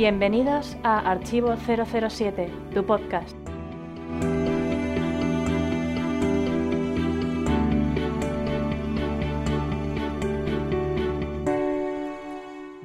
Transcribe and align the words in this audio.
Bienvenidos 0.00 0.78
a 0.82 1.10
Archivo 1.10 1.54
007, 1.58 2.50
tu 2.72 2.86
podcast. 2.86 3.36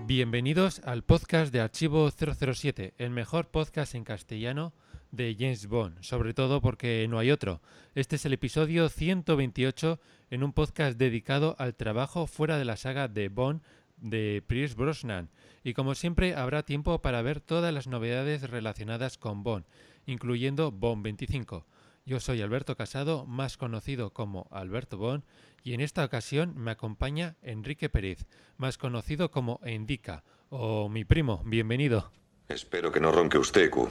Bienvenidos 0.05 0.81
al 0.83 1.03
podcast 1.03 1.53
de 1.53 1.61
Archivo 1.61 2.11
007, 2.11 2.95
el 2.97 3.11
mejor 3.11 3.47
podcast 3.47 3.95
en 3.95 4.03
castellano 4.03 4.73
de 5.11 5.37
James 5.39 5.67
Bond, 5.67 6.01
sobre 6.01 6.33
todo 6.33 6.59
porque 6.59 7.07
no 7.09 7.17
hay 7.17 7.31
otro. 7.31 7.61
Este 7.93 8.17
es 8.17 8.25
el 8.25 8.33
episodio 8.33 8.89
128 8.89 10.01
en 10.31 10.43
un 10.43 10.51
podcast 10.51 10.97
dedicado 10.97 11.55
al 11.59 11.75
trabajo 11.75 12.27
fuera 12.27 12.57
de 12.57 12.65
la 12.65 12.75
saga 12.75 13.07
de 13.07 13.29
Bond 13.29 13.61
de 13.95 14.43
Pierce 14.45 14.75
Brosnan. 14.75 15.29
Y 15.67 15.73
como 15.73 15.95
siempre 15.95 16.35
habrá 16.35 16.61
tiempo 16.61 17.01
para 17.01 17.23
ver 17.23 17.41
todas 17.41 17.73
las 17.73 17.87
novedades 17.87 18.47
relacionadas 18.47 19.17
con 19.17 19.41
Bond, 19.41 19.65
incluyendo 20.05 20.71
Bond 20.71 21.01
25. 21.03 21.65
Yo 22.05 22.19
soy 22.19 22.43
Alberto 22.43 22.77
Casado, 22.77 23.25
más 23.25 23.57
conocido 23.57 24.13
como 24.13 24.47
Alberto 24.51 24.97
Bond, 24.99 25.23
y 25.63 25.73
en 25.73 25.81
esta 25.81 26.05
ocasión 26.05 26.53
me 26.55 26.69
acompaña 26.69 27.35
Enrique 27.41 27.89
Pérez, 27.89 28.27
más 28.57 28.77
conocido 28.77 29.31
como 29.31 29.59
Indica, 29.65 30.23
o 30.49 30.87
mi 30.87 31.03
primo. 31.03 31.41
Bienvenido. 31.47 32.11
Espero 32.47 32.91
que 32.91 32.99
no 32.99 33.11
ronque 33.11 33.39
usted, 33.39 33.71
Q. 33.71 33.89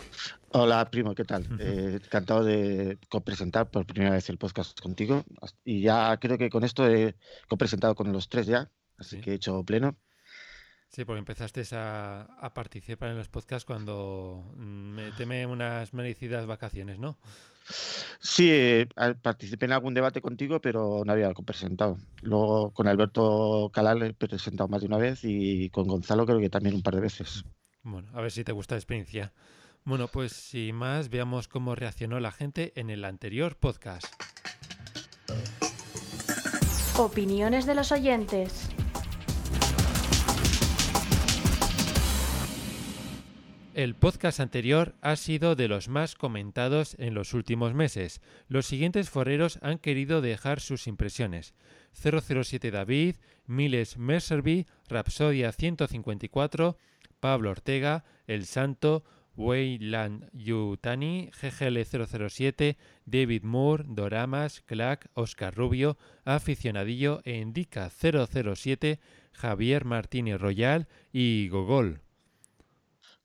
Hola, 0.52 0.88
primo, 0.88 1.12
¿qué 1.16 1.24
tal? 1.24 1.44
Eh, 1.58 1.98
encantado 2.04 2.44
de 2.44 2.98
copresentar 3.08 3.68
por 3.68 3.84
primera 3.84 4.12
vez 4.12 4.30
el 4.30 4.38
podcast 4.38 4.78
contigo. 4.80 5.24
Y 5.64 5.80
ya 5.80 6.16
creo 6.18 6.38
que 6.38 6.50
con 6.50 6.62
esto 6.62 6.88
he 6.88 7.16
copresentado 7.48 7.96
con 7.96 8.12
los 8.12 8.28
tres 8.28 8.46
ya, 8.46 8.70
así 8.96 9.16
Sí. 9.16 9.22
que 9.22 9.32
he 9.32 9.34
hecho 9.34 9.64
pleno. 9.64 9.96
Sí, 10.94 11.04
porque 11.04 11.18
empezaste 11.18 11.64
a, 11.72 12.20
a 12.40 12.54
participar 12.54 13.10
en 13.10 13.16
los 13.16 13.26
podcasts 13.26 13.64
cuando 13.64 14.44
mm, 14.54 14.94
me 14.94 15.10
teme 15.10 15.44
unas 15.44 15.92
merecidas 15.92 16.46
vacaciones, 16.46 17.00
¿no? 17.00 17.18
Sí, 18.20 18.48
eh, 18.52 18.86
participé 19.20 19.64
en 19.64 19.72
algún 19.72 19.92
debate 19.92 20.20
contigo, 20.20 20.60
pero 20.60 21.02
no 21.04 21.12
había 21.12 21.34
copresentado. 21.34 21.98
Luego 22.22 22.70
con 22.70 22.86
Alberto 22.86 23.72
Calal 23.74 24.02
he 24.02 24.12
presentado 24.14 24.68
más 24.68 24.82
de 24.82 24.86
una 24.86 24.98
vez 24.98 25.24
y 25.24 25.68
con 25.70 25.88
Gonzalo 25.88 26.26
creo 26.26 26.38
que 26.38 26.48
también 26.48 26.76
un 26.76 26.82
par 26.82 26.94
de 26.94 27.00
veces. 27.00 27.44
Bueno, 27.82 28.06
a 28.14 28.20
ver 28.20 28.30
si 28.30 28.44
te 28.44 28.52
gusta 28.52 28.76
la 28.76 28.78
experiencia. 28.78 29.32
Bueno, 29.82 30.06
pues 30.06 30.30
sin 30.32 30.76
más, 30.76 31.08
veamos 31.08 31.48
cómo 31.48 31.74
reaccionó 31.74 32.20
la 32.20 32.30
gente 32.30 32.72
en 32.76 32.88
el 32.88 33.04
anterior 33.04 33.56
podcast. 33.56 34.06
Opiniones 36.96 37.66
de 37.66 37.74
los 37.74 37.90
oyentes. 37.90 38.73
El 43.74 43.96
podcast 43.96 44.38
anterior 44.38 44.94
ha 45.00 45.16
sido 45.16 45.56
de 45.56 45.66
los 45.66 45.88
más 45.88 46.14
comentados 46.14 46.94
en 47.00 47.12
los 47.12 47.34
últimos 47.34 47.74
meses. 47.74 48.20
Los 48.46 48.66
siguientes 48.66 49.10
foreros 49.10 49.58
han 49.62 49.78
querido 49.78 50.20
dejar 50.20 50.60
sus 50.60 50.86
impresiones. 50.86 51.54
007 51.92 52.70
David, 52.70 53.16
Miles 53.46 53.98
Mercerby, 53.98 54.68
Rapsodia 54.88 55.50
154, 55.50 56.78
Pablo 57.18 57.50
Ortega, 57.50 58.04
El 58.28 58.46
Santo, 58.46 59.02
Weyland 59.36 60.30
Yutani, 60.32 61.30
GGL007, 61.32 62.76
David 63.06 63.42
Moore, 63.42 63.86
Doramas, 63.88 64.60
Clack, 64.60 65.08
Oscar 65.14 65.52
Rubio, 65.52 65.98
Aficionadillo 66.24 67.22
e 67.24 67.38
Indica 67.38 67.90
007, 67.90 69.00
Javier 69.32 69.84
Martínez 69.84 70.40
Royal 70.40 70.86
y 71.12 71.48
Gogol. 71.48 72.03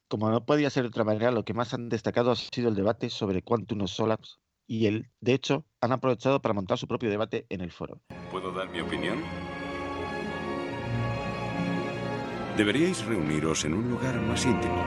Como 0.10 0.32
no 0.32 0.44
podía 0.44 0.72
ser 0.72 0.82
de 0.84 0.90
otra 0.90 1.04
manera, 1.04 1.30
lo 1.30 1.46
que 1.46 1.54
más 1.54 1.72
han 1.76 1.88
destacado 1.88 2.32
ha 2.32 2.36
sido 2.36 2.70
el 2.70 2.74
debate 2.76 3.12
sobre 3.12 3.44
Quantum 3.44 3.84
of 3.84 3.92
Solace 3.92 4.38
y 4.66 4.88
el, 4.88 5.12
de 5.22 5.34
hecho, 5.36 5.66
han 5.82 5.92
aprovechado 5.92 6.42
para 6.42 6.54
montar 6.56 6.80
su 6.80 6.88
propio 6.88 7.12
debate 7.12 7.46
en 7.50 7.62
el 7.62 7.72
foro. 7.72 8.02
¿Puedo 8.32 8.52
dar 8.52 8.70
mi 8.70 8.82
opinión? 8.82 9.20
Deberíais 12.58 13.06
reuniros 13.06 13.66
en 13.66 13.76
un 13.76 13.88
lugar 13.88 14.20
más 14.22 14.48
íntimo. 14.48 14.84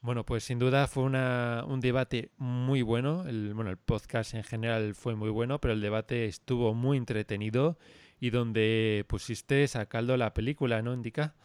Bueno, 0.00 0.24
pues 0.26 0.42
sin 0.42 0.58
duda 0.58 0.88
fue 0.88 1.04
una- 1.04 1.64
un 1.68 1.78
debate 1.80 2.32
muy 2.36 2.82
bueno. 2.82 3.24
El, 3.28 3.54
bueno, 3.54 3.70
el 3.70 3.76
podcast 3.76 4.34
en 4.34 4.42
general 4.42 4.96
fue 4.96 5.14
muy 5.14 5.30
bueno, 5.30 5.60
pero 5.60 5.72
el 5.72 5.80
debate 5.80 6.26
estuvo 6.26 6.74
muy 6.74 6.98
entretenido 6.98 7.78
y 8.18 8.30
donde 8.30 9.04
pusiste 9.08 9.64
a 9.74 9.86
caldo 9.86 10.16
la 10.16 10.34
película, 10.34 10.82
¿no, 10.82 10.92
Indica? 10.94 11.36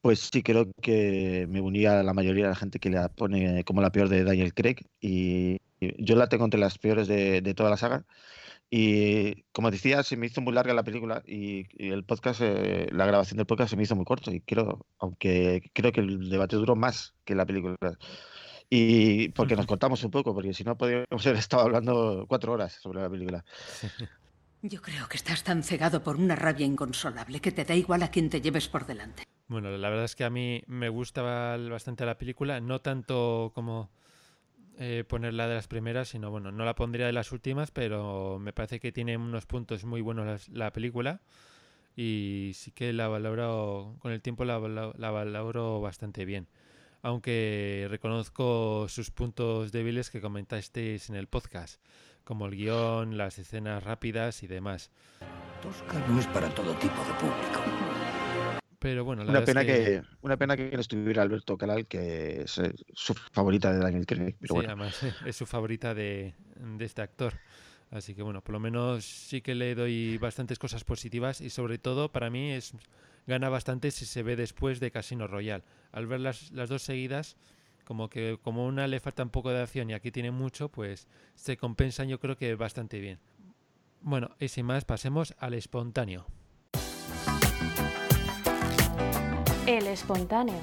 Pues 0.00 0.30
sí, 0.32 0.42
creo 0.42 0.72
que 0.80 1.46
me 1.48 1.60
unía 1.60 2.00
a 2.00 2.02
la 2.02 2.14
mayoría 2.14 2.44
de 2.44 2.50
la 2.50 2.56
gente 2.56 2.78
que 2.78 2.90
la 2.90 3.08
pone 3.08 3.64
como 3.64 3.80
la 3.82 3.92
peor 3.92 4.08
de 4.08 4.24
Daniel 4.24 4.54
Craig 4.54 4.76
y 5.00 5.58
yo 5.80 6.16
la 6.16 6.28
tengo 6.28 6.44
entre 6.44 6.60
las 6.60 6.78
peores 6.78 7.08
de, 7.08 7.40
de 7.40 7.54
toda 7.54 7.70
la 7.70 7.76
saga. 7.76 8.04
Y 8.74 9.42
como 9.52 9.70
decía, 9.70 10.02
se 10.02 10.16
me 10.16 10.26
hizo 10.26 10.40
muy 10.40 10.54
larga 10.54 10.72
la 10.72 10.82
película 10.82 11.22
y, 11.26 11.66
y 11.76 11.90
el 11.90 12.04
podcast, 12.04 12.40
eh, 12.42 12.88
la 12.90 13.04
grabación 13.04 13.36
del 13.36 13.44
podcast 13.44 13.68
se 13.68 13.76
me 13.76 13.82
hizo 13.82 13.94
muy 13.94 14.06
corto 14.06 14.32
y 14.32 14.40
creo, 14.40 14.86
aunque 14.98 15.70
creo 15.74 15.92
que 15.92 16.00
el 16.00 16.30
debate 16.30 16.56
duró 16.56 16.74
más 16.74 17.14
que 17.26 17.34
la 17.34 17.44
película. 17.44 17.76
Y 18.70 19.28
porque 19.30 19.56
nos 19.56 19.66
cortamos 19.66 20.02
un 20.04 20.10
poco, 20.10 20.32
porque 20.32 20.54
si 20.54 20.64
no 20.64 20.78
podríamos 20.78 21.26
haber 21.26 21.38
estado 21.38 21.64
hablando 21.64 22.24
cuatro 22.26 22.54
horas 22.54 22.72
sobre 22.72 23.02
la 23.02 23.10
película. 23.10 23.44
Yo 24.62 24.80
creo 24.80 25.06
que 25.06 25.18
estás 25.18 25.44
tan 25.44 25.62
cegado 25.62 26.02
por 26.02 26.16
una 26.16 26.36
rabia 26.36 26.64
inconsolable 26.64 27.40
que 27.40 27.52
te 27.52 27.66
da 27.66 27.74
igual 27.74 28.02
a 28.04 28.10
quien 28.10 28.30
te 28.30 28.40
lleves 28.40 28.68
por 28.68 28.86
delante. 28.86 29.24
Bueno, 29.52 29.68
la 29.76 29.90
verdad 29.90 30.06
es 30.06 30.16
que 30.16 30.24
a 30.24 30.30
mí 30.30 30.62
me 30.66 30.88
gustaba 30.88 31.58
bastante 31.58 32.06
la 32.06 32.16
película, 32.16 32.58
no 32.62 32.80
tanto 32.80 33.52
como 33.54 33.90
eh, 34.78 35.04
ponerla 35.06 35.46
de 35.46 35.56
las 35.56 35.68
primeras, 35.68 36.08
sino 36.08 36.30
bueno, 36.30 36.50
no 36.50 36.64
la 36.64 36.74
pondría 36.74 37.04
de 37.04 37.12
las 37.12 37.32
últimas, 37.32 37.70
pero 37.70 38.38
me 38.40 38.54
parece 38.54 38.80
que 38.80 38.92
tiene 38.92 39.18
unos 39.18 39.44
puntos 39.44 39.84
muy 39.84 40.00
buenos 40.00 40.48
la, 40.48 40.72
película 40.72 41.20
y 41.94 42.52
sí 42.54 42.70
que 42.70 42.94
la 42.94 43.08
valoro, 43.08 43.96
con 43.98 44.12
el 44.12 44.22
tiempo 44.22 44.46
la, 44.46 44.58
valo- 44.58 44.94
la 44.96 45.10
valoro 45.10 45.82
bastante 45.82 46.24
bien. 46.24 46.48
Aunque 47.02 47.88
reconozco 47.90 48.86
sus 48.88 49.10
puntos 49.10 49.70
débiles 49.70 50.08
que 50.08 50.22
comentasteis 50.22 51.10
en 51.10 51.16
el 51.16 51.26
podcast, 51.26 51.78
como 52.24 52.46
el 52.46 52.56
guion, 52.56 53.18
las 53.18 53.38
escenas 53.38 53.84
rápidas 53.84 54.42
y 54.44 54.46
demás. 54.46 54.90
Tosca 55.60 55.98
no 56.08 56.18
es 56.18 56.26
para 56.28 56.48
todo 56.48 56.72
tipo 56.76 57.04
de 57.04 57.12
público. 57.20 58.11
Pero 58.82 59.04
bueno, 59.04 59.22
la 59.22 59.30
Una 59.30 59.44
pena 59.44 59.60
es 59.60 59.66
que, 59.66 60.02
una 60.22 60.36
pena 60.36 60.56
que 60.56 60.72
no 60.72 60.80
estuviera 60.80 61.22
Alberto 61.22 61.56
Calal, 61.56 61.86
que 61.86 62.42
es 62.42 62.58
eh, 62.58 62.74
su 62.92 63.14
favorita 63.14 63.72
de 63.72 63.78
Daniel 63.78 64.04
Craig. 64.06 64.34
Pero 64.40 64.54
sí, 64.54 64.54
bueno. 64.54 64.70
además 64.70 65.00
es 65.24 65.36
su 65.36 65.46
favorita 65.46 65.94
de, 65.94 66.34
de 66.56 66.84
este 66.84 67.00
actor. 67.00 67.34
Así 67.92 68.16
que 68.16 68.22
bueno, 68.22 68.42
por 68.42 68.54
lo 68.54 68.58
menos 68.58 69.04
sí 69.04 69.40
que 69.40 69.54
le 69.54 69.76
doy 69.76 70.18
bastantes 70.18 70.58
cosas 70.58 70.82
positivas 70.82 71.40
y 71.40 71.50
sobre 71.50 71.78
todo 71.78 72.10
para 72.10 72.28
mí 72.28 72.50
es 72.50 72.74
gana 73.28 73.48
bastante 73.48 73.92
si 73.92 74.04
se 74.04 74.24
ve 74.24 74.34
después 74.34 74.80
de 74.80 74.90
Casino 74.90 75.28
Royale. 75.28 75.62
Al 75.92 76.08
ver 76.08 76.18
las, 76.18 76.50
las 76.50 76.68
dos 76.68 76.82
seguidas, 76.82 77.36
como 77.84 78.10
que 78.10 78.36
como 78.42 78.66
una 78.66 78.88
le 78.88 78.98
falta 78.98 79.22
un 79.22 79.30
poco 79.30 79.50
de 79.50 79.62
acción 79.62 79.90
y 79.90 79.94
aquí 79.94 80.10
tiene 80.10 80.32
mucho, 80.32 80.68
pues 80.70 81.06
se 81.36 81.56
compensan 81.56 82.08
yo 82.08 82.18
creo 82.18 82.36
que 82.36 82.52
bastante 82.56 82.98
bien. 82.98 83.20
Bueno, 84.00 84.30
y 84.40 84.48
sin 84.48 84.66
más, 84.66 84.84
pasemos 84.84 85.36
al 85.38 85.54
espontáneo. 85.54 86.26
El 89.72 89.86
espontáneo. 89.86 90.60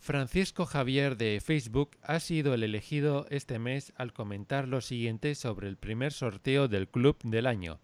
Francisco 0.00 0.66
Javier 0.66 1.16
de 1.16 1.40
Facebook 1.40 1.90
ha 2.02 2.18
sido 2.18 2.54
el 2.54 2.64
elegido 2.64 3.26
este 3.30 3.60
mes 3.60 3.92
al 3.96 4.12
comentar 4.12 4.66
lo 4.66 4.80
siguiente 4.80 5.36
sobre 5.36 5.68
el 5.68 5.76
primer 5.76 6.12
sorteo 6.12 6.66
del 6.66 6.88
club 6.88 7.18
del 7.22 7.46
año. 7.46 7.78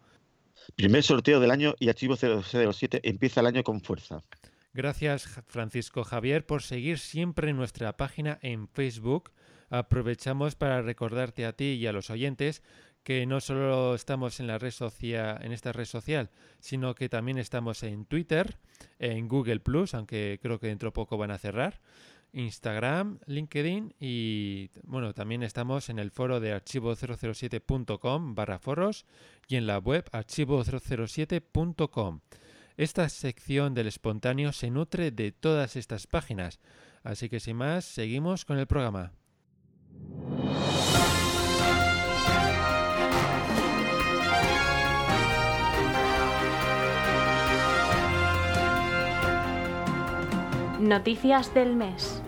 Primer 0.74 1.04
sorteo 1.04 1.38
del 1.38 1.52
año 1.52 1.76
y 1.78 1.90
Archivo 1.90 2.16
007 2.16 3.02
empieza 3.04 3.38
el 3.38 3.46
año 3.46 3.62
con 3.62 3.80
fuerza. 3.80 4.24
Gracias 4.72 5.28
Francisco 5.46 6.02
Javier 6.02 6.44
por 6.44 6.62
seguir 6.62 6.98
siempre 6.98 7.52
nuestra 7.52 7.96
página 7.96 8.40
en 8.42 8.66
Facebook. 8.66 9.30
Aprovechamos 9.70 10.56
para 10.56 10.82
recordarte 10.82 11.46
a 11.46 11.52
ti 11.52 11.74
y 11.74 11.86
a 11.86 11.92
los 11.92 12.10
oyentes 12.10 12.64
que 13.04 13.24
no 13.26 13.40
solo 13.40 13.94
estamos 13.94 14.40
en 14.40 14.46
la 14.46 14.58
red 14.58 14.70
social, 14.70 15.38
en 15.42 15.52
esta 15.52 15.72
red 15.72 15.84
social, 15.84 16.30
sino 16.58 16.94
que 16.94 17.10
también 17.10 17.38
estamos 17.38 17.82
en 17.82 18.06
Twitter, 18.06 18.56
en 18.98 19.28
Google 19.28 19.60
Plus, 19.60 19.92
aunque 19.94 20.38
creo 20.42 20.58
que 20.58 20.68
dentro 20.68 20.88
de 20.88 20.92
poco 20.92 21.18
van 21.18 21.30
a 21.30 21.38
cerrar, 21.38 21.80
Instagram, 22.32 23.18
LinkedIn 23.26 23.94
y 24.00 24.70
bueno, 24.82 25.12
también 25.14 25.42
estamos 25.42 25.90
en 25.90 25.98
el 25.98 26.10
foro 26.10 26.40
de 26.40 26.56
archivo007.com 26.56 28.34
barra 28.34 28.58
foros 28.58 29.04
y 29.48 29.56
en 29.56 29.66
la 29.66 29.76
web 29.78 30.08
archivo007.com. 30.10 32.20
Esta 32.76 33.08
sección 33.08 33.74
del 33.74 33.86
espontáneo 33.86 34.52
se 34.52 34.68
nutre 34.70 35.12
de 35.12 35.30
todas 35.30 35.76
estas 35.76 36.08
páginas, 36.08 36.58
así 37.04 37.28
que 37.28 37.38
sin 37.38 37.56
más, 37.56 37.84
seguimos 37.84 38.44
con 38.44 38.58
el 38.58 38.66
programa. 38.66 39.12
Noticias 50.84 51.54
del 51.54 51.74
mes. 51.76 52.22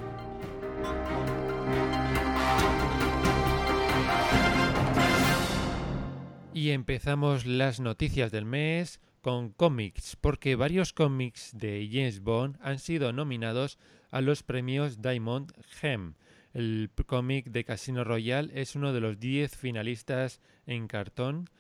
Y 6.55 6.71
empezamos 6.71 7.45
las 7.45 7.81
noticias 7.81 8.33
del 8.33 8.47
mes 8.47 9.03
con 9.21 9.51
cómics, 9.51 10.17
porque 10.19 10.57
varios 10.57 10.95
cómics 10.95 11.51
de 11.53 11.87
James 11.93 12.21
Bond 12.21 12.57
han 12.63 12.79
sido 12.79 13.13
nominados 13.13 13.79
a 14.11 14.23
los 14.23 14.43
premios 14.43 15.03
Diamond 15.03 15.53
Gem. 15.79 16.15
El 16.55 16.89
cómic 17.05 17.49
de 17.49 17.65
Casino 17.65 18.05
Royale 18.05 18.59
es 18.59 18.75
uno 18.75 18.95
de 18.95 19.01
los 19.01 19.21
10 19.21 19.55
finalistas 19.55 20.41
en 20.65 20.89
cartón, 20.89 21.51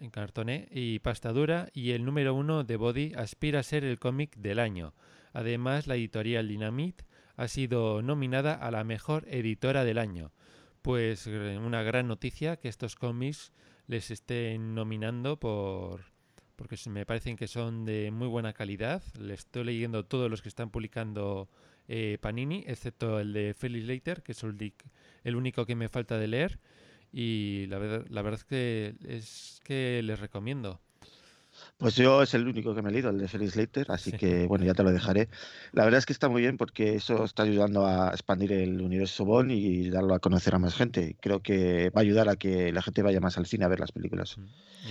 en 0.00 0.10
cartoné 0.10 0.68
y 0.70 1.00
pasta 1.00 1.32
dura, 1.32 1.70
y 1.72 1.90
el 1.90 2.04
número 2.04 2.34
uno 2.34 2.62
de 2.62 2.76
Body 2.76 3.14
aspira 3.16 3.58
a 3.58 3.64
ser 3.64 3.82
el 3.82 3.98
cómic 3.98 4.36
del 4.36 4.60
año. 4.60 4.94
Además, 5.36 5.86
la 5.86 5.96
editorial 5.96 6.48
Dynamite 6.48 7.04
ha 7.36 7.46
sido 7.46 8.00
nominada 8.00 8.54
a 8.54 8.70
la 8.70 8.84
mejor 8.84 9.26
editora 9.28 9.84
del 9.84 9.98
año. 9.98 10.32
Pues 10.80 11.26
una 11.26 11.82
gran 11.82 12.08
noticia 12.08 12.56
que 12.56 12.68
estos 12.68 12.96
cómics 12.96 13.52
les 13.86 14.10
estén 14.10 14.74
nominando 14.74 15.38
por 15.38 16.06
porque 16.56 16.78
me 16.88 17.04
parecen 17.04 17.36
que 17.36 17.48
son 17.48 17.84
de 17.84 18.10
muy 18.10 18.28
buena 18.28 18.54
calidad. 18.54 19.02
Le 19.20 19.34
estoy 19.34 19.64
leyendo 19.64 20.06
todos 20.06 20.30
los 20.30 20.40
que 20.40 20.48
están 20.48 20.70
publicando 20.70 21.50
eh, 21.86 22.16
Panini, 22.18 22.64
excepto 22.66 23.20
el 23.20 23.34
de 23.34 23.52
Felix 23.52 23.84
Leiter, 23.84 24.22
que 24.22 24.32
es 24.32 24.42
el, 24.42 24.72
el, 25.22 25.36
único 25.36 25.66
que 25.66 25.76
me 25.76 25.90
falta 25.90 26.16
de 26.16 26.28
leer. 26.28 26.60
Y 27.12 27.66
la 27.66 27.76
verdad, 27.76 28.06
la 28.08 28.22
verdad 28.22 28.40
es 28.40 28.44
que 28.46 28.94
es 29.06 29.60
que 29.64 30.00
les 30.02 30.18
recomiendo. 30.18 30.80
Pues 31.78 31.94
yo 31.96 32.22
es 32.22 32.32
el 32.34 32.46
único 32.46 32.74
que 32.74 32.82
me 32.82 32.90
he 32.90 32.92
leído, 32.92 33.10
el 33.10 33.18
de 33.18 33.28
Felix 33.28 33.56
Leiter, 33.56 33.86
así 33.90 34.12
que 34.12 34.46
bueno, 34.46 34.64
ya 34.64 34.74
te 34.74 34.82
lo 34.82 34.92
dejaré. 34.92 35.28
La 35.72 35.84
verdad 35.84 35.98
es 35.98 36.06
que 36.06 36.12
está 36.12 36.28
muy 36.28 36.42
bien 36.42 36.56
porque 36.56 36.94
eso 36.94 37.24
está 37.24 37.42
ayudando 37.42 37.86
a 37.86 38.10
expandir 38.10 38.52
el 38.52 38.80
universo 38.80 39.24
Bond 39.24 39.50
y 39.50 39.90
darlo 39.90 40.14
a 40.14 40.18
conocer 40.18 40.54
a 40.54 40.58
más 40.58 40.74
gente. 40.74 41.16
Creo 41.20 41.40
que 41.40 41.90
va 41.90 42.00
a 42.00 42.02
ayudar 42.02 42.28
a 42.28 42.36
que 42.36 42.72
la 42.72 42.82
gente 42.82 43.02
vaya 43.02 43.20
más 43.20 43.36
al 43.38 43.46
cine 43.46 43.64
a 43.64 43.68
ver 43.68 43.80
las 43.80 43.92
películas. 43.92 44.36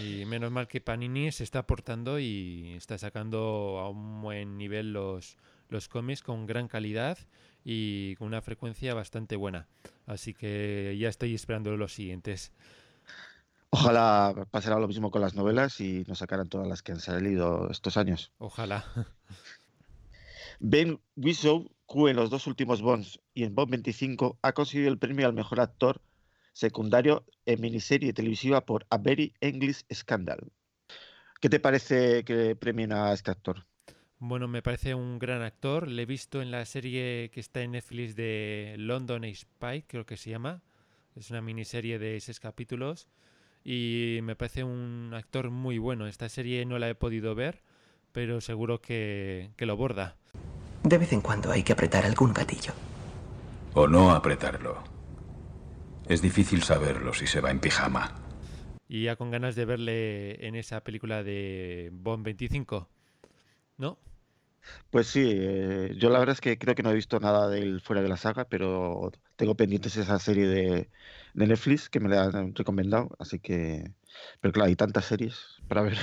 Y 0.03 0.25
menos 0.25 0.51
mal 0.51 0.67
que 0.67 0.81
Panini 0.81 1.31
se 1.31 1.43
está 1.43 1.59
aportando 1.59 2.19
y 2.19 2.73
está 2.75 2.97
sacando 2.97 3.79
a 3.79 3.89
un 3.89 4.21
buen 4.21 4.57
nivel 4.57 4.93
los, 4.93 5.37
los 5.69 5.87
cómics 5.87 6.21
con 6.21 6.45
gran 6.45 6.67
calidad 6.67 7.17
y 7.63 8.15
con 8.17 8.27
una 8.27 8.41
frecuencia 8.41 8.93
bastante 8.93 9.35
buena. 9.35 9.67
Así 10.05 10.33
que 10.33 10.95
ya 10.99 11.09
estoy 11.09 11.33
esperando 11.33 11.75
los 11.77 11.93
siguientes. 11.93 12.51
Ojalá 13.69 14.47
pasara 14.51 14.79
lo 14.79 14.87
mismo 14.87 15.11
con 15.11 15.21
las 15.21 15.35
novelas 15.35 15.81
y 15.81 16.03
nos 16.07 16.19
sacaran 16.19 16.47
todas 16.47 16.67
las 16.67 16.81
que 16.81 16.93
han 16.93 16.99
salido 16.99 17.69
estos 17.69 17.97
años. 17.97 18.31
Ojalá. 18.37 18.85
Ben 20.59 20.99
Whishaw, 21.15 21.69
que 21.87 22.09
en 22.09 22.15
los 22.15 22.29
dos 22.29 22.47
últimos 22.47 22.81
Bonds 22.81 23.19
y 23.33 23.43
en 23.43 23.53
Bond 23.53 23.71
25 23.71 24.39
ha 24.41 24.53
conseguido 24.53 24.89
el 24.89 24.97
premio 24.97 25.27
al 25.27 25.33
mejor 25.33 25.59
actor 25.59 26.01
secundario 26.53 27.25
en 27.45 27.59
miniserie 27.59 28.13
televisiva 28.13 28.65
por 28.65 28.87
A 28.89 28.97
Very 28.97 29.33
English 29.41 29.83
Scandal. 29.93 30.51
¿Qué 31.41 31.49
te 31.49 31.59
parece 31.59 32.23
que 32.23 32.55
premien 32.55 32.93
a 32.93 33.11
este 33.11 33.31
actor? 33.31 33.65
Bueno, 34.19 34.47
me 34.47 34.61
parece 34.61 34.95
un 34.95 35.19
gran 35.19 35.41
actor. 35.41 35.89
Le 35.89 36.03
he 36.03 36.05
visto 36.05 36.41
en 36.41 36.49
la 36.49 36.65
serie 36.65 37.29
que 37.33 37.41
está 37.41 37.61
en 37.61 37.71
Netflix 37.71 38.15
de 38.15 38.75
London 38.77 39.23
Spy, 39.35 39.83
creo 39.83 40.05
que 40.05 40.15
se 40.15 40.29
llama. 40.29 40.63
Es 41.15 41.29
una 41.29 41.41
miniserie 41.41 41.99
de 41.99 42.19
seis 42.21 42.39
capítulos 42.39 43.09
y 43.65 44.19
me 44.21 44.35
parece 44.35 44.63
un 44.63 45.11
actor 45.15 45.49
muy 45.49 45.79
bueno. 45.79 46.05
Esta 46.05 46.29
serie 46.29 46.65
no 46.65 46.77
la 46.77 46.87
he 46.87 46.95
podido 46.95 47.33
ver, 47.33 47.63
pero 48.11 48.39
seguro 48.39 48.79
que, 48.79 49.49
que 49.57 49.65
lo 49.65 49.75
borda. 49.75 50.15
De 50.83 50.99
vez 50.99 51.11
en 51.11 51.21
cuando 51.21 51.51
hay 51.51 51.63
que 51.63 51.73
apretar 51.73 52.05
algún 52.05 52.31
gatillo. 52.31 52.73
O 53.73 53.87
no 53.87 54.11
apretarlo. 54.11 54.83
Es 56.07 56.21
difícil 56.21 56.61
saberlo 56.61 57.13
si 57.13 57.25
se 57.25 57.41
va 57.41 57.49
en 57.49 57.59
pijama. 57.59 58.13
Y 58.87 59.05
ya 59.05 59.15
con 59.15 59.31
ganas 59.31 59.55
de 59.55 59.65
verle 59.65 60.45
en 60.45 60.53
esa 60.53 60.83
película 60.83 61.23
de 61.23 61.89
Bond 61.91 62.23
25, 62.23 62.87
¿no? 63.77 63.97
Pues 64.89 65.07
sí, 65.07 65.31
eh, 65.33 65.93
yo 65.97 66.09
la 66.09 66.19
verdad 66.19 66.33
es 66.33 66.41
que 66.41 66.57
creo 66.57 66.75
que 66.75 66.83
no 66.83 66.91
he 66.91 66.95
visto 66.95 67.19
nada 67.19 67.47
de 67.49 67.59
él 67.59 67.81
fuera 67.81 68.01
de 68.01 68.09
la 68.09 68.17
saga, 68.17 68.45
pero 68.45 69.11
tengo 69.35 69.55
pendientes 69.55 69.97
esa 69.97 70.19
serie 70.19 70.47
de, 70.47 70.89
de 71.33 71.47
Netflix 71.47 71.89
que 71.89 71.99
me 71.99 72.09
la 72.09 72.23
han 72.25 72.55
recomendado, 72.55 73.09
así 73.19 73.39
que... 73.39 73.91
Pero 74.41 74.53
claro, 74.53 74.69
hay 74.69 74.75
tantas 74.75 75.05
series 75.05 75.61
para 75.67 75.81
ver. 75.83 75.97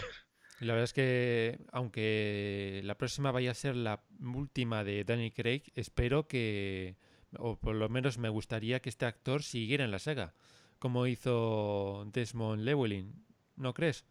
La 0.61 0.75
verdad 0.75 0.85
es 0.85 0.93
que, 0.93 1.59
aunque 1.73 2.81
la 2.85 2.97
próxima 2.97 3.32
vaya 3.32 3.50
a 3.50 3.55
ser 3.55 3.75
la 3.75 4.05
última 4.20 4.85
de 4.85 5.03
Danny 5.05 5.32
Craig, 5.32 5.62
espero 5.75 6.29
que, 6.29 6.97
o 7.37 7.58
por 7.58 7.75
lo 7.75 7.88
menos 7.88 8.19
me 8.19 8.29
gustaría 8.29 8.81
que 8.81 8.88
este 8.88 9.06
actor 9.06 9.43
siguiera 9.43 9.85
en 9.85 9.91
la 9.91 9.99
saga, 9.99 10.35
como 10.79 11.06
hizo 11.08 12.06
Desmond 12.12 12.65
Llewellyn, 12.65 13.12
¿no 13.56 13.75
crees? 13.75 14.05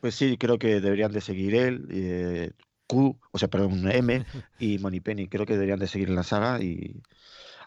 Pues 0.00 0.14
sí, 0.14 0.36
creo 0.38 0.58
que 0.58 0.80
deberían 0.80 1.12
de 1.12 1.20
seguir 1.20 1.54
él, 1.54 1.88
eh, 1.90 2.52
Q, 2.88 3.20
o 3.30 3.38
sea, 3.38 3.48
perdón, 3.48 3.88
M 3.88 4.24
y 4.58 5.00
Penny, 5.00 5.28
creo 5.28 5.46
que 5.46 5.52
deberían 5.52 5.78
de 5.78 5.86
seguir 5.86 6.08
en 6.08 6.16
la 6.16 6.24
saga 6.24 6.60
y 6.60 7.00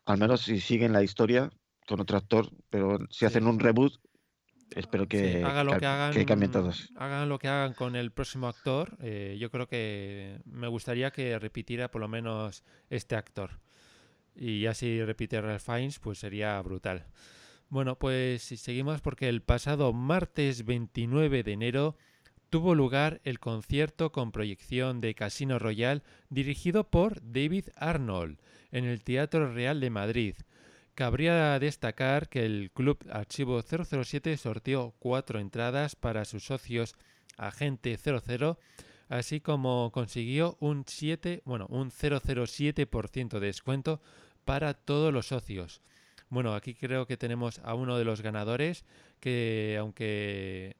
al 0.05 0.17
menos 0.17 0.41
si 0.41 0.59
siguen 0.59 0.91
la 0.91 1.03
historia, 1.03 1.49
con 1.87 1.99
otro 1.99 2.17
actor, 2.17 2.49
pero 2.69 2.99
si 3.09 3.25
hacen 3.25 3.47
un 3.47 3.59
reboot, 3.59 3.93
espero 4.75 5.07
que, 5.07 5.43
hagan 5.43 5.65
lo 5.65 5.77
que, 5.77 5.85
hagan, 5.85 6.25
cambien 6.25 6.51
todos. 6.51 6.89
Hagan 6.95 7.29
lo 7.29 7.39
que 7.39 7.47
hagan 7.47 7.73
con 7.73 7.95
el 7.95 8.11
próximo 8.11 8.47
actor. 8.47 8.97
Eh, 9.01 9.37
yo 9.39 9.51
creo 9.51 9.67
que 9.67 10.39
me 10.45 10.67
gustaría 10.67 11.11
que 11.11 11.37
repitiera 11.37 11.91
por 11.91 12.01
lo 12.01 12.07
menos 12.07 12.63
este 12.89 13.15
actor. 13.15 13.59
Y 14.35 14.61
ya 14.61 14.73
si 14.73 15.03
repite 15.03 15.41
Ralph 15.41 15.63
Fiennes, 15.63 15.99
pues 15.99 16.19
sería 16.19 16.61
brutal. 16.61 17.05
Bueno, 17.69 17.97
pues 17.97 18.43
seguimos 18.43 19.01
porque 19.01 19.29
el 19.29 19.41
pasado 19.41 19.93
martes 19.93 20.65
29 20.65 21.43
de 21.43 21.51
enero 21.51 21.97
tuvo 22.51 22.75
lugar 22.75 23.19
el 23.23 23.39
concierto 23.39 24.11
con 24.11 24.31
proyección 24.31 25.01
de 25.01 25.15
Casino 25.15 25.57
Royal 25.57 26.03
dirigido 26.29 26.83
por 26.83 27.19
David 27.23 27.69
Arnold 27.75 28.37
en 28.71 28.85
el 28.85 29.03
Teatro 29.03 29.51
Real 29.51 29.79
de 29.79 29.89
Madrid 29.89 30.35
Cabría 30.95 31.57
destacar 31.57 32.27
que 32.27 32.45
el 32.45 32.69
Club 32.71 32.99
Archivo 33.09 33.61
007 33.61 34.35
sorteó 34.37 34.93
cuatro 34.99 35.39
entradas 35.39 35.95
para 35.95 36.25
sus 36.25 36.45
socios 36.45 36.95
Agente 37.37 37.97
00, 37.97 38.59
así 39.07 39.39
como 39.39 39.91
consiguió 39.93 40.57
un 40.59 40.83
7, 40.85 41.41
bueno, 41.45 41.65
un 41.69 41.91
007% 41.91 43.39
de 43.39 43.39
descuento 43.39 44.01
para 44.43 44.73
todos 44.73 45.13
los 45.13 45.27
socios. 45.27 45.81
Bueno, 46.29 46.53
aquí 46.53 46.75
creo 46.75 47.07
que 47.07 47.17
tenemos 47.17 47.59
a 47.63 47.73
uno 47.73 47.97
de 47.97 48.05
los 48.05 48.21
ganadores 48.21 48.85
que 49.21 49.77
aunque 49.79 50.75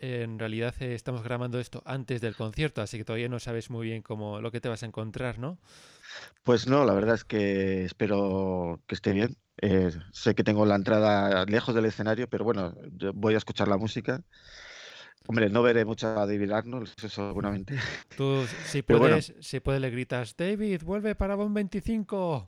en 0.00 0.38
realidad 0.38 0.74
estamos 0.80 1.22
grabando 1.22 1.58
esto 1.58 1.82
antes 1.84 2.20
del 2.20 2.36
concierto, 2.36 2.82
así 2.82 2.98
que 2.98 3.04
todavía 3.04 3.28
no 3.28 3.38
sabes 3.38 3.70
muy 3.70 3.86
bien 3.86 4.02
cómo 4.02 4.40
lo 4.40 4.50
que 4.50 4.60
te 4.60 4.68
vas 4.68 4.82
a 4.82 4.86
encontrar, 4.86 5.38
¿no? 5.38 5.58
Pues 6.42 6.66
no, 6.66 6.84
la 6.84 6.94
verdad 6.94 7.14
es 7.14 7.24
que 7.24 7.84
espero 7.84 8.80
que 8.86 8.94
esté 8.94 9.12
bien. 9.12 9.36
Eh, 9.60 9.90
sé 10.12 10.34
que 10.34 10.44
tengo 10.44 10.66
la 10.66 10.74
entrada 10.74 11.44
lejos 11.46 11.74
del 11.74 11.86
escenario, 11.86 12.28
pero 12.28 12.44
bueno, 12.44 12.74
voy 13.14 13.34
a 13.34 13.38
escuchar 13.38 13.68
la 13.68 13.78
música. 13.78 14.22
Hombre, 15.28 15.50
no 15.50 15.62
veré 15.62 15.84
mucho 15.84 16.08
a 16.08 16.26
David 16.26 16.52
Arnold, 16.52 16.88
eso 16.96 17.08
seguramente. 17.08 17.76
Tú, 18.16 18.44
si 18.64 18.82
puedes, 18.82 19.34
si 19.40 19.60
puedes, 19.60 19.80
le 19.80 19.90
gritas, 19.90 20.36
David, 20.36 20.82
vuelve 20.84 21.14
para 21.16 21.34
Bon 21.34 21.52
25. 21.52 22.46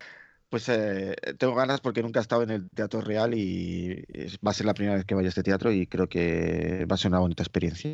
Pues 0.49 0.69
eh, 0.71 1.15
tengo 1.37 1.55
ganas 1.55 1.81
porque 1.81 2.03
nunca 2.03 2.21
he 2.21 2.23
estado 2.23 2.43
en 2.43 2.51
el 2.51 2.71
Teatro 2.71 3.03
Real 3.03 3.35
y 3.35 4.03
va 4.47 4.51
a 4.51 4.55
ser 4.55 4.67
la 4.67 4.75
primera 4.75 4.97
vez 4.97 5.05
que 5.05 5.15
vaya 5.15 5.27
a 5.27 5.29
este 5.29 5.43
teatro 5.43 5.71
y 5.73 5.87
creo 5.87 6.09
que 6.09 6.87
va 6.91 6.95
a 6.95 6.99
ser 6.99 7.11
una 7.11 7.19
bonita 7.19 7.43
experiencia. 7.43 7.93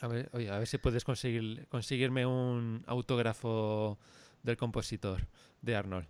A 0.00 0.08
ver, 0.08 0.30
oye, 0.32 0.50
a 0.50 0.58
ver 0.58 0.68
si 0.68 0.78
puedes 0.78 1.04
conseguir, 1.04 1.66
conseguirme 1.68 2.24
un 2.24 2.84
autógrafo 2.86 3.98
del 4.42 4.56
compositor 4.56 5.26
de 5.60 5.76
Arnold. 5.76 6.06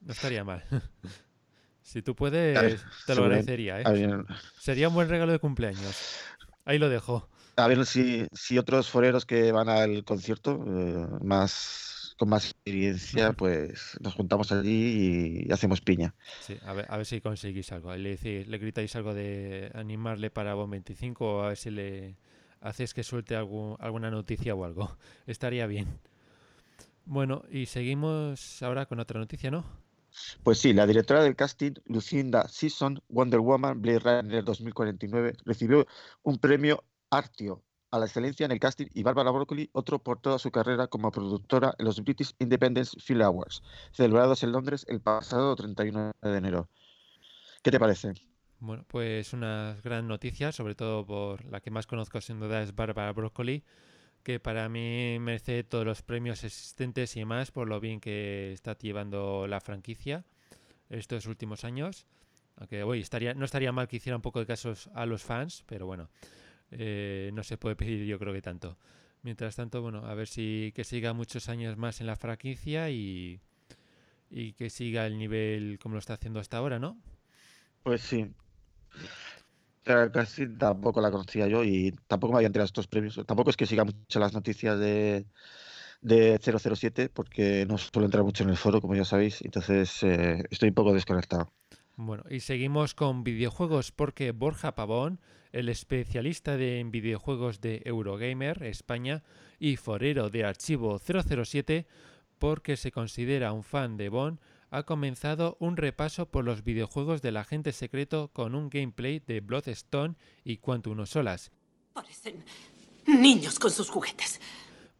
No 0.00 0.12
estaría 0.12 0.44
mal. 0.44 0.64
si 1.82 2.02
tú 2.02 2.14
puedes, 2.14 2.84
te 3.06 3.14
lo 3.14 3.24
agradecería. 3.24 3.80
¿eh? 3.80 4.24
Sería 4.58 4.88
un 4.88 4.94
buen 4.94 5.08
regalo 5.08 5.32
de 5.32 5.38
cumpleaños. 5.38 6.20
Ahí 6.64 6.78
lo 6.78 6.88
dejo. 6.88 7.28
A 7.56 7.66
ver 7.66 7.84
si, 7.84 8.26
si 8.32 8.58
otros 8.58 8.88
foreros 8.88 9.26
que 9.26 9.50
van 9.50 9.68
al 9.68 10.04
concierto, 10.04 10.64
eh, 10.66 11.06
más 11.22 11.99
con 12.20 12.28
más 12.28 12.44
experiencia, 12.44 13.32
pues 13.32 13.96
nos 14.02 14.12
juntamos 14.12 14.52
allí 14.52 15.46
y 15.48 15.52
hacemos 15.52 15.80
piña. 15.80 16.14
Sí, 16.42 16.54
a 16.66 16.74
ver, 16.74 16.84
a 16.90 16.98
ver 16.98 17.06
si 17.06 17.22
conseguís 17.22 17.72
algo. 17.72 17.96
Le, 17.96 18.18
le 18.44 18.58
gritáis 18.58 18.94
algo 18.94 19.14
de 19.14 19.70
animarle 19.74 20.28
para 20.28 20.52
Bon 20.52 20.68
25 20.68 21.24
o 21.24 21.42
a 21.42 21.48
ver 21.48 21.56
si 21.56 21.70
le 21.70 22.18
haces 22.60 22.92
que 22.92 23.04
suelte 23.04 23.36
alguna 23.36 24.10
noticia 24.10 24.54
o 24.54 24.66
algo. 24.66 24.98
Estaría 25.26 25.66
bien. 25.66 25.98
Bueno, 27.06 27.42
y 27.50 27.64
seguimos 27.64 28.62
ahora 28.62 28.84
con 28.84 29.00
otra 29.00 29.18
noticia, 29.18 29.50
¿no? 29.50 29.64
Pues 30.42 30.58
sí, 30.58 30.74
la 30.74 30.86
directora 30.86 31.22
del 31.22 31.36
casting, 31.36 31.72
Lucinda 31.86 32.46
Season, 32.48 33.00
Wonder 33.08 33.40
Woman, 33.40 33.80
Blade 33.80 34.00
Runner 34.00 34.44
2049, 34.44 35.38
recibió 35.46 35.86
un 36.22 36.36
premio 36.36 36.84
Artio 37.08 37.62
a 37.90 37.98
la 37.98 38.06
excelencia 38.06 38.46
en 38.46 38.52
el 38.52 38.60
casting 38.60 38.86
y 38.94 39.02
Barbara 39.02 39.30
Broccoli 39.30 39.70
otro 39.72 39.98
por 39.98 40.20
toda 40.20 40.38
su 40.38 40.50
carrera 40.50 40.86
como 40.86 41.10
productora 41.10 41.74
en 41.78 41.84
los 41.84 42.02
British 42.02 42.34
Independence 42.38 42.98
Film 43.00 43.22
Awards, 43.22 43.62
celebrados 43.92 44.42
en 44.42 44.52
Londres 44.52 44.86
el 44.88 45.00
pasado 45.00 45.54
31 45.56 46.12
de 46.22 46.36
enero. 46.36 46.68
¿Qué 47.62 47.70
te 47.70 47.80
parece? 47.80 48.14
Bueno, 48.60 48.84
pues 48.86 49.32
una 49.32 49.78
gran 49.82 50.06
noticia, 50.06 50.52
sobre 50.52 50.74
todo 50.74 51.04
por 51.06 51.44
la 51.46 51.60
que 51.60 51.70
más 51.70 51.86
conozco 51.86 52.20
sin 52.20 52.40
duda 52.40 52.62
es 52.62 52.74
Barbara 52.74 53.12
Broccoli, 53.12 53.64
que 54.22 54.38
para 54.38 54.68
mí 54.68 55.18
merece 55.18 55.64
todos 55.64 55.84
los 55.84 56.02
premios 56.02 56.44
existentes 56.44 57.16
y 57.16 57.24
más 57.24 57.50
por 57.50 57.68
lo 57.68 57.80
bien 57.80 58.00
que 58.00 58.52
está 58.52 58.76
llevando 58.76 59.46
la 59.46 59.60
franquicia 59.60 60.24
estos 60.90 61.26
últimos 61.26 61.64
años. 61.64 62.06
Aunque 62.56 62.82
hoy 62.82 63.00
estaría, 63.00 63.32
no 63.32 63.46
estaría 63.46 63.72
mal 63.72 63.88
que 63.88 63.96
hiciera 63.96 64.16
un 64.16 64.22
poco 64.22 64.40
de 64.40 64.46
casos 64.46 64.90
a 64.94 65.06
los 65.06 65.22
fans, 65.22 65.64
pero 65.66 65.86
bueno, 65.86 66.10
eh, 66.72 67.30
no 67.34 67.42
se 67.42 67.56
puede 67.58 67.76
pedir 67.76 68.04
yo 68.06 68.18
creo 68.18 68.32
que 68.32 68.42
tanto. 68.42 68.78
Mientras 69.22 69.56
tanto, 69.56 69.82
bueno, 69.82 70.06
a 70.06 70.14
ver 70.14 70.28
si 70.28 70.72
que 70.74 70.84
siga 70.84 71.12
muchos 71.12 71.48
años 71.48 71.76
más 71.76 72.00
en 72.00 72.06
la 72.06 72.16
franquicia 72.16 72.90
y, 72.90 73.40
y 74.30 74.52
que 74.54 74.70
siga 74.70 75.06
el 75.06 75.18
nivel 75.18 75.78
como 75.80 75.94
lo 75.94 75.98
está 76.00 76.14
haciendo 76.14 76.40
hasta 76.40 76.58
ahora, 76.58 76.78
¿no? 76.78 76.98
Pues 77.82 78.00
sí. 78.02 78.34
Casi 79.82 80.46
tampoco 80.56 81.00
la 81.00 81.10
conocía 81.10 81.48
yo 81.48 81.64
y 81.64 81.92
tampoco 82.06 82.32
me 82.32 82.38
había 82.38 82.46
enterado 82.46 82.64
de 82.66 82.68
estos 82.68 82.86
premios. 82.86 83.20
Tampoco 83.26 83.50
es 83.50 83.56
que 83.56 83.66
siga 83.66 83.84
mucho 83.84 84.20
las 84.20 84.32
noticias 84.34 84.78
de, 84.78 85.26
de 86.02 86.38
007 86.40 87.08
porque 87.10 87.66
no 87.68 87.78
suelo 87.78 88.06
entrar 88.06 88.24
mucho 88.24 88.44
en 88.44 88.50
el 88.50 88.56
foro, 88.58 88.80
como 88.80 88.94
ya 88.94 89.04
sabéis. 89.04 89.42
Entonces 89.42 90.02
eh, 90.04 90.44
estoy 90.50 90.70
un 90.70 90.74
poco 90.74 90.94
desconectado. 90.94 91.52
Bueno, 91.96 92.24
y 92.30 92.40
seguimos 92.40 92.94
con 92.94 93.24
videojuegos 93.24 93.92
porque 93.92 94.32
Borja 94.32 94.74
Pavón, 94.74 95.20
el 95.52 95.68
especialista 95.68 96.56
de, 96.56 96.80
en 96.80 96.90
videojuegos 96.90 97.60
de 97.60 97.82
Eurogamer 97.84 98.62
España 98.62 99.22
y 99.58 99.76
forero 99.76 100.30
de 100.30 100.44
Archivo 100.44 100.98
007, 100.98 101.86
porque 102.38 102.76
se 102.76 102.90
considera 102.90 103.52
un 103.52 103.62
fan 103.62 103.96
de 103.96 104.08
Bond, 104.08 104.40
ha 104.70 104.84
comenzado 104.84 105.56
un 105.60 105.76
repaso 105.76 106.30
por 106.30 106.44
los 106.44 106.64
videojuegos 106.64 107.22
del 107.22 107.36
agente 107.36 107.72
secreto 107.72 108.30
con 108.32 108.54
un 108.54 108.70
gameplay 108.70 109.20
de 109.20 109.40
Bloodstone 109.40 110.14
y 110.44 110.58
Quantum 110.58 111.04
Solas. 111.06 111.50
Parecen 111.92 112.44
niños 113.06 113.58
con 113.58 113.70
sus 113.70 113.90
juguetes. 113.90 114.40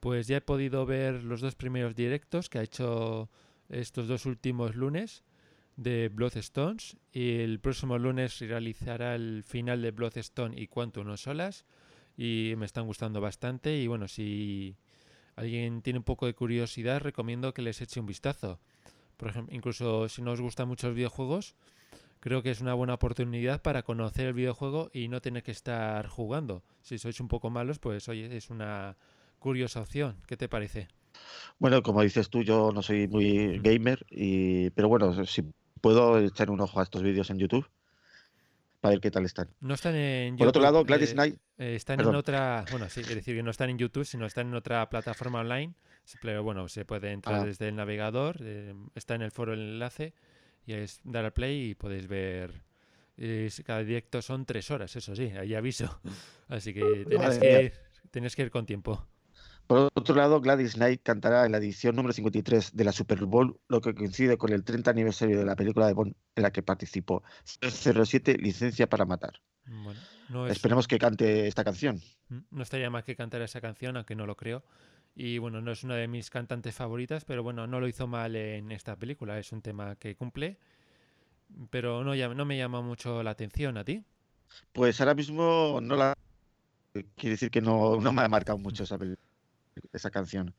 Pues 0.01 0.27
ya 0.27 0.39
he 0.39 0.41
podido 0.41 0.87
ver 0.87 1.23
los 1.23 1.41
dos 1.41 1.55
primeros 1.55 1.95
directos 1.95 2.49
que 2.49 2.59
ha 2.59 2.63
hecho 2.63 3.31
estos 3.69 4.09
dos 4.09 4.27
últimos 4.27 4.75
lunes 4.75 5.23
de 5.81 6.11
Bloodstones 6.11 6.99
y 7.11 7.39
el 7.39 7.59
próximo 7.59 7.99
lunes 7.99 8.39
realizará 8.41 9.15
el 9.15 9.43
final 9.47 9.81
de 9.81 9.93
Bloodstone 9.93 10.61
y 10.61 10.67
Quantum 10.67 11.07
no 11.07 11.17
solas 11.17 11.65
y 12.19 12.53
me 12.59 12.67
están 12.67 12.85
gustando 12.85 13.23
bastante 13.23 13.75
y 13.79 13.87
bueno, 13.87 14.07
si 14.07 14.77
alguien 15.37 15.81
tiene 15.81 16.01
un 16.01 16.05
poco 16.05 16.27
de 16.27 16.35
curiosidad 16.35 17.01
recomiendo 17.01 17.55
que 17.55 17.63
les 17.63 17.81
eche 17.81 17.99
un 17.99 18.05
vistazo. 18.05 18.61
Por 19.17 19.31
ejemplo, 19.31 19.57
incluso 19.57 20.07
si 20.11 20.21
no 20.21 20.33
os 20.33 20.41
gustan 20.43 20.69
mucho 20.69 20.89
los 20.89 20.97
videojuegos, 20.97 21.55
creo 22.21 22.43
que 22.43 22.51
es 22.51 22.61
una 22.61 22.75
buena 22.75 22.93
oportunidad 22.93 23.63
para 23.63 23.83
conocer 23.83 24.27
el 24.27 24.35
videojuego 24.35 24.91
y 24.93 25.09
no 25.09 25.23
tener 25.23 25.43
que 25.43 25.53
estar 25.53 26.07
jugando. 26.09 26.63
Si 26.83 26.99
sois 26.99 27.21
un 27.21 27.29
poco 27.29 27.49
malos, 27.49 27.79
pues 27.79 28.07
oye, 28.11 28.37
es 28.37 28.51
una 28.51 28.99
curiosa 29.39 29.81
opción. 29.81 30.19
¿Qué 30.27 30.37
te 30.37 30.49
parece? 30.49 30.89
Bueno, 31.59 31.83
como 31.83 32.03
dices 32.03 32.29
tú, 32.29 32.43
yo 32.43 32.71
no 32.71 32.83
soy 32.83 33.09
muy 33.09 33.59
gamer, 33.61 34.07
y, 34.11 34.71
pero 34.71 34.89
bueno, 34.89 35.25
si 35.25 35.43
puedo 35.81 36.19
echar 36.19 36.51
un 36.51 36.61
ojo 36.61 36.81
a 36.81 36.83
estos 36.83 37.03
vídeos 37.03 37.31
en 37.31 37.39
YouTube 37.39 37.69
para 38.81 38.93
ver 38.93 39.01
qué 39.01 39.11
tal 39.11 39.25
están. 39.27 39.49
No 39.61 39.75
están 39.75 39.95
en 39.95 40.35
YouTube. 40.35 40.39
Por 40.39 40.49
otro 40.49 40.63
lado, 40.63 40.85
Gladys 40.85 41.11
eh, 41.11 41.15
Knight. 41.15 41.35
eh, 41.59 41.75
están 41.77 42.01
en 42.01 42.15
otra. 42.15 42.65
Bueno, 42.71 42.89
sí, 42.89 43.01
es 43.01 43.09
decir, 43.15 43.37
que 43.37 43.43
no 43.43 43.51
están 43.51 43.71
en 43.71 43.79
YouTube, 43.79 44.05
sino 44.07 44.25
están 44.27 44.49
en 44.49 44.55
otra 44.55 44.89
plataforma 44.89 45.41
online. 45.41 45.75
Pero 46.23 46.43
bueno, 46.43 46.67
se 46.69 46.85
puede 46.85 47.13
entrar 47.13 47.41
Ah. 47.41 47.45
desde 47.45 47.69
el 47.69 47.77
navegador. 47.77 48.37
eh, 48.41 48.75
está 48.95 49.15
en 49.15 49.23
el 49.23 49.31
foro 49.31 49.53
el 49.53 49.61
enlace. 49.61 50.15
Y 50.67 50.73
es 50.73 51.01
dar 51.05 51.25
al 51.25 51.33
play 51.33 51.71
y 51.71 51.75
podéis 51.75 52.07
ver. 52.09 52.63
cada 53.67 53.85
directo 53.85 54.23
son 54.23 54.47
tres 54.47 54.71
horas, 54.71 54.97
eso 54.97 55.15
sí, 55.15 55.25
ahí 55.25 55.55
aviso. 55.55 56.01
Así 56.49 56.73
que 56.73 57.05
tenéis 57.07 57.39
que, 57.39 57.63
ir, 57.63 57.73
tenéis 58.11 58.35
que 58.37 58.43
ir 58.43 58.51
con 58.51 58.65
tiempo. 58.65 59.07
Por 59.71 59.89
otro 59.95 60.17
lado, 60.17 60.41
Gladys 60.41 60.75
Knight 60.75 61.01
cantará 61.05 61.47
en 61.47 61.53
la 61.53 61.59
edición 61.59 61.95
número 61.95 62.13
53 62.13 62.75
de 62.75 62.83
la 62.85 62.91
Super 62.91 63.25
Bowl, 63.25 63.61
lo 63.69 63.81
que 63.81 63.95
coincide 63.95 64.37
con 64.37 64.53
el 64.53 64.65
30 64.65 64.91
aniversario 64.91 65.39
de 65.39 65.45
la 65.45 65.55
película 65.55 65.87
de 65.87 65.93
Bond 65.93 66.13
en 66.35 66.43
la 66.43 66.51
que 66.51 66.61
participó. 66.61 67.23
07 67.45 68.37
Licencia 68.39 68.89
para 68.89 69.05
Matar. 69.05 69.41
Bueno, 69.67 70.01
no 70.29 70.47
es, 70.49 70.55
Esperemos 70.55 70.89
que 70.89 70.99
cante 70.99 71.47
esta 71.47 71.63
canción. 71.63 72.01
Mm, 72.31 72.39
No 72.51 72.63
estaría 72.65 72.91
mal 72.91 73.05
que 73.05 73.15
cantara 73.15 73.45
esa 73.45 73.61
canción, 73.61 73.97
aunque 73.97 74.17
no 74.17 74.27
lo 74.27 74.35
creo. 74.37 74.65
Y 75.15 75.39
bueno, 75.39 75.61
no 75.61 75.71
es 75.71 75.85
una 75.85 75.95
de 75.95 76.09
mis 76.09 76.31
cantantes 76.31 76.75
favoritas, 76.75 77.25
pero 77.25 77.45
bueno, 77.45 77.69
no 77.69 77.79
lo 77.79 77.87
hizo 77.87 78.09
mal 78.09 78.35
en 78.35 78.73
esta 78.73 78.97
película. 78.97 79.39
Es 79.39 79.53
un 79.53 79.63
tema 79.63 79.95
que 79.95 80.17
cumple, 80.17 80.59
pero 81.71 82.03
no, 82.03 82.45
me 82.45 82.59
llama 82.59 82.83
mucho 82.83 83.23
la 83.23 83.31
atención 83.31 83.79
a 83.79 83.85
ti. 83.85 84.03
Pues 84.73 85.01
ahora 85.01 85.15
mismo 85.15 85.79
no 85.81 85.95
la. 85.95 86.13
Quiere 86.93 87.35
decir 87.35 87.53
que 87.53 87.61
no, 87.61 88.01
no 88.01 88.13
me 88.13 88.23
ha 88.23 88.29
marcado 88.29 88.59
mucho 88.59 88.83
esa, 88.83 88.99
pel- 88.99 89.17
esa 89.93 90.11
canción. 90.11 90.55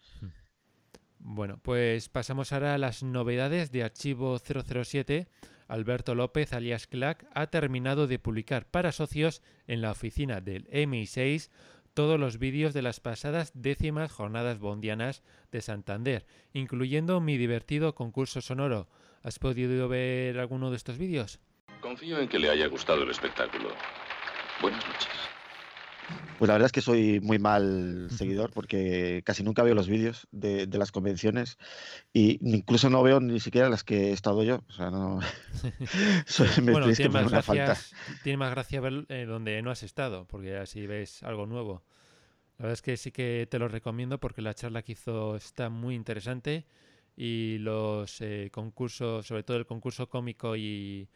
Bueno, 1.20 1.60
pues 1.62 2.10
pasamos 2.10 2.52
ahora 2.52 2.74
a 2.74 2.78
las 2.78 3.04
novedades 3.04 3.72
de 3.72 3.84
Archivo 3.84 4.40
007. 4.40 5.28
Alberto 5.68 6.16
López, 6.16 6.52
alias 6.52 6.88
Clack, 6.88 7.26
ha 7.34 7.48
terminado 7.48 8.08
de 8.08 8.20
publicar 8.20 8.66
para 8.66 8.92
socios 8.92 9.42
en 9.68 9.82
la 9.82 9.92
oficina 9.92 10.42
del 10.42 10.68
MI6 10.68 11.50
todos 11.94 12.20
los 12.20 12.40
vídeos 12.40 12.74
de 12.74 12.82
las 12.82 13.00
pasadas 13.00 13.52
décimas 13.54 14.12
jornadas 14.12 14.60
bondianas 14.60 15.24
de 15.52 15.62
Santander, 15.62 16.26
incluyendo 16.54 17.22
mi 17.22 17.38
divertido 17.38 17.96
concurso 17.96 18.42
sonoro. 18.42 18.90
¿Has 19.24 19.40
podido 19.40 19.88
ver 19.88 20.40
alguno 20.40 20.72
de 20.72 20.78
estos 20.78 20.98
vídeos? 20.98 21.40
Confío 21.80 22.20
en 22.20 22.28
que 22.28 22.40
le 22.40 22.50
haya 22.50 22.68
gustado 22.68 23.04
el 23.04 23.12
espectáculo. 23.12 23.70
Buenas 24.62 24.86
noches. 24.88 25.10
Pues 26.38 26.48
la 26.50 26.56
verdad 26.56 26.68
es 26.68 26.72
que 26.72 26.82
soy 26.82 27.20
muy 27.22 27.40
mal 27.40 28.08
seguidor 28.12 28.52
porque 28.52 29.22
casi 29.26 29.44
nunca 29.44 29.64
veo 29.64 29.76
los 29.76 29.88
vídeos 29.88 30.28
de, 30.32 30.66
de 30.68 30.78
las 30.80 30.92
convenciones 30.92 31.58
y 32.14 32.40
incluso 32.48 32.90
no 32.90 33.04
veo 33.04 33.20
ni 33.22 33.40
siquiera 33.40 33.70
las 33.70 33.84
que 33.84 34.10
he 34.10 34.14
estado 34.14 34.44
yo. 34.44 34.64
O 34.70 34.74
sea, 34.74 34.92
no. 34.92 35.20
Soy- 36.28 36.50
me 36.64 36.72
bueno, 36.72 36.88
tenéis 36.88 37.00
que 37.00 37.10
tiene 37.10 37.10
más, 37.10 37.28
una 37.28 37.42
falta. 37.42 37.74
gracias, 37.74 37.96
tiene 38.22 38.38
más 38.38 38.52
gracia 38.52 38.82
ver 38.82 39.06
eh, 39.10 39.26
donde 39.26 39.62
no 39.62 39.72
has 39.72 39.84
estado, 39.84 40.26
porque 40.28 40.58
así 40.58 40.88
ves 40.88 41.24
algo 41.24 41.46
nuevo. 41.46 41.84
La 42.58 42.64
verdad 42.66 42.74
es 42.74 42.82
que 42.82 42.98
sí 42.98 43.12
que 43.12 43.48
te 43.50 43.60
lo 43.60 43.68
recomiendo 43.68 44.20
porque 44.20 44.42
la 44.42 44.54
charla 44.54 44.84
que 44.84 44.94
hizo 44.94 45.36
está 45.36 45.70
muy 45.70 45.96
interesante 45.96 46.66
y 47.18 47.58
los 47.60 48.22
eh, 48.22 48.50
concursos, 48.54 49.28
sobre 49.28 49.44
todo 49.44 49.58
el 49.58 49.66
concurso 49.68 50.10
cómico 50.10 50.56
y, 50.56 51.10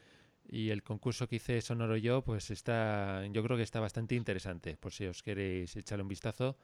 y 0.47 0.69
el 0.69 0.83
concurso 0.83 1.27
que 1.27 1.37
hice 1.37 1.61
sonoro 1.61 1.97
yo, 1.97 2.23
pues 2.23 2.51
está, 2.51 3.25
yo 3.27 3.43
creo 3.43 3.57
que 3.57 3.63
está 3.63 3.79
bastante 3.79 4.15
interesante. 4.15 4.77
Por 4.77 4.93
si 4.93 5.05
os 5.05 5.23
queréis 5.23 5.75
echarle 5.75 6.03
un 6.03 6.09
vistazo, 6.09 6.57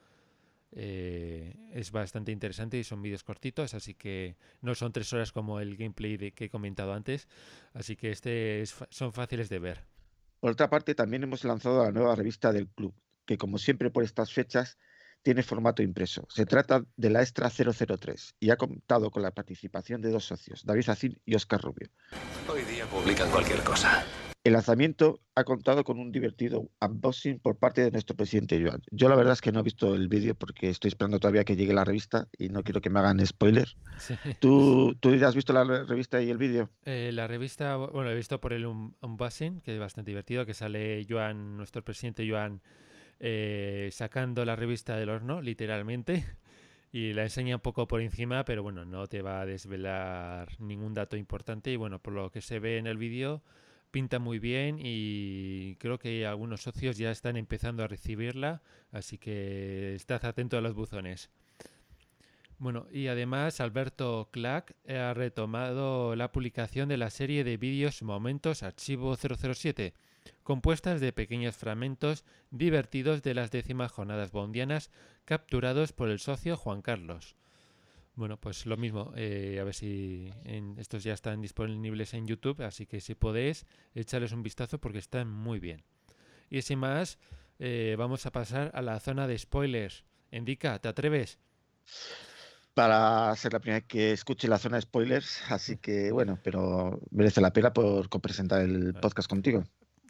eh, 0.73 1.53
es 1.73 1.91
bastante 1.91 2.31
interesante 2.31 2.77
y 2.77 2.83
son 2.83 3.01
vídeos 3.01 3.23
cortitos, 3.23 3.73
así 3.73 3.93
que 3.93 4.37
no 4.61 4.73
son 4.75 4.93
tres 4.93 5.11
horas 5.11 5.31
como 5.31 5.59
el 5.59 5.75
gameplay 5.75 6.15
de, 6.15 6.31
que 6.31 6.45
he 6.45 6.49
comentado 6.49 6.93
antes, 6.93 7.27
así 7.73 7.95
que 7.95 8.11
este 8.11 8.61
es 8.61 8.75
son 8.89 9.11
fáciles 9.11 9.49
de 9.49 9.59
ver. 9.59 9.85
Por 10.39 10.51
otra 10.51 10.69
parte, 10.69 10.95
también 10.95 11.23
hemos 11.23 11.43
lanzado 11.43 11.83
la 11.83 11.91
nueva 11.91 12.15
revista 12.15 12.53
del 12.53 12.69
club, 12.69 12.93
que 13.25 13.37
como 13.37 13.57
siempre 13.57 13.89
por 13.89 14.03
estas 14.03 14.31
fechas 14.31 14.77
tiene 15.23 15.43
formato 15.43 15.81
impreso. 15.83 16.25
Se 16.29 16.45
trata 16.45 16.83
de 16.97 17.09
la 17.09 17.21
Extra 17.21 17.49
003 17.49 18.35
y 18.39 18.49
ha 18.49 18.57
contado 18.57 19.11
con 19.11 19.23
la 19.23 19.31
participación 19.31 20.01
de 20.01 20.11
dos 20.11 20.25
socios, 20.25 20.65
David 20.65 20.89
Acín 20.89 21.19
y 21.25 21.35
Oscar 21.35 21.61
Rubio. 21.61 21.89
Hoy 22.47 22.61
día 22.63 22.85
publican 22.85 23.29
cualquier 23.29 23.59
cosa. 23.63 24.03
El 24.43 24.53
lanzamiento 24.53 25.19
ha 25.35 25.43
contado 25.43 25.83
con 25.83 25.99
un 25.99 26.11
divertido 26.11 26.71
unboxing 26.81 27.37
por 27.39 27.57
parte 27.59 27.81
de 27.83 27.91
nuestro 27.91 28.15
presidente 28.15 28.59
Joan. 28.59 28.81
Yo 28.89 29.07
la 29.07 29.15
verdad 29.15 29.33
es 29.33 29.41
que 29.41 29.51
no 29.51 29.59
he 29.59 29.63
visto 29.63 29.93
el 29.93 30.07
vídeo 30.07 30.33
porque 30.33 30.69
estoy 30.71 30.89
esperando 30.89 31.19
todavía 31.19 31.43
que 31.43 31.55
llegue 31.55 31.75
la 31.75 31.85
revista 31.85 32.27
y 32.39 32.49
no 32.49 32.63
quiero 32.63 32.81
que 32.81 32.89
me 32.89 32.99
hagan 32.99 33.23
spoiler. 33.23 33.67
Sí. 33.99 34.15
¿Tú, 34.39 34.95
¿Tú 34.99 35.13
ya 35.15 35.27
has 35.27 35.35
visto 35.35 35.53
la 35.53 35.63
re- 35.63 35.83
revista 35.85 36.19
y 36.23 36.31
el 36.31 36.39
vídeo? 36.39 36.71
Eh, 36.85 37.11
la 37.13 37.27
revista, 37.27 37.75
bueno, 37.77 38.09
he 38.09 38.15
visto 38.15 38.41
por 38.41 38.53
el 38.53 38.65
un- 38.65 38.95
unboxing, 39.01 39.61
que 39.61 39.75
es 39.75 39.79
bastante 39.79 40.09
divertido, 40.09 40.43
que 40.47 40.55
sale 40.55 41.05
Joan, 41.07 41.55
nuestro 41.55 41.83
presidente 41.83 42.27
Joan, 42.27 42.63
eh, 43.23 43.89
sacando 43.91 44.43
la 44.45 44.55
revista 44.55 44.97
del 44.97 45.09
horno, 45.09 45.41
literalmente, 45.41 46.25
y 46.91 47.13
la 47.13 47.23
enseña 47.23 47.57
un 47.57 47.61
poco 47.61 47.87
por 47.87 48.01
encima, 48.01 48.43
pero 48.45 48.63
bueno, 48.63 48.83
no 48.83 49.05
te 49.07 49.21
va 49.21 49.41
a 49.41 49.45
desvelar 49.45 50.59
ningún 50.59 50.95
dato 50.95 51.17
importante 51.17 51.71
y 51.71 51.75
bueno, 51.75 51.99
por 51.99 52.13
lo 52.13 52.31
que 52.31 52.41
se 52.41 52.59
ve 52.59 52.77
en 52.79 52.87
el 52.87 52.97
vídeo, 52.97 53.43
pinta 53.91 54.17
muy 54.17 54.39
bien 54.39 54.79
y 54.79 55.75
creo 55.75 55.99
que 55.99 56.25
algunos 56.25 56.61
socios 56.61 56.97
ya 56.97 57.11
están 57.11 57.37
empezando 57.37 57.83
a 57.83 57.87
recibirla, 57.87 58.63
así 58.91 59.19
que 59.19 59.93
estad 59.93 60.25
atento 60.25 60.57
a 60.57 60.61
los 60.61 60.73
buzones. 60.73 61.29
Bueno, 62.61 62.85
y 62.91 63.07
además 63.07 63.59
Alberto 63.59 64.29
Clack 64.31 64.75
ha 64.87 65.15
retomado 65.15 66.15
la 66.15 66.31
publicación 66.31 66.89
de 66.89 66.97
la 66.97 67.09
serie 67.09 67.43
de 67.43 67.57
vídeos 67.57 68.03
Momentos 68.03 68.61
Archivo 68.61 69.15
007, 69.15 69.95
compuestas 70.43 71.01
de 71.01 71.11
pequeños 71.11 71.55
fragmentos 71.57 72.23
divertidos 72.51 73.23
de 73.23 73.33
las 73.33 73.49
décimas 73.49 73.91
jornadas 73.91 74.31
bondianas 74.31 74.91
capturados 75.25 75.91
por 75.91 76.09
el 76.09 76.19
socio 76.19 76.55
Juan 76.55 76.83
Carlos. 76.83 77.35
Bueno, 78.13 78.39
pues 78.39 78.67
lo 78.67 78.77
mismo, 78.77 79.11
eh, 79.15 79.57
a 79.59 79.63
ver 79.63 79.73
si 79.73 80.31
estos 80.77 81.03
ya 81.03 81.13
están 81.13 81.41
disponibles 81.41 82.13
en 82.13 82.27
YouTube, 82.27 82.61
así 82.61 82.85
que 82.85 83.01
si 83.01 83.15
podéis, 83.15 83.65
echarles 83.95 84.33
un 84.33 84.43
vistazo 84.43 84.79
porque 84.79 84.99
están 84.99 85.27
muy 85.27 85.59
bien. 85.59 85.83
Y 86.51 86.61
sin 86.61 86.77
más, 86.77 87.17
eh, 87.57 87.95
vamos 87.97 88.27
a 88.27 88.31
pasar 88.31 88.69
a 88.75 88.83
la 88.83 88.99
zona 88.99 89.25
de 89.25 89.39
spoilers. 89.39 90.03
Indica, 90.31 90.77
¿te 90.77 90.89
atreves? 90.89 91.39
Para 92.73 93.35
ser 93.35 93.53
la 93.53 93.59
primera 93.59 93.81
que 93.81 94.11
escuche 94.11 94.47
la 94.47 94.57
zona 94.57 94.77
de 94.77 94.81
spoilers, 94.83 95.41
así 95.49 95.77
que 95.81 96.11
bueno, 96.11 96.39
pero 96.43 96.99
merece 97.11 97.41
la 97.41 97.53
pena 97.53 97.73
por 97.73 98.09
presentar 98.21 98.61
el 98.61 98.93
podcast 98.93 99.29
contigo. 99.29 99.63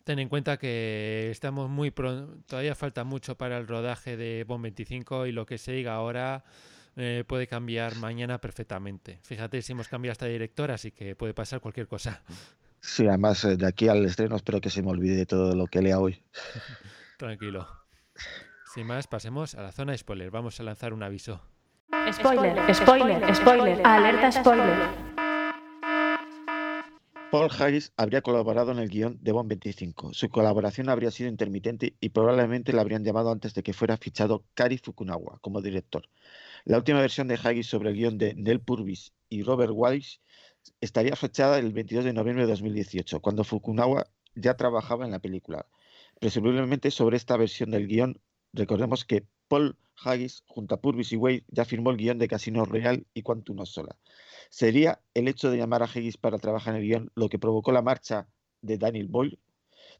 Ten 0.04 0.20
en 0.20 0.30
cuenta 0.30 0.58
que 0.58 1.30
estamos 1.30 1.70
muy 1.70 1.92
pronto, 1.92 2.42
todavía 2.48 2.74
falta 2.74 3.04
mucho 3.04 3.38
para 3.38 3.58
el 3.58 3.68
rodaje 3.68 4.18
de 4.18 4.44
Bond 4.46 4.64
25 4.64 5.28
y 5.28 5.32
lo 5.32 5.46
que 5.46 5.60
se 5.60 5.74
diga 5.74 5.94
ahora 5.94 6.44
eh, 6.96 7.24
puede 7.28 7.46
cambiar 7.46 7.96
mañana 7.98 8.40
perfectamente. 8.42 9.20
Fíjate 9.22 9.62
si 9.62 9.74
hemos 9.74 9.88
cambiado 9.88 10.14
hasta 10.14 10.26
director, 10.26 10.72
así 10.72 10.92
que 10.92 11.16
puede 11.16 11.34
pasar 11.34 11.62
cualquier 11.62 11.88
cosa. 11.88 12.24
Sí, 12.80 13.08
además 13.08 13.46
eh, 13.46 13.58
de 13.58 13.68
aquí 13.68 13.90
al 13.90 14.04
estreno 14.06 14.36
espero 14.36 14.60
que 14.60 14.72
se 14.72 14.82
me 14.82 14.90
olvide 14.90 15.28
todo 15.28 15.56
lo 15.56 15.68
que 15.68 15.82
lea 15.82 16.00
hoy. 16.00 16.24
Tranquilo. 17.18 17.68
Sin 18.74 18.88
más, 18.88 19.06
pasemos 19.06 19.54
a 19.54 19.62
la 19.62 19.72
zona 19.72 19.92
de 19.92 20.00
spoiler. 20.00 20.32
Vamos 20.32 20.60
a 20.60 20.64
lanzar 20.64 20.94
un 20.94 21.04
aviso. 21.04 21.42
Spoiler, 22.10 22.74
spoiler, 22.74 23.36
spoiler, 23.36 23.82
alerta 23.86 24.32
spoiler. 24.32 25.12
Paul 27.32 27.50
Harris 27.58 27.94
habría 27.96 28.22
colaborado 28.22 28.72
en 28.72 28.80
el 28.80 28.90
guion 28.90 29.20
de 29.22 29.32
Bond 29.32 29.48
25. 29.50 30.14
Su 30.14 30.30
colaboración 30.30 30.90
habría 30.90 31.12
sido 31.12 31.30
intermitente 31.30 31.96
y 32.02 32.10
probablemente 32.10 32.74
la 32.74 32.82
habrían 32.82 33.04
llamado 33.04 33.32
antes 33.32 33.54
de 33.54 33.64
que 33.64 33.74
fuera 33.74 33.98
fichado 33.98 34.44
Kari 34.56 34.80
Fukunawa 34.80 35.38
como 35.42 35.62
director. 35.62 36.10
La 36.66 36.78
última 36.78 37.00
versión 37.00 37.28
de 37.28 37.40
Harris 37.42 37.68
sobre 37.68 37.92
el 37.92 37.96
guion 37.96 38.18
de 38.18 38.34
Neil 38.34 38.60
Purvis 38.60 39.14
y 39.30 39.44
Robert 39.44 39.72
Wise 39.74 40.20
estaría 40.82 41.16
fechada 41.16 41.60
el 41.60 41.72
22 41.72 42.04
de 42.04 42.14
noviembre 42.14 42.46
de 42.46 42.52
2018, 42.52 43.22
cuando 43.22 43.44
Fukunawa 43.44 44.08
ya 44.36 44.58
trabajaba 44.58 45.06
en 45.06 45.12
la 45.12 45.20
película. 45.20 45.68
Presumiblemente 46.20 46.92
sobre 46.92 47.18
esta 47.18 47.38
versión 47.38 47.72
del 47.72 47.88
guion, 47.88 48.20
recordemos 48.54 49.06
que 49.06 49.26
Paul 49.48 49.78
Haggis, 50.04 50.44
junto 50.48 50.76
a 50.76 50.82
Purvis 50.82 51.12
y 51.12 51.18
Wade, 51.18 51.44
ya 51.50 51.66
firmó 51.66 51.92
el 51.92 51.98
guion 51.98 52.18
de 52.18 52.28
Casino 52.28 52.66
Real 52.66 53.06
y 53.14 53.22
Quantum 53.22 53.66
Sola. 53.66 53.98
¿Sería 54.50 55.02
el 55.14 55.28
hecho 55.28 55.50
de 55.50 55.58
llamar 55.58 55.84
a 55.84 55.86
Haggis 55.86 56.18
para 56.18 56.38
trabajar 56.38 56.76
en 56.76 56.82
el 56.82 56.88
guion 56.88 57.12
lo 57.16 57.30
que 57.30 57.40
provocó 57.40 57.72
la 57.72 57.82
marcha 57.82 58.28
de 58.62 58.78
Daniel 58.78 59.08
Boyle? 59.08 59.40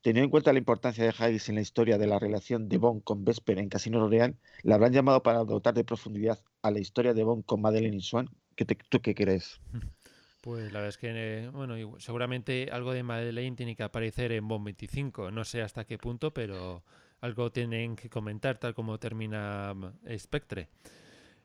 Teniendo 0.02 0.26
en 0.26 0.32
cuenta 0.32 0.52
la 0.52 0.60
importancia 0.60 1.04
de 1.04 1.14
Haggis 1.18 1.50
en 1.50 1.56
la 1.56 1.62
historia 1.62 1.98
de 1.98 2.08
la 2.08 2.20
relación 2.20 2.68
de 2.68 2.78
Bond 2.78 3.04
con 3.04 3.24
Vesper 3.24 3.60
en 3.60 3.70
Casino 3.70 4.08
Real, 4.08 4.36
¿la 4.64 4.76
habrán 4.76 4.94
llamado 4.94 5.22
para 5.22 5.44
dotar 5.44 5.74
de 5.74 5.84
profundidad 5.84 6.40
a 6.62 6.72
la 6.72 6.80
historia 6.80 7.14
de 7.14 7.24
Bond 7.24 7.46
con 7.46 7.62
Madeleine 7.62 8.02
Swan? 8.02 8.30
¿Qué 8.56 8.66
¿Tú 8.66 9.02
qué 9.02 9.16
crees? 9.16 9.60
Pues 10.42 10.74
la 10.74 10.80
verdad 10.80 10.90
es 10.90 10.98
que, 10.98 11.12
eh, 11.14 11.50
bueno, 11.50 11.76
seguramente 12.00 12.70
algo 12.72 12.94
de 12.94 13.04
Madeleine 13.04 13.56
tiene 13.56 13.76
que 13.76 13.84
aparecer 13.84 14.32
en 14.32 14.48
Bond 14.48 14.66
25. 14.66 15.30
No 15.30 15.44
sé 15.44 15.62
hasta 15.62 15.86
qué 15.86 16.00
punto, 16.00 16.34
pero 16.34 16.84
algo 17.22 17.52
tienen 17.52 17.96
que 17.96 18.10
comentar, 18.10 18.58
tal 18.58 18.74
como 18.74 18.98
termina 19.00 19.74
mm, 19.74 20.18
Spectre. 20.18 20.68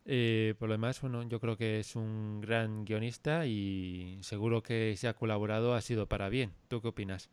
Eh, 0.04 0.54
por 0.58 0.68
lo 0.68 0.74
demás, 0.74 1.00
bueno, 1.00 1.22
yo 1.24 1.40
creo 1.40 1.56
que 1.56 1.80
es 1.80 1.96
un 1.96 2.40
gran 2.40 2.84
guionista 2.84 3.46
y 3.46 4.18
seguro 4.22 4.62
que 4.62 4.96
si 4.96 5.06
ha 5.06 5.14
colaborado 5.14 5.74
ha 5.74 5.80
sido 5.80 6.06
para 6.06 6.28
bien. 6.28 6.52
¿Tú 6.68 6.80
qué 6.80 6.88
opinas? 6.88 7.28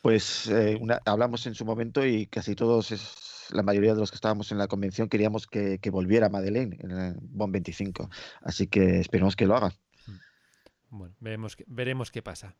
Pues 0.00 0.46
eh, 0.48 0.80
hablamos 1.04 1.46
en 1.46 1.54
su 1.54 1.64
momento 1.64 2.06
y 2.06 2.26
casi 2.26 2.54
todos, 2.54 2.92
es, 2.92 3.48
la 3.52 3.64
mayoría 3.64 3.94
de 3.94 4.00
los 4.00 4.10
que 4.10 4.14
estábamos 4.14 4.52
en 4.52 4.58
la 4.58 4.68
convención 4.68 5.08
queríamos 5.08 5.48
que, 5.48 5.78
volviera 5.90 6.28
Madeleine 6.28 6.76
en 6.80 6.90
el 6.92 7.14
BOM 7.20 7.50
25. 7.50 8.08
Así 8.42 8.68
que 8.68 9.00
esperemos 9.00 9.34
que 9.34 9.46
lo 9.46 9.56
haga. 9.56 9.74
Mm. 10.06 10.96
Bueno, 10.96 11.14
veremos, 11.18 11.56
veremos 11.66 12.10
qué 12.12 12.22
pasa. 12.22 12.54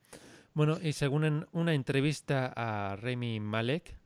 Bueno, 0.53 0.79
y 0.83 0.93
según 0.93 1.47
una 1.53 1.75
entrevista 1.75 2.53
a 2.57 2.97
Remy 2.97 3.39
Malek, 3.39 4.00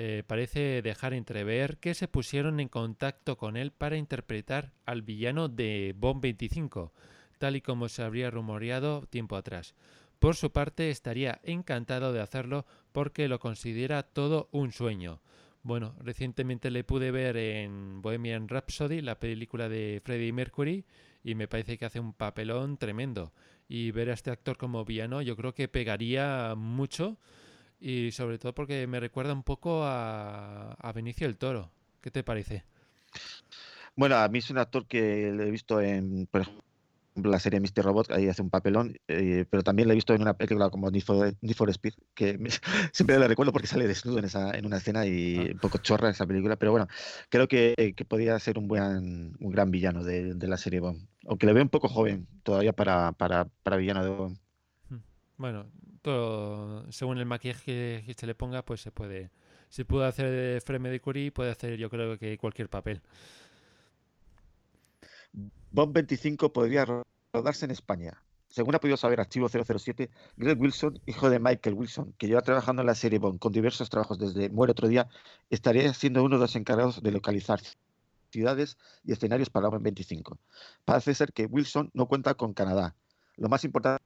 eh, 0.00 0.22
parece 0.24 0.80
dejar 0.80 1.12
entrever 1.12 1.78
que 1.78 1.92
se 1.92 2.06
pusieron 2.06 2.60
en 2.60 2.68
contacto 2.68 3.36
con 3.36 3.56
él 3.56 3.72
para 3.72 3.96
interpretar 3.96 4.70
al 4.86 5.02
villano 5.02 5.48
de 5.48 5.92
Bond 5.98 6.22
25, 6.22 6.92
tal 7.38 7.56
y 7.56 7.62
como 7.62 7.88
se 7.88 8.04
habría 8.04 8.30
rumoreado 8.30 9.06
tiempo 9.10 9.34
atrás. 9.34 9.74
Por 10.20 10.36
su 10.36 10.52
parte, 10.52 10.90
estaría 10.90 11.40
encantado 11.42 12.12
de 12.12 12.20
hacerlo 12.20 12.64
porque 12.92 13.26
lo 13.26 13.40
considera 13.40 14.04
todo 14.04 14.48
un 14.52 14.70
sueño. 14.70 15.20
Bueno, 15.64 15.96
recientemente 15.98 16.70
le 16.70 16.84
pude 16.84 17.10
ver 17.10 17.36
en 17.36 18.00
Bohemian 18.00 18.46
Rhapsody, 18.46 19.00
la 19.00 19.18
película 19.18 19.68
de 19.68 20.00
Freddie 20.04 20.32
Mercury, 20.32 20.84
y 21.24 21.34
me 21.34 21.48
parece 21.48 21.76
que 21.76 21.86
hace 21.86 21.98
un 21.98 22.12
papelón 22.12 22.76
tremendo. 22.76 23.32
Y 23.68 23.90
ver 23.90 24.10
a 24.10 24.14
este 24.14 24.30
actor 24.30 24.58
como 24.58 24.84
villano 24.84 25.22
yo 25.22 25.34
creo 25.34 25.54
que 25.54 25.66
pegaría 25.66 26.54
mucho 26.56 27.18
y 27.80 28.10
sobre 28.12 28.38
todo 28.38 28.54
porque 28.54 28.86
me 28.86 29.00
recuerda 29.00 29.32
un 29.32 29.42
poco 29.42 29.84
a, 29.84 30.72
a 30.72 30.92
Benicio 30.92 31.26
el 31.26 31.36
Toro. 31.36 31.70
¿Qué 32.00 32.10
te 32.10 32.22
parece? 32.22 32.64
Bueno, 33.96 34.16
a 34.16 34.28
mí 34.28 34.38
es 34.38 34.50
un 34.50 34.58
actor 34.58 34.86
que 34.86 35.32
le 35.32 35.48
he 35.48 35.50
visto 35.50 35.80
en, 35.80 36.26
por 36.30 36.42
ejemplo, 36.42 36.62
la 37.16 37.40
serie 37.40 37.60
Mr. 37.60 37.84
Robot, 37.84 38.12
ahí 38.12 38.28
hace 38.28 38.42
un 38.42 38.50
papelón, 38.50 38.96
eh, 39.08 39.44
pero 39.50 39.62
también 39.62 39.88
le 39.88 39.94
he 39.94 39.96
visto 39.96 40.14
en 40.14 40.22
una 40.22 40.34
película 40.34 40.70
como 40.70 40.90
Need 40.90 41.02
for, 41.02 41.70
Speed, 41.70 41.94
que 42.14 42.38
siempre 42.92 43.18
le 43.18 43.26
recuerdo 43.26 43.52
porque 43.52 43.66
sale 43.66 43.88
desnudo 43.88 44.18
en, 44.18 44.26
esa, 44.26 44.56
en 44.56 44.66
una 44.66 44.76
escena 44.76 45.04
y 45.06 45.38
ah. 45.38 45.52
un 45.52 45.58
poco 45.58 45.78
chorra 45.78 46.10
esa 46.10 46.26
película, 46.26 46.56
pero 46.56 46.70
bueno, 46.70 46.86
creo 47.28 47.48
que, 47.48 47.94
que 47.96 48.04
podría 48.04 48.38
ser 48.38 48.58
un 48.58 48.68
buen 48.68 49.36
un 49.40 49.50
gran 49.50 49.70
villano 49.70 50.04
de, 50.04 50.34
de, 50.34 50.48
la 50.48 50.56
serie 50.56 50.80
Bond, 50.80 51.08
aunque 51.26 51.46
le 51.46 51.52
veo 51.52 51.62
un 51.62 51.68
poco 51.68 51.88
joven 51.88 52.28
todavía 52.42 52.72
para, 52.72 53.12
para, 53.12 53.46
para 53.62 53.76
villano 53.76 54.04
de 54.04 54.10
Bond. 54.10 54.38
Hmm. 54.90 55.02
Según 56.90 57.18
el 57.18 57.26
maquillaje 57.26 58.02
que 58.06 58.14
se 58.14 58.26
le 58.26 58.34
ponga, 58.34 58.62
pues 58.62 58.80
se 58.80 58.90
puede. 58.90 59.30
Si 59.68 59.84
puede 59.84 60.06
hacer 60.06 60.60
Freme 60.62 60.90
de 60.90 61.00
Curie, 61.00 61.30
puede 61.32 61.50
hacer 61.50 61.76
yo 61.76 61.90
creo 61.90 62.18
que 62.18 62.38
cualquier 62.38 62.68
papel. 62.68 63.02
Bond 65.70 65.92
25 65.92 66.52
podría 66.52 66.86
rodarse 67.32 67.66
en 67.66 67.70
España. 67.70 68.22
Según 68.48 68.74
ha 68.74 68.80
podido 68.80 68.96
saber 68.96 69.20
Archivo 69.20 69.48
007, 69.48 70.08
Greg 70.38 70.58
Wilson, 70.58 71.00
hijo 71.04 71.28
de 71.28 71.38
Michael 71.38 71.74
Wilson, 71.74 72.14
que 72.16 72.26
lleva 72.26 72.40
trabajando 72.40 72.80
en 72.80 72.86
la 72.86 72.94
serie 72.94 73.18
Bond 73.18 73.38
con 73.38 73.52
diversos 73.52 73.90
trabajos 73.90 74.18
desde 74.18 74.48
Muere 74.48 74.72
otro 74.72 74.88
día, 74.88 75.08
estaría 75.50 75.92
siendo 75.92 76.24
uno 76.24 76.36
de 76.36 76.42
los 76.42 76.56
encargados 76.56 77.02
de 77.02 77.12
localizar 77.12 77.60
ciudades 78.30 78.78
y 79.04 79.12
escenarios 79.12 79.50
para 79.50 79.68
Bond 79.68 79.84
25. 79.84 80.38
Parece 80.86 81.14
ser 81.14 81.32
que 81.34 81.44
Wilson 81.44 81.90
no 81.92 82.06
cuenta 82.06 82.34
con 82.34 82.54
Canadá. 82.54 82.94
Lo 83.36 83.50
más 83.50 83.64
importante 83.64 84.02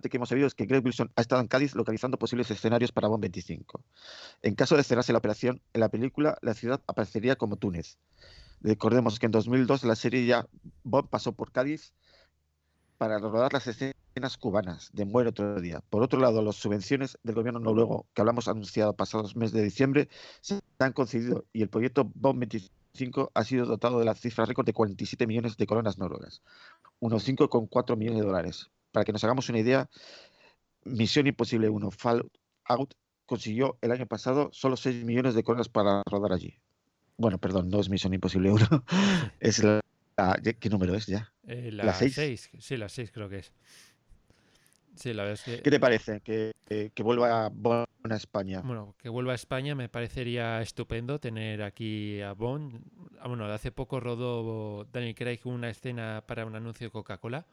que 0.00 0.16
hemos 0.16 0.28
sabido 0.28 0.46
es 0.46 0.54
que 0.54 0.66
Greg 0.66 0.84
Wilson 0.84 1.10
ha 1.16 1.20
estado 1.20 1.40
en 1.40 1.48
Cádiz 1.48 1.74
localizando 1.74 2.18
posibles 2.18 2.50
escenarios 2.50 2.92
para 2.92 3.08
Bond 3.08 3.22
25. 3.22 3.82
En 4.42 4.54
caso 4.54 4.76
de 4.76 4.84
cerrarse 4.84 5.12
la 5.12 5.18
operación, 5.18 5.60
en 5.72 5.80
la 5.80 5.88
película 5.88 6.38
la 6.42 6.54
ciudad 6.54 6.80
aparecería 6.86 7.36
como 7.36 7.56
Túnez. 7.56 7.98
Recordemos 8.60 9.18
que 9.18 9.26
en 9.26 9.32
2002 9.32 9.84
la 9.84 9.96
serie 9.96 10.26
ya 10.26 10.46
Bond 10.84 11.08
pasó 11.08 11.32
por 11.32 11.52
Cádiz 11.52 11.92
para 12.98 13.18
rodar 13.18 13.52
las 13.52 13.66
escenas 13.66 14.36
cubanas 14.38 14.90
de 14.92 15.04
Muere 15.04 15.30
otro 15.30 15.60
día. 15.60 15.82
Por 15.90 16.02
otro 16.02 16.18
lado, 16.18 16.42
las 16.42 16.56
subvenciones 16.56 17.18
del 17.22 17.34
gobierno 17.34 17.60
noruego 17.60 18.06
que 18.14 18.22
hablamos 18.22 18.48
anunciado 18.48 18.94
pasados 18.94 19.36
mes 19.36 19.52
de 19.52 19.62
diciembre 19.62 20.08
se 20.40 20.60
han 20.78 20.92
concedido 20.92 21.44
y 21.52 21.62
el 21.62 21.68
proyecto 21.68 22.10
Bond 22.14 22.40
25 22.40 23.30
ha 23.34 23.44
sido 23.44 23.66
dotado 23.66 23.98
de 23.98 24.06
la 24.06 24.14
cifra 24.14 24.46
récord 24.46 24.64
de 24.64 24.72
47 24.72 25.26
millones 25.26 25.56
de 25.56 25.66
coronas 25.66 25.98
noruegas, 25.98 26.42
unos 26.98 27.28
5,4 27.28 27.96
millones 27.96 28.20
de 28.20 28.26
dólares 28.26 28.70
para 28.96 29.04
que 29.04 29.12
nos 29.12 29.22
hagamos 29.24 29.50
una 29.50 29.58
idea, 29.58 29.90
Misión 30.84 31.26
Imposible 31.26 31.68
1, 31.68 31.90
Fallout, 31.90 32.94
consiguió 33.26 33.76
el 33.82 33.92
año 33.92 34.06
pasado 34.06 34.48
solo 34.54 34.78
6 34.78 35.04
millones 35.04 35.34
de 35.34 35.42
coronas 35.42 35.68
para 35.68 36.02
rodar 36.06 36.32
allí. 36.32 36.56
Bueno, 37.18 37.36
perdón, 37.36 37.68
no 37.68 37.78
es 37.78 37.90
Misión 37.90 38.14
Imposible 38.14 38.50
1, 38.50 38.66
es 39.40 39.62
la, 39.62 39.82
¿Qué 40.58 40.70
número 40.70 40.94
es 40.94 41.04
ya? 41.04 41.30
Eh, 41.46 41.72
la 41.72 41.92
6. 41.92 42.52
Sí, 42.58 42.76
la 42.78 42.88
6 42.88 43.10
creo 43.12 43.28
que 43.28 43.40
es. 43.40 43.52
Sí, 44.94 45.12
la 45.12 45.24
verdad 45.24 45.44
¿Qué 45.44 45.70
te 45.70 45.78
parece? 45.78 46.22
Que, 46.22 46.54
vuelva 47.04 47.44
a 47.44 47.48
Bonn 47.50 47.84
a 48.08 48.16
España. 48.16 48.62
Bueno, 48.62 48.94
que 48.96 49.10
vuelva 49.10 49.32
a 49.32 49.34
España 49.34 49.74
me 49.74 49.90
parecería 49.90 50.62
estupendo 50.62 51.20
tener 51.20 51.62
aquí 51.62 52.22
a 52.22 52.32
Bonn. 52.32 52.82
Ah, 53.20 53.28
bueno, 53.28 53.44
hace 53.44 53.72
poco 53.72 54.00
rodó 54.00 54.86
Daniel 54.90 55.14
Craig 55.14 55.40
una 55.44 55.68
escena 55.68 56.24
para 56.26 56.46
un 56.46 56.56
anuncio 56.56 56.86
de 56.86 56.90
Coca-Cola 56.90 57.44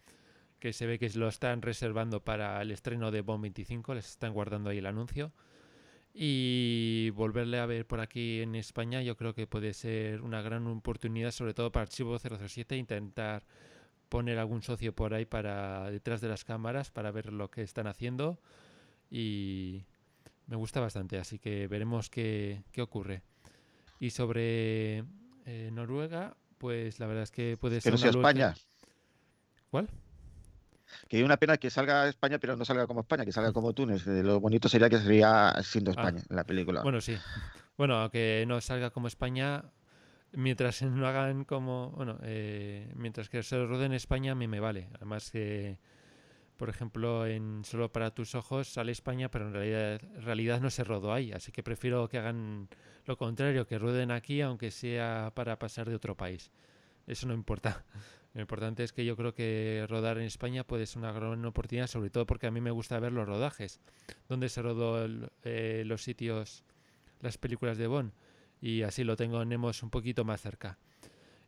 que 0.64 0.72
se 0.72 0.86
ve 0.86 0.98
que 0.98 1.10
lo 1.16 1.28
están 1.28 1.62
reservando 1.62 2.24
para 2.24 2.62
el 2.62 2.72
estreno 2.72 3.12
de 3.12 3.20
Bond 3.20 3.42
25, 3.42 3.96
les 3.96 4.12
están 4.12 4.32
guardando 4.32 4.70
ahí 4.70 4.78
el 4.78 4.86
anuncio. 4.86 5.34
Y 6.14 7.10
volverle 7.16 7.60
a 7.60 7.66
ver 7.66 7.86
por 7.86 8.00
aquí 8.00 8.40
en 8.40 8.56
España 8.56 9.02
yo 9.02 9.18
creo 9.18 9.34
que 9.34 9.46
puede 9.46 9.74
ser 9.74 10.22
una 10.22 10.42
gran 10.42 10.66
oportunidad, 10.68 11.32
sobre 11.32 11.54
todo 11.54 11.74
para 11.74 11.84
Archivo 11.84 12.18
007, 12.18 12.78
intentar 12.78 13.44
poner 14.08 14.40
algún 14.40 14.62
socio 14.62 14.96
por 14.96 15.14
ahí 15.14 15.26
para 15.26 15.92
detrás 15.92 16.22
de 16.22 16.30
las 16.30 16.46
cámaras 16.46 16.92
para 16.92 17.12
ver 17.12 17.34
lo 17.34 17.52
que 17.52 17.62
están 17.62 17.88
haciendo 17.88 18.40
y 19.12 19.84
me 20.48 20.56
gusta 20.56 20.80
bastante, 20.80 21.18
así 21.18 21.40
que 21.40 21.68
veremos 21.68 22.10
qué, 22.10 22.64
qué 22.72 22.82
ocurre. 22.82 23.22
Y 24.00 24.12
sobre 24.12 25.04
eh, 25.46 25.72
Noruega, 25.74 26.38
pues 26.58 27.02
la 27.02 27.08
verdad 27.08 27.24
es 27.24 27.32
que 27.32 27.58
puede 27.58 27.82
ser... 27.82 27.92
Que 27.92 27.92
no 27.92 27.98
sea 27.98 28.12
España. 28.12 28.56
¿Cuál? 29.70 29.90
Que 31.08 31.24
una 31.24 31.38
pena 31.38 31.58
que 31.58 31.70
salga 31.70 32.08
España, 32.08 32.38
pero 32.40 32.56
no 32.56 32.66
salga 32.66 32.88
como 32.88 33.02
España, 33.02 33.26
que 33.26 33.32
salga 33.32 33.52
como 33.54 33.74
Túnez. 33.74 34.06
Lo 34.08 34.40
bonito 34.40 34.68
sería 34.70 34.90
que 34.90 34.98
sería 35.00 35.54
siendo 35.64 35.92
Ah. 35.92 35.94
España 35.98 36.24
en 36.30 36.36
la 36.36 36.44
película. 36.44 36.82
Bueno, 36.82 37.02
sí. 37.02 37.18
Bueno, 37.78 37.96
aunque 37.98 38.46
no 38.48 38.62
salga 38.62 38.90
como 38.92 39.08
España, 39.08 39.66
mientras 40.32 40.82
no 40.84 41.08
hagan 41.08 41.44
como. 41.46 41.92
Bueno, 41.92 42.18
eh, 42.24 42.92
mientras 42.96 43.30
que 43.30 43.44
se 43.44 43.66
rode 43.66 43.86
en 43.86 43.94
España, 43.94 44.32
a 44.32 44.36
mí 44.36 44.48
me 44.48 44.60
vale. 44.60 44.90
Además, 44.96 45.32
que, 45.32 45.78
por 46.58 46.70
ejemplo, 46.70 47.26
en 47.26 47.64
Solo 47.66 47.92
para 47.92 48.12
tus 48.12 48.36
ojos 48.36 48.68
sale 48.68 48.92
España, 48.92 49.30
pero 49.30 49.48
en 49.48 49.54
realidad, 49.54 50.00
en 50.16 50.22
realidad 50.22 50.62
no 50.62 50.70
se 50.70 50.84
rodó 50.84 51.14
ahí. 51.14 51.32
Así 51.32 51.52
que 51.52 51.64
prefiero 51.64 52.08
que 52.08 52.18
hagan 52.20 52.70
lo 53.06 53.18
contrario, 53.18 53.68
que 53.68 53.78
rueden 53.80 54.12
aquí, 54.12 54.42
aunque 54.42 54.72
sea 54.72 55.32
para 55.36 55.58
pasar 55.60 55.90
de 55.90 55.96
otro 55.96 56.16
país. 56.16 56.52
Eso 57.08 57.28
no 57.28 57.34
importa. 57.34 57.84
Lo 58.34 58.42
importante 58.42 58.84
es 58.84 58.94
que 58.94 59.06
yo 59.06 59.16
creo 59.16 59.36
que 59.36 59.86
rodar 59.88 60.18
en 60.18 60.24
España 60.24 60.64
puede 60.64 60.88
ser 60.88 61.00
una 61.00 61.12
gran 61.12 61.46
oportunidad, 61.46 61.88
sobre 61.88 62.10
todo 62.10 62.26
porque 62.26 62.48
a 62.48 62.52
mí 62.52 62.62
me 62.62 62.72
gusta 62.72 63.00
ver 63.00 63.12
los 63.12 63.28
rodajes, 63.28 63.80
donde 64.28 64.50
se 64.50 64.62
rodó 64.64 65.08
eh, 65.44 65.84
los 65.86 66.04
sitios, 66.04 66.64
las 67.22 67.38
películas 67.38 67.78
de 67.78 67.86
Bond, 67.86 68.12
y 68.60 68.82
así 68.82 69.04
lo 69.04 69.16
tenemos 69.16 69.84
un 69.84 69.92
poquito 69.92 70.26
más 70.26 70.42
cerca. 70.42 70.80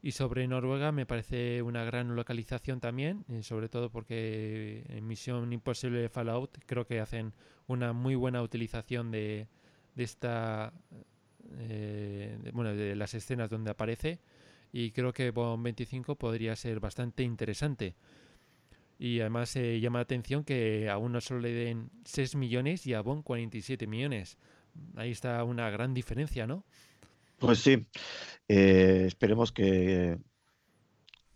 Y 0.03 0.11
sobre 0.11 0.47
Noruega 0.47 0.91
me 0.91 1.07
parece 1.07 1.63
una 1.63 1.83
gran 1.83 2.15
localización 2.15 2.79
también, 2.79 3.25
y 3.29 3.41
sobre 3.41 3.67
todo 3.67 3.89
porque 3.89 4.85
en 4.89 5.07
Misión 5.07 5.51
Imposible 5.53 5.99
de 5.99 6.09
Fallout 6.09 6.59
creo 6.67 6.85
que 6.85 6.99
hacen 6.99 7.33
una 7.65 7.93
muy 7.93 8.13
buena 8.13 8.43
utilización 8.43 9.09
de, 9.09 9.47
de 9.95 10.03
esta, 10.03 10.71
eh, 11.57 12.37
bueno, 12.53 12.75
de 12.75 12.95
las 12.95 13.15
escenas 13.15 13.49
donde 13.49 13.71
aparece 13.71 14.19
y 14.77 14.91
creo 14.91 15.13
que 15.13 15.31
Bond 15.31 15.63
25 15.63 16.15
podría 16.17 16.53
ser 16.57 16.81
bastante 16.81 17.23
interesante. 17.23 17.95
Y 18.99 19.21
además 19.21 19.55
eh, 19.55 19.79
llama 19.79 19.99
la 19.99 20.03
atención 20.03 20.43
que 20.43 20.89
a 20.89 20.97
uno 20.97 21.21
solo 21.21 21.39
le 21.39 21.53
den 21.53 21.89
6 22.03 22.35
millones 22.35 22.85
y 22.85 22.93
a 22.93 22.99
Bond 22.99 23.23
47 23.23 23.87
millones. 23.87 24.37
Ahí 24.97 25.11
está 25.11 25.41
una 25.45 25.69
gran 25.69 25.93
diferencia, 25.93 26.45
¿no? 26.45 26.65
Pues 27.39 27.59
sí, 27.59 27.85
eh, 28.49 29.03
esperemos 29.07 29.53
que, 29.53 30.17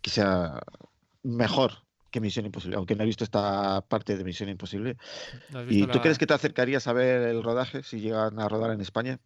que 0.02 0.10
sea 0.10 0.60
mejor 1.24 1.72
que 2.12 2.20
Misión 2.20 2.46
Imposible, 2.46 2.76
aunque 2.76 2.96
no 2.96 3.04
he 3.04 3.06
visto 3.06 3.24
esta 3.24 3.80
parte 3.88 4.18
de 4.18 4.24
Misión 4.26 4.50
Imposible. 4.50 4.98
¿No 5.54 5.64
¿Y 5.64 5.82
tú 5.82 5.88
la- 5.88 6.02
crees 6.02 6.18
que 6.18 6.28
te 6.28 6.34
acercarías 6.34 6.88
a 6.88 6.94
ver 6.94 7.22
el 7.22 7.42
rodaje 7.42 7.84
si 7.84 8.02
llegan 8.02 8.38
a 8.40 8.50
rodar 8.50 8.72
en 8.72 8.82
España? 8.82 9.20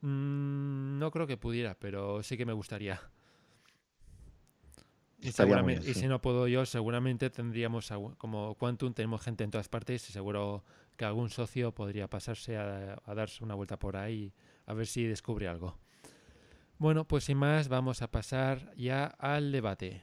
Mm, 0.00 0.98
no 0.98 1.10
creo 1.12 1.26
que 1.28 1.36
pudiera, 1.36 1.76
pero 1.78 2.22
sí 2.24 2.36
que 2.36 2.46
me 2.46 2.52
gustaría. 2.52 3.00
Y, 5.20 5.32
seguramente, 5.32 5.80
bien, 5.80 5.90
y 5.90 5.94
sí. 5.94 6.00
si 6.00 6.06
no 6.06 6.20
puedo 6.20 6.46
yo, 6.46 6.64
seguramente 6.64 7.28
tendríamos, 7.30 7.92
como 8.18 8.54
Quantum, 8.54 8.92
tenemos 8.94 9.20
gente 9.20 9.44
en 9.44 9.50
todas 9.50 9.68
partes 9.68 10.08
y 10.08 10.12
seguro 10.12 10.64
que 10.96 11.04
algún 11.04 11.28
socio 11.28 11.72
podría 11.72 12.08
pasarse 12.08 12.56
a, 12.56 13.00
a 13.04 13.14
darse 13.14 13.42
una 13.42 13.54
vuelta 13.54 13.78
por 13.78 13.96
ahí 13.96 14.32
a 14.66 14.74
ver 14.74 14.86
si 14.86 15.04
descubre 15.04 15.48
algo. 15.48 15.76
Bueno, 16.78 17.04
pues 17.04 17.24
sin 17.24 17.38
más, 17.38 17.68
vamos 17.68 18.02
a 18.02 18.10
pasar 18.10 18.72
ya 18.76 19.06
al 19.06 19.50
debate. 19.50 20.02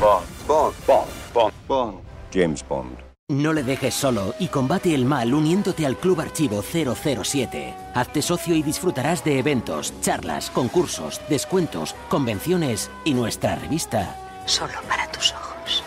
Bond. 0.00 0.26
Bond. 0.46 0.74
Bond. 0.86 1.10
Bond. 1.32 1.54
Bond. 1.68 1.98
James 2.32 2.62
Bond. 2.68 3.13
No 3.34 3.52
le 3.52 3.64
dejes 3.64 3.94
solo 3.94 4.32
y 4.38 4.46
combate 4.46 4.94
el 4.94 5.04
mal 5.04 5.34
uniéndote 5.34 5.84
al 5.86 5.96
Club 5.96 6.20
Archivo 6.20 6.62
007. 6.62 7.74
Hazte 7.92 8.22
socio 8.22 8.54
y 8.54 8.62
disfrutarás 8.62 9.24
de 9.24 9.40
eventos, 9.40 9.92
charlas, 10.02 10.50
concursos, 10.50 11.20
descuentos, 11.28 11.96
convenciones 12.08 12.92
y 13.04 13.12
nuestra 13.12 13.56
revista. 13.56 14.14
Solo 14.46 14.74
para 14.88 15.10
tus 15.10 15.32
ojos. 15.32 15.82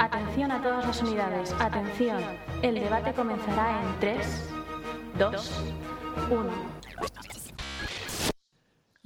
Atención 0.00 0.50
a 0.50 0.62
todas 0.62 0.86
las 0.86 1.02
unidades. 1.02 1.54
Atención. 1.60 2.22
El 2.62 2.76
debate 2.76 3.12
comenzará 3.12 3.82
en 3.82 4.00
3, 4.00 4.48
2, 5.18 5.50
1. 6.30 6.73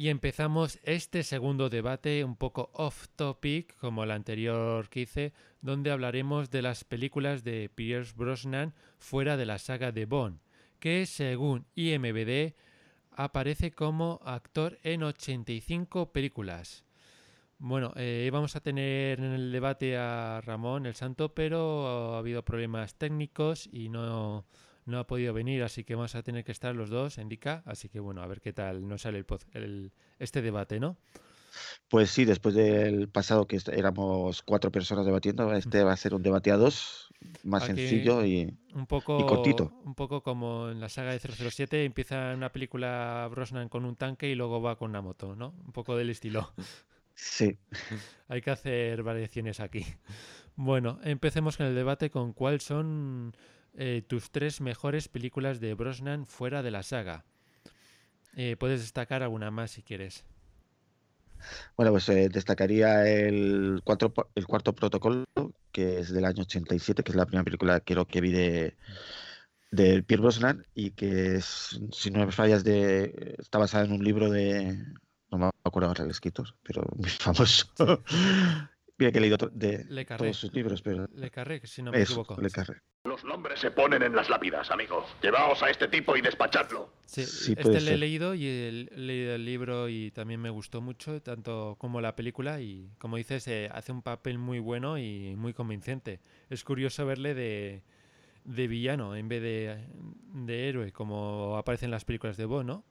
Y 0.01 0.11
empezamos 0.11 0.79
este 0.85 1.25
segundo 1.25 1.71
debate 1.71 2.23
un 2.23 2.37
poco 2.37 2.71
off 2.73 3.09
topic, 3.17 3.77
como 3.79 4.05
el 4.05 4.13
anterior 4.13 4.89
que 4.91 5.01
hice, 5.01 5.33
donde 5.61 5.91
hablaremos 5.91 6.51
de 6.51 6.63
las 6.63 6.85
películas 6.85 7.43
de 7.43 7.69
Pierce 7.69 8.15
Brosnan 8.17 8.75
fuera 8.97 9.37
de 9.37 9.45
la 9.45 9.59
saga 9.59 9.91
de 9.91 10.07
Bond, 10.07 10.39
que 10.79 11.05
según 11.05 11.67
IMBD 11.75 12.55
aparece 13.11 13.73
como 13.73 14.21
actor 14.23 14.79
en 14.85 15.03
85 15.03 16.13
películas. 16.13 16.85
Bueno, 17.59 17.93
eh, 17.97 18.31
vamos 18.33 18.55
a 18.55 18.61
tener 18.61 19.19
en 19.19 19.33
el 19.33 19.51
debate 19.51 19.97
a 19.97 20.41
Ramón 20.43 20.87
el 20.87 20.95
Santo, 20.95 21.35
pero 21.35 22.15
ha 22.15 22.19
habido 22.19 22.45
problemas 22.45 22.95
técnicos 22.95 23.69
y 23.73 23.89
no, 23.89 24.47
no 24.89 24.99
ha 24.99 25.07
podido 25.07 25.33
venir, 25.33 25.63
así 25.63 25.85
que 25.85 25.95
vamos 25.95 26.15
a 26.15 26.23
tener 26.23 26.45
que 26.45 26.53
estar 26.53 26.75
los 26.75 26.91
dos 26.91 27.19
en 27.19 27.29
DICA. 27.29 27.63
Así 27.67 27.89
que 27.89 28.01
bueno, 28.01 28.23
a 28.23 28.27
ver 28.27 28.41
qué 28.41 28.53
tal 28.53 28.87
nos 28.89 29.03
sale 29.03 29.19
el, 29.19 29.27
pod- 29.27 29.47
el- 29.53 29.93
este 30.19 30.43
debate, 30.43 30.81
¿no? 30.81 30.97
Pues 31.89 32.11
sí, 32.11 32.25
después 32.25 32.55
del 32.55 33.09
pasado 33.09 33.47
que 33.47 33.59
éramos 33.73 34.43
cuatro 34.43 34.71
personas 34.71 35.07
debatiendo, 35.07 35.53
este 35.55 35.83
va 35.83 35.93
a 35.93 35.97
ser 35.97 36.15
un 36.15 36.23
debate 36.23 36.51
a 36.53 36.57
dos, 36.57 37.09
más 37.43 37.65
Aquí 37.65 37.73
sencillo 37.75 38.25
y, 38.25 38.55
un 38.75 38.87
poco, 38.87 39.19
y 39.19 39.27
cortito. 39.27 39.73
Un 39.85 39.95
poco 39.95 40.23
como 40.23 40.69
en 40.69 40.79
la 40.81 40.89
saga 40.89 41.13
de 41.13 41.19
007, 41.19 41.85
empieza 41.85 42.33
una 42.35 42.53
película 42.53 43.27
Brosnan 43.31 43.69
con 43.69 43.85
un 43.87 43.97
tanque 43.97 44.29
y 44.29 44.35
luego 44.35 44.61
va 44.61 44.77
con 44.77 44.91
una 44.91 45.01
moto, 45.01 45.35
¿no? 45.35 45.55
Un 45.67 45.73
poco 45.73 45.97
del 45.97 46.11
estilo. 46.11 46.53
Sí. 47.15 47.57
Hay 48.29 48.43
que 48.43 48.51
hacer 48.51 49.03
variaciones 49.03 49.59
aquí. 49.59 49.85
Bueno, 50.55 51.01
empecemos 51.03 51.57
con 51.57 51.67
el 51.67 51.75
debate 51.75 52.11
con 52.11 52.33
cuáles 52.35 52.63
son 52.63 53.35
eh, 53.81 54.03
tus 54.07 54.33
tres 54.33 54.61
mejores 54.61 55.07
películas 55.07 55.61
de 55.61 55.73
Brosnan 55.75 56.27
fuera 56.27 56.63
de 56.63 56.73
la 56.73 56.83
saga. 56.83 57.25
Eh, 58.35 58.57
puedes 58.59 58.81
destacar 58.81 59.23
alguna 59.23 59.53
más 59.53 59.71
si 59.71 59.83
quieres. 59.83 60.25
Bueno, 61.77 61.93
pues 61.93 62.09
eh, 62.09 62.29
destacaría 62.29 63.09
el, 63.09 63.81
cuatro, 63.85 64.13
el 64.35 64.47
cuarto 64.47 64.75
protocolo, 64.75 65.25
que 65.71 66.01
es 66.01 66.13
del 66.13 66.25
año 66.25 66.43
87, 66.43 67.05
que 67.05 67.13
es 67.13 67.17
la 67.17 67.27
primera 67.27 67.45
película 67.45 67.79
creo 67.79 68.05
que 68.05 68.21
vi 68.21 68.33
de, 68.33 68.77
de 69.71 70.03
Pierre 70.03 70.23
Brosnan 70.23 70.67
y 70.75 70.91
que 70.91 71.41
si 71.41 72.11
no 72.11 72.27
me 72.27 72.33
fallas, 72.33 72.65
de, 72.65 73.37
está 73.39 73.59
basada 73.59 73.85
en 73.85 73.93
un 73.93 74.03
libro 74.03 74.29
de, 74.29 74.77
no 75.31 75.39
me 75.39 75.51
acuerdo 75.63 75.89
ahora 75.89 76.03
el 76.03 76.11
escritor, 76.11 76.49
pero 76.65 76.83
muy 76.97 77.11
famoso. 77.11 77.69
Mira 78.99 79.13
que 79.13 79.19
he 79.19 79.21
leído 79.21 79.37
de 79.53 79.85
Le 79.89 80.05
Carré. 80.05 80.25
todos 80.25 80.37
sus 80.39 80.53
libros, 80.53 80.83
pero 80.83 81.09
Le 81.15 81.31
Carré, 81.31 81.61
si 81.65 81.83
no 81.83 81.93
me 81.93 82.03
eso, 82.03 82.15
equivoco. 82.15 82.41
Le 82.41 82.51
Carré. 82.51 82.79
Los 83.05 83.23
nombres 83.25 83.61
se 83.61 83.71
ponen 83.71 84.03
en 84.03 84.15
las 84.15 84.29
lápidas, 84.29 84.71
amigo. 84.73 85.07
Llevaos 85.23 85.63
a 85.63 85.71
este 85.71 85.87
tipo 85.87 86.17
y 86.17 86.21
despachadlo. 86.21 86.93
Sí, 87.07 87.25
Sí, 87.25 87.53
este 87.53 87.63
puede 87.63 87.81
le 87.81 87.95
he 87.95 87.97
leído 87.97 88.35
y 88.35 88.45
el- 88.47 88.91
he 88.93 88.99
leído 88.99 89.35
el 89.37 89.45
libro 89.45 89.89
y 89.89 90.11
también 90.11 90.41
me 90.41 90.51
gustó 90.51 90.81
mucho, 90.81 91.23
tanto 91.23 91.77
como 91.79 92.01
la 92.01 92.17
película 92.17 92.61
y 92.61 92.91
como 92.99 93.17
dices, 93.17 93.47
eh, 93.47 93.71
hace 93.73 93.93
un 93.93 94.03
papel 94.03 94.39
muy 94.39 94.59
bueno 94.59 94.99
y 94.99 95.37
muy 95.37 95.55
convincente. 95.55 96.19
Es 96.51 96.65
curioso 96.65 97.07
verle 97.07 97.35
de, 97.35 97.83
de 98.45 98.67
villano 98.67 99.15
en 99.15 99.29
vez 99.29 99.41
de, 99.43 99.77
de 100.45 100.69
héroe, 100.69 100.91
como 100.93 101.57
aparece 101.57 101.85
en 101.85 101.93
las 101.93 102.05
películas 102.05 102.37
de 102.37 102.47
Bond, 102.47 102.67
¿no? 102.67 102.85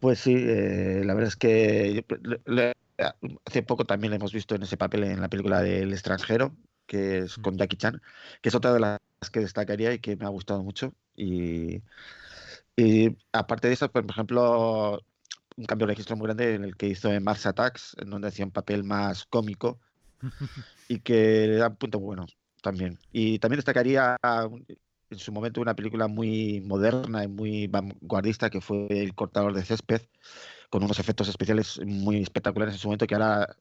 Pues 0.00 0.18
sí, 0.18 0.34
eh, 0.36 1.02
la 1.04 1.14
verdad 1.14 1.28
es 1.28 1.36
que 1.36 1.94
yo- 1.94 2.16
le- 2.22 2.40
le- 2.44 2.72
hace 3.44 3.62
poco 3.62 3.84
también 3.84 4.10
le 4.10 4.16
hemos 4.16 4.32
visto 4.32 4.54
en 4.54 4.62
ese 4.62 4.76
papel 4.76 5.04
en 5.04 5.20
la 5.20 5.28
película 5.28 5.62
del 5.62 5.92
extranjero, 5.92 6.56
que 6.86 7.18
es 7.18 7.36
con 7.36 7.56
Jackie 7.56 7.76
Chan, 7.76 8.02
que 8.42 8.48
es 8.48 8.54
otra 8.54 8.72
de 8.72 8.80
las 8.80 9.00
que 9.32 9.40
destacaría 9.40 9.92
y 9.92 10.00
que 10.00 10.16
me 10.16 10.24
ha 10.24 10.30
gustado 10.30 10.62
mucho. 10.62 10.94
Y, 11.14 11.82
y 12.76 13.16
aparte 13.32 13.68
de 13.68 13.74
eso, 13.74 13.90
por 13.90 14.04
ejemplo, 14.08 15.00
un 15.56 15.64
cambio 15.66 15.86
de 15.86 15.92
registro 15.92 16.16
muy 16.16 16.26
grande 16.26 16.54
en 16.54 16.64
el 16.64 16.76
que 16.76 16.88
hizo 16.88 17.12
en 17.12 17.24
Mars 17.24 17.46
Attacks, 17.46 17.96
en 18.00 18.10
donde 18.10 18.28
hacía 18.28 18.44
un 18.44 18.52
papel 18.52 18.84
más 18.84 19.24
cómico 19.26 19.78
y 20.88 21.00
que 21.00 21.46
le 21.46 21.56
da 21.56 21.68
un 21.68 21.76
punto 21.76 22.00
bueno 22.00 22.26
también. 22.62 22.98
Y 23.12 23.38
también 23.38 23.58
destacaría 23.58 24.16
en 25.10 25.18
su 25.18 25.32
momento 25.32 25.60
una 25.60 25.74
película 25.74 26.08
muy 26.08 26.60
moderna 26.60 27.24
y 27.24 27.28
muy 27.28 27.66
vanguardista 27.66 28.50
que 28.50 28.60
fue 28.60 28.86
El 28.90 29.14
cortador 29.14 29.54
de 29.54 29.64
césped, 29.64 30.02
con 30.70 30.82
unos 30.82 30.98
efectos 30.98 31.28
especiales 31.28 31.80
muy 31.84 32.22
espectaculares 32.22 32.74
en 32.74 32.80
su 32.80 32.88
momento 32.88 33.06
que 33.06 33.14
ahora 33.14 33.56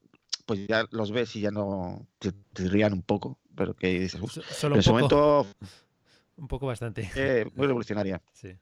pues 0.45 0.65
ya 0.67 0.85
los 0.91 1.11
ves 1.11 1.35
y 1.35 1.41
ya 1.41 1.51
no 1.51 2.07
te, 2.19 2.31
rían 2.53 2.93
un 2.93 3.01
poco, 3.01 3.37
pero 3.55 3.75
que 3.75 3.99
dices, 3.99 4.21
Solo 4.49 4.77
en 4.77 4.81
su 4.81 4.91
momento 4.91 5.45
un 6.37 6.47
poco 6.47 6.67
bastante. 6.67 7.09
Eh, 7.15 7.45
muy 7.53 7.67
revolucionaria. 7.67 8.21
Sí. 8.33 8.55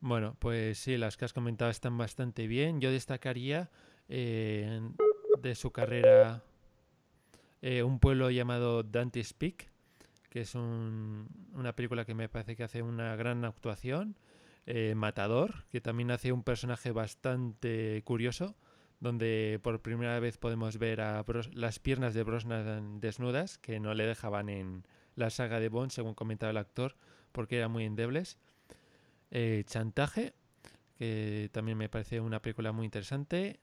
Bueno, 0.00 0.36
pues 0.38 0.78
sí, 0.78 0.96
las 0.96 1.16
que 1.16 1.24
has 1.24 1.32
comentado 1.32 1.70
están 1.70 1.96
bastante 1.96 2.46
bien. 2.46 2.80
Yo 2.80 2.90
destacaría 2.90 3.70
eh, 4.08 4.80
de 5.40 5.54
su 5.54 5.70
carrera 5.70 6.42
eh, 7.62 7.82
un 7.82 7.98
pueblo 7.98 8.30
llamado 8.30 8.82
Dante's 8.82 9.32
Peak, 9.32 9.70
que 10.30 10.40
es 10.42 10.54
una 10.54 11.72
película 11.74 12.04
que 12.04 12.14
me 12.14 12.28
parece 12.28 12.56
que 12.56 12.64
hace 12.64 12.82
una 12.82 13.16
gran 13.16 13.44
actuación. 13.44 14.16
Eh, 14.70 14.94
Matador, 14.94 15.64
que 15.70 15.80
también 15.80 16.10
hace 16.10 16.30
un 16.30 16.42
personaje 16.42 16.92
bastante 16.92 18.02
curioso, 18.04 18.54
donde 19.00 19.58
por 19.62 19.80
primera 19.80 20.20
vez 20.20 20.36
podemos 20.36 20.76
ver 20.76 21.00
a 21.00 21.24
las 21.54 21.78
piernas 21.78 22.12
de 22.12 22.22
Brosnan 22.22 23.00
desnudas, 23.00 23.56
que 23.56 23.80
no 23.80 23.94
le 23.94 24.04
dejaban 24.04 24.50
en 24.50 24.86
la 25.14 25.30
saga 25.30 25.58
de 25.58 25.70
Bond, 25.70 25.90
según 25.90 26.12
comentaba 26.12 26.50
el 26.50 26.58
actor, 26.58 26.96
porque 27.32 27.56
eran 27.56 27.70
muy 27.70 27.86
endebles. 27.86 28.36
Eh, 29.30 29.64
Chantaje, 29.64 30.34
que 30.98 31.48
también 31.50 31.78
me 31.78 31.88
parece 31.88 32.20
una 32.20 32.42
película 32.42 32.70
muy 32.70 32.84
interesante. 32.84 33.60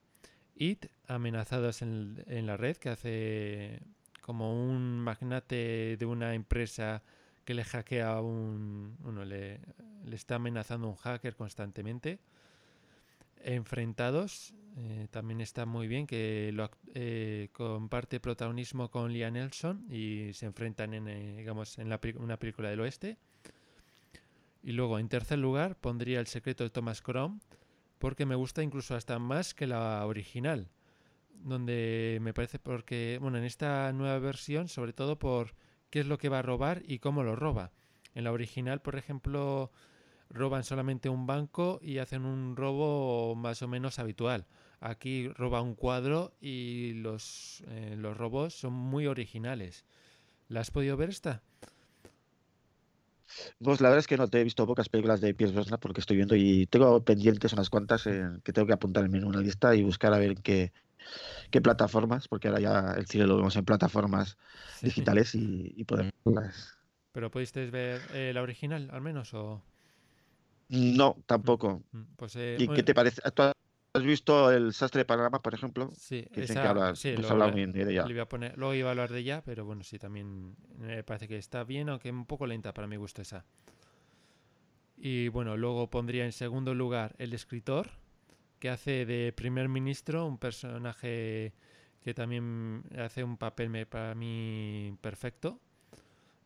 It, 0.55 0.87
Amenazados 1.05 1.83
en, 1.83 2.23
en 2.25 2.47
la 2.47 2.57
red, 2.57 2.77
que 2.77 2.89
hace 2.89 3.79
como 4.21 4.59
un 4.59 5.01
magnate 5.01 5.97
de 5.97 6.05
una 6.07 6.33
empresa 6.33 7.03
que 7.45 7.53
le 7.53 7.63
hackea 7.63 8.19
un... 8.21 8.97
Uno, 9.03 9.23
le, 9.23 9.59
le 10.03 10.15
está 10.15 10.35
amenazando 10.35 10.87
un 10.87 10.95
hacker 10.95 11.35
constantemente. 11.35 12.19
Enfrentados, 13.43 14.53
eh, 14.77 15.07
también 15.11 15.39
está 15.39 15.65
muy 15.65 15.87
bien, 15.87 16.07
que 16.07 16.51
lo, 16.53 16.69
eh, 16.95 17.49
comparte 17.53 18.19
protagonismo 18.19 18.89
con 18.89 19.13
Liam 19.13 19.33
Nelson 19.33 19.85
y 19.89 20.33
se 20.33 20.47
enfrentan 20.47 20.93
en, 20.93 21.07
eh, 21.07 21.35
digamos, 21.37 21.77
en 21.77 21.89
la, 21.89 21.99
una 22.17 22.37
película 22.37 22.69
del 22.69 22.81
oeste. 22.81 23.17
Y 24.63 24.71
luego, 24.71 24.97
en 24.97 25.07
tercer 25.07 25.37
lugar, 25.37 25.75
pondría 25.75 26.19
El 26.19 26.27
secreto 26.27 26.63
de 26.63 26.71
Thomas 26.71 27.01
Crown, 27.01 27.39
porque 27.99 28.25
me 28.25 28.35
gusta 28.35 28.63
incluso 28.63 28.95
hasta 28.95 29.19
más 29.19 29.53
que 29.53 29.67
la 29.67 30.05
original 30.05 30.69
donde 31.43 32.17
me 32.21 32.33
parece 32.33 32.59
porque, 32.59 33.19
bueno, 33.21 33.37
en 33.37 33.43
esta 33.43 33.93
nueva 33.93 34.17
versión, 34.19 34.67
sobre 34.67 34.93
todo 34.93 35.19
por 35.19 35.53
qué 35.95 36.01
es 36.01 36.07
lo 36.07 36.17
que 36.17 36.27
va 36.27 36.39
a 36.39 36.41
robar 36.41 36.83
y 36.85 36.99
cómo 36.99 37.23
lo 37.23 37.37
roba. 37.37 37.71
En 38.15 38.25
la 38.25 38.33
original, 38.33 38.81
por 38.81 38.97
ejemplo, 38.97 39.71
roban 40.29 40.65
solamente 40.65 41.07
un 41.07 41.25
banco 41.25 41.79
y 41.81 41.99
hacen 41.99 42.25
un 42.25 42.57
robo 42.57 43.33
más 43.35 43.61
o 43.61 43.69
menos 43.69 43.97
habitual. 43.97 44.45
Aquí 44.81 45.29
roba 45.29 45.61
un 45.61 45.73
cuadro 45.73 46.33
y 46.41 46.95
los, 46.95 47.63
eh, 47.67 47.95
los 47.97 48.17
robos 48.17 48.55
son 48.55 48.73
muy 48.73 49.07
originales. 49.07 49.85
¿La 50.49 50.59
has 50.59 50.69
podido 50.69 50.97
ver 50.97 51.11
esta? 51.11 51.41
Pues 53.63 53.79
la 53.79 53.87
verdad 53.87 53.99
es 53.99 54.07
que 54.07 54.17
no 54.17 54.27
te 54.27 54.41
he 54.41 54.43
visto 54.43 54.67
pocas 54.67 54.89
películas 54.89 55.21
de 55.21 55.33
Pierce 55.33 55.55
Brosnan 55.55 55.79
porque 55.79 56.01
estoy 56.01 56.17
viendo 56.17 56.35
y 56.35 56.67
tengo 56.67 57.05
pendientes 57.05 57.53
unas 57.53 57.69
cuantas 57.69 58.03
que 58.03 58.51
tengo 58.51 58.67
que 58.67 58.73
apuntar 58.73 59.05
en 59.05 59.23
una 59.23 59.39
lista 59.39 59.73
y 59.73 59.83
buscar 59.83 60.13
a 60.13 60.17
ver 60.17 60.35
qué, 60.41 60.73
qué 61.51 61.61
plataformas, 61.61 62.27
porque 62.27 62.47
ahora 62.47 62.59
ya 62.59 62.93
el 62.97 63.05
cine 63.07 63.27
lo 63.27 63.37
vemos 63.37 63.55
en 63.55 63.65
plataformas 63.65 64.37
digitales 64.81 65.35
y, 65.35 65.83
podemos 65.85 66.13
¿Pero 67.11 67.31
pudisteis 67.31 67.71
ver 67.71 68.01
eh, 68.13 68.31
la 68.33 68.41
original 68.41 68.89
al 68.91 69.01
menos 69.01 69.33
o...? 69.33 69.63
No, 70.69 71.15
tampoco. 71.25 71.83
Mm, 71.91 71.97
mm, 71.97 72.07
pues, 72.17 72.35
eh, 72.35 72.57
¿Y 72.59 72.67
qué 72.67 72.83
te 72.83 72.93
parece? 72.93 73.21
¿Tú 73.31 73.43
has 73.43 74.03
visto 74.03 74.51
el 74.51 74.73
sastre 74.73 74.99
de 74.99 75.05
Panorama, 75.05 75.41
por 75.41 75.53
ejemplo? 75.53 75.91
Sí, 75.95 76.27
que 76.33 76.43
esa, 76.43 76.93
que 77.01 77.15
luego, 77.17 77.51
bien 77.53 77.71
de 77.71 77.89
ella. 77.89 78.05
Iba 78.09 78.23
a 78.23 78.29
poner, 78.29 78.57
luego 78.57 78.73
iba 78.73 78.89
a 78.89 78.91
hablar 78.91 79.11
de 79.11 79.19
ella, 79.19 79.43
pero 79.45 79.63
bueno, 79.63 79.83
sí, 79.83 79.97
también 79.99 80.55
me 80.77 81.03
parece 81.03 81.27
que 81.27 81.37
está 81.37 81.63
bien, 81.63 81.89
aunque 81.89 82.11
un 82.11 82.25
poco 82.25 82.47
lenta 82.47 82.73
para 82.73 82.87
mi 82.87 82.97
gusto 82.97 83.21
esa. 83.21 83.45
Y 84.97 85.27
bueno, 85.29 85.55
luego 85.57 85.89
pondría 85.89 86.25
en 86.25 86.31
segundo 86.31 86.73
lugar 86.73 87.15
El 87.17 87.33
escritor, 87.33 87.91
que 88.59 88.69
hace 88.69 89.05
de 89.05 89.33
primer 89.33 89.69
ministro, 89.69 90.25
un 90.25 90.37
personaje 90.37 91.53
que 92.03 92.13
también 92.13 92.83
hace 92.97 93.23
un 93.23 93.37
papel 93.37 93.87
para 93.87 94.13
mí 94.15 94.95
perfecto. 95.01 95.59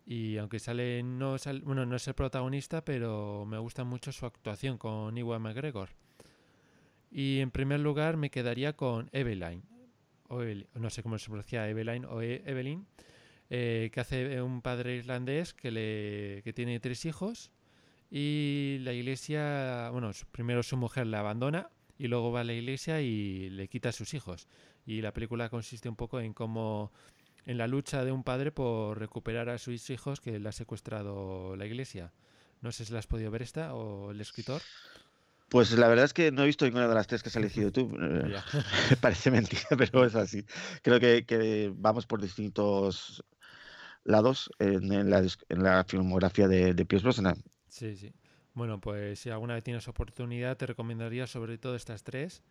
Y 0.06 0.38
aunque 0.38 0.58
sale 0.58 1.04
no, 1.04 1.36
bueno, 1.64 1.86
no 1.86 1.96
es 1.96 2.08
el 2.08 2.16
protagonista, 2.16 2.84
pero 2.84 3.46
me 3.46 3.60
gusta 3.60 3.84
mucho 3.84 4.12
su 4.12 4.26
actuación 4.26 4.78
con 4.78 5.18
Iwan 5.18 5.42
McGregor. 5.42 5.90
Y 7.12 7.40
en 7.40 7.52
primer 7.52 7.80
lugar 7.80 8.18
me 8.18 8.30
quedaría 8.30 8.74
con 8.74 9.10
Eveline, 9.12 9.64
o 10.30 10.42
no 10.76 10.90
sé 10.90 11.04
cómo 11.04 11.18
se 11.18 11.26
pronuncia 11.26 11.68
Eveline 11.68 12.06
o 12.06 12.22
e, 12.22 12.42
Evelyn, 12.46 12.88
eh, 13.50 13.90
que 13.92 14.00
hace 14.00 14.42
un 14.42 14.62
padre 14.62 14.96
irlandés 14.96 15.54
que, 15.54 15.72
le, 15.72 16.42
que 16.44 16.54
tiene 16.54 16.80
tres 16.80 17.06
hijos 17.06 17.52
y 18.12 18.78
la 18.82 18.94
iglesia, 18.94 19.90
bueno, 19.92 20.12
primero 20.32 20.64
su 20.64 20.78
mujer 20.78 21.08
la 21.08 21.20
abandona 21.20 21.70
y 22.00 22.08
luego 22.08 22.32
va 22.32 22.40
a 22.42 22.44
la 22.46 22.54
iglesia 22.54 23.02
y 23.02 23.50
le 23.50 23.68
quita 23.68 23.90
a 23.90 23.92
sus 23.92 24.14
hijos. 24.16 24.48
Y 24.86 25.02
la 25.02 25.14
película 25.14 25.50
consiste 25.50 25.90
un 25.90 25.98
poco 25.98 26.22
en 26.22 26.34
cómo 26.34 26.92
en 27.46 27.58
la 27.58 27.68
lucha 27.68 28.06
de 28.06 28.12
un 28.12 28.24
padre 28.24 28.52
por 28.52 28.98
recuperar 28.98 29.50
a 29.50 29.58
sus 29.58 29.90
hijos 29.90 30.22
que 30.22 30.40
le 30.40 30.50
ha 30.50 30.54
secuestrado 30.54 31.56
la 31.58 31.66
iglesia. 31.66 32.14
No 32.62 32.72
sé 32.72 32.86
si 32.86 32.94
la 32.94 33.00
has 33.00 33.08
podido 33.08 33.30
ver 33.32 33.42
esta 33.42 33.76
o 33.76 34.12
el 34.12 34.22
escritor. 34.22 34.62
Pues 35.50 35.72
la 35.72 35.88
verdad 35.88 36.06
es 36.06 36.14
que 36.14 36.32
no 36.32 36.44
he 36.44 36.46
visto 36.46 36.66
ninguna 36.66 36.88
de 36.88 36.96
las 36.96 37.08
tres 37.08 37.22
que 37.22 37.30
has 37.30 37.36
elegido 37.36 37.72
tú. 37.72 37.92
Parece 39.02 39.30
mentira, 39.30 39.68
pero 39.78 40.06
es 40.06 40.16
así. 40.16 40.46
Creo 40.82 41.00
que, 41.00 41.72
vamos 41.76 42.08
por 42.08 42.22
distintos 42.22 43.26
lados 44.06 44.50
en, 44.60 45.10
la, 45.10 45.84
filmografía 45.84 46.48
de, 46.48 46.74
de 46.74 46.86
Pierce 46.86 47.04
Brosnan. 47.04 47.44
Sí, 47.68 47.96
sí. 47.98 48.14
Bueno, 48.60 48.82
pues 48.82 49.20
si 49.20 49.30
alguna 49.30 49.54
vez 49.54 49.64
tienes 49.64 49.88
oportunidad, 49.88 50.58
te 50.58 50.66
recomendaría 50.66 51.28
sobre 51.28 51.58
todo 51.58 51.78
estas 51.78 52.04
tres. 52.04 52.44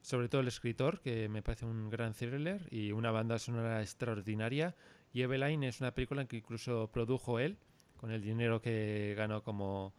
Sobre 0.00 0.28
todo 0.28 0.40
el 0.40 0.48
escritor, 0.48 1.00
que 1.00 1.28
me 1.28 1.40
parece 1.40 1.66
un 1.66 1.88
gran 1.88 2.14
thriller 2.14 2.66
y 2.68 2.90
una 2.90 3.12
banda 3.12 3.38
sonora 3.38 3.80
extraordinaria. 3.80 4.74
Y 5.12 5.22
Eveline 5.22 5.62
es 5.62 5.80
una 5.80 5.94
película 5.94 6.24
que 6.24 6.38
incluso 6.38 6.90
produjo 6.92 7.38
él, 7.38 7.58
con 7.96 8.10
el 8.10 8.22
dinero 8.22 8.60
que 8.60 9.14
ganó 9.16 9.44
como, 9.44 9.94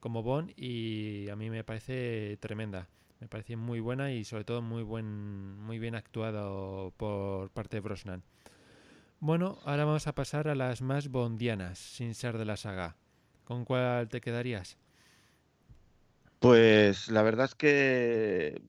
como 0.00 0.22
Bond, 0.22 0.54
y 0.56 1.28
a 1.28 1.36
mí 1.36 1.50
me 1.50 1.64
parece 1.64 2.38
tremenda. 2.40 2.88
Me 3.20 3.28
parece 3.28 3.56
muy 3.56 3.80
buena 3.80 4.10
y 4.10 4.24
sobre 4.24 4.44
todo 4.44 4.62
muy, 4.62 4.82
buen, 4.82 5.58
muy 5.58 5.78
bien 5.78 5.96
actuado 5.96 6.94
por 6.96 7.50
parte 7.50 7.76
de 7.76 7.80
Brosnan. 7.82 8.22
Bueno, 9.20 9.58
ahora 9.66 9.84
vamos 9.84 10.06
a 10.06 10.14
pasar 10.14 10.48
a 10.48 10.54
las 10.54 10.80
más 10.80 11.08
bondianas, 11.08 11.78
sin 11.78 12.14
ser 12.14 12.38
de 12.38 12.46
la 12.46 12.56
saga. 12.56 12.96
¿Con 13.44 13.66
cuál 13.66 14.08
te 14.08 14.22
quedarías? 14.22 14.78
Pues 16.40 17.08
la 17.08 17.22
verdad 17.22 17.46
es 17.46 17.54
que 17.54 18.62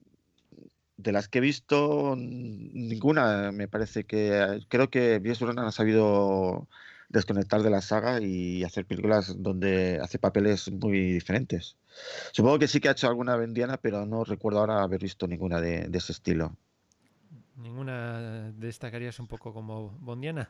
de 0.97 1.11
las 1.11 1.27
que 1.27 1.39
he 1.39 1.41
visto, 1.41 2.15
ninguna 2.17 3.51
me 3.51 3.67
parece 3.67 4.05
que. 4.05 4.61
Creo 4.69 4.89
que 4.89 5.19
Bies 5.19 5.41
ha 5.41 5.71
sabido 5.71 6.67
desconectar 7.09 7.61
de 7.61 7.69
la 7.69 7.81
saga 7.81 8.21
y 8.21 8.63
hacer 8.63 8.85
películas 8.85 9.35
donde 9.37 9.99
hace 10.01 10.19
papeles 10.19 10.71
muy 10.71 11.13
diferentes. 11.13 11.77
Supongo 12.31 12.59
que 12.59 12.67
sí 12.67 12.79
que 12.79 12.89
ha 12.89 12.93
hecho 12.93 13.07
alguna 13.07 13.35
vendiana, 13.35 13.77
pero 13.77 14.05
no 14.05 14.23
recuerdo 14.23 14.59
ahora 14.59 14.81
haber 14.81 15.01
visto 15.01 15.27
ninguna 15.27 15.61
de, 15.61 15.89
ese 15.93 16.11
estilo. 16.11 16.55
¿Ninguna 17.57 18.51
destacarías 18.51 19.19
un 19.19 19.27
poco 19.27 19.53
como 19.53 19.89
bondiana? 19.99 20.49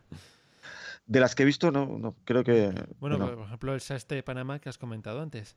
De 1.05 1.19
las 1.19 1.35
que 1.35 1.43
he 1.43 1.45
visto, 1.45 1.71
no, 1.71 1.85
no 1.99 2.15
creo 2.23 2.43
que. 2.43 2.73
Bueno, 2.99 3.19
por 3.19 3.45
ejemplo, 3.45 3.73
el 3.73 3.81
Saste 3.81 4.15
de 4.15 4.23
Panamá 4.23 4.59
que 4.59 4.69
has 4.69 4.77
comentado 4.77 5.21
antes. 5.21 5.55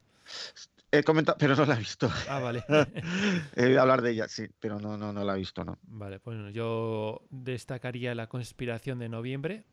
He 0.90 1.02
comentado, 1.02 1.36
pero 1.38 1.54
no 1.54 1.66
la 1.66 1.74
he 1.74 1.78
visto. 1.78 2.10
Ah, 2.28 2.38
vale. 2.38 2.64
he 3.56 3.66
oído 3.66 3.82
hablar 3.82 4.00
de 4.00 4.12
ella, 4.12 4.28
sí, 4.28 4.46
pero 4.58 4.80
no, 4.80 4.96
no, 4.96 5.12
no 5.12 5.22
la 5.22 5.34
he 5.34 5.38
visto, 5.38 5.64
¿no? 5.64 5.78
Vale, 5.82 6.18
pues 6.18 6.54
yo 6.54 7.22
destacaría 7.30 8.14
La 8.14 8.28
conspiración 8.28 8.98
de 8.98 9.10
noviembre, 9.10 9.64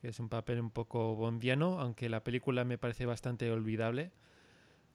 que 0.00 0.08
es 0.08 0.18
un 0.18 0.28
papel 0.28 0.60
un 0.60 0.70
poco 0.70 1.14
bondiano, 1.14 1.80
aunque 1.80 2.08
la 2.08 2.24
película 2.24 2.64
me 2.64 2.76
parece 2.76 3.06
bastante 3.06 3.50
olvidable. 3.50 4.10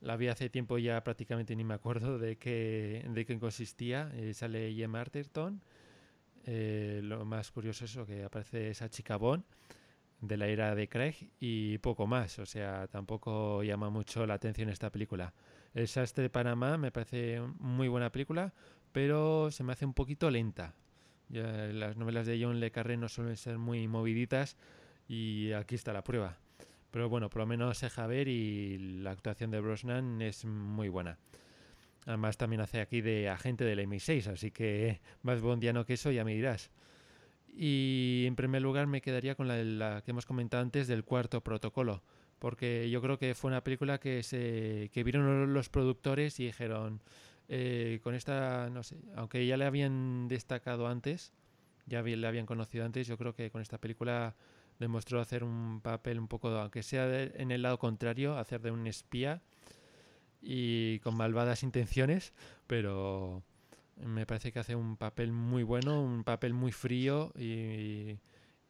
La 0.00 0.16
vi 0.16 0.28
hace 0.28 0.50
tiempo 0.50 0.76
ya 0.76 1.02
prácticamente 1.02 1.56
ni 1.56 1.64
me 1.64 1.72
acuerdo 1.72 2.18
de 2.18 2.36
qué, 2.36 3.06
de 3.08 3.24
qué 3.24 3.38
consistía. 3.38 4.10
Eh, 4.16 4.34
sale 4.34 4.74
Gemma 4.74 5.00
Arterton. 5.00 5.62
Eh, 6.44 7.00
lo 7.02 7.24
más 7.24 7.50
curioso 7.50 7.86
es 7.86 7.92
eso, 7.92 8.04
que 8.04 8.22
aparece 8.22 8.68
esa 8.68 8.90
chica 8.90 9.16
Bond 9.16 9.44
de 10.20 10.36
la 10.36 10.46
era 10.46 10.74
de 10.74 10.88
Craig 10.88 11.30
y 11.40 11.78
poco 11.78 12.06
más. 12.06 12.38
O 12.38 12.46
sea, 12.46 12.86
tampoco 12.88 13.62
llama 13.62 13.90
mucho 13.90 14.26
la 14.26 14.34
atención 14.34 14.68
esta 14.68 14.90
película. 14.90 15.32
El 15.74 15.88
Sastre 15.88 16.22
de 16.22 16.30
Panamá 16.30 16.78
me 16.78 16.92
parece 16.92 17.40
muy 17.58 17.88
buena 17.88 18.10
película, 18.10 18.54
pero 18.92 19.50
se 19.50 19.64
me 19.64 19.72
hace 19.72 19.84
un 19.84 19.94
poquito 19.94 20.30
lenta. 20.30 20.74
las 21.28 21.96
novelas 21.96 22.26
de 22.26 22.40
John 22.40 22.60
Le 22.60 22.70
Carré 22.70 22.96
no 22.96 23.08
suelen 23.08 23.36
ser 23.36 23.58
muy 23.58 23.88
moviditas 23.88 24.56
y 25.08 25.52
aquí 25.52 25.74
está 25.74 25.92
la 25.92 26.04
prueba. 26.04 26.38
Pero 26.92 27.08
bueno, 27.08 27.28
por 27.28 27.40
lo 27.40 27.46
menos 27.46 27.78
se 27.78 27.86
deja 27.86 28.06
ver 28.06 28.28
y 28.28 28.78
la 29.02 29.10
actuación 29.10 29.50
de 29.50 29.60
Brosnan 29.60 30.22
es 30.22 30.44
muy 30.44 30.88
buena. 30.88 31.18
Además 32.06 32.36
también 32.36 32.60
hace 32.60 32.80
aquí 32.80 33.00
de 33.00 33.28
agente 33.28 33.64
del 33.64 33.80
MI6, 33.80 34.28
así 34.28 34.50
que 34.52 35.00
más 35.22 35.40
bondiano 35.40 35.84
que 35.84 35.94
eso 35.94 36.12
ya 36.12 36.22
me 36.22 36.34
dirás. 36.34 36.70
Y 37.56 38.24
en 38.26 38.36
primer 38.36 38.62
lugar 38.62 38.86
me 38.86 39.00
quedaría 39.00 39.34
con 39.34 39.48
la, 39.48 40.02
que 40.02 40.10
hemos 40.10 40.26
comentado 40.26 40.62
antes 40.62 40.86
del 40.86 41.04
cuarto 41.04 41.42
protocolo, 41.42 42.02
porque 42.44 42.90
yo 42.90 43.00
creo 43.00 43.16
que 43.16 43.34
fue 43.34 43.48
una 43.48 43.64
película 43.64 43.96
que, 43.96 44.22
se, 44.22 44.90
que 44.92 45.02
vieron 45.02 45.54
los 45.54 45.70
productores 45.70 46.38
y 46.40 46.44
dijeron, 46.44 47.00
eh, 47.48 48.00
con 48.02 48.14
esta, 48.14 48.68
no 48.68 48.82
sé, 48.82 48.98
aunque 49.16 49.46
ya 49.46 49.56
le 49.56 49.64
habían 49.64 50.28
destacado 50.28 50.86
antes, 50.86 51.32
ya 51.86 52.02
le 52.02 52.26
habían 52.26 52.44
conocido 52.44 52.84
antes, 52.84 53.06
yo 53.06 53.16
creo 53.16 53.34
que 53.34 53.50
con 53.50 53.62
esta 53.62 53.78
película 53.78 54.36
demostró 54.78 55.22
hacer 55.22 55.42
un 55.42 55.80
papel 55.80 56.18
un 56.18 56.28
poco, 56.28 56.48
aunque 56.48 56.82
sea 56.82 57.22
en 57.22 57.50
el 57.50 57.62
lado 57.62 57.78
contrario, 57.78 58.36
hacer 58.36 58.60
de 58.60 58.72
un 58.72 58.86
espía 58.86 59.40
y 60.42 60.98
con 60.98 61.16
malvadas 61.16 61.62
intenciones, 61.62 62.34
pero 62.66 63.42
me 63.96 64.26
parece 64.26 64.52
que 64.52 64.58
hace 64.58 64.76
un 64.76 64.98
papel 64.98 65.32
muy 65.32 65.62
bueno, 65.62 66.02
un 66.02 66.24
papel 66.24 66.52
muy 66.52 66.72
frío 66.72 67.32
y, 67.38 68.18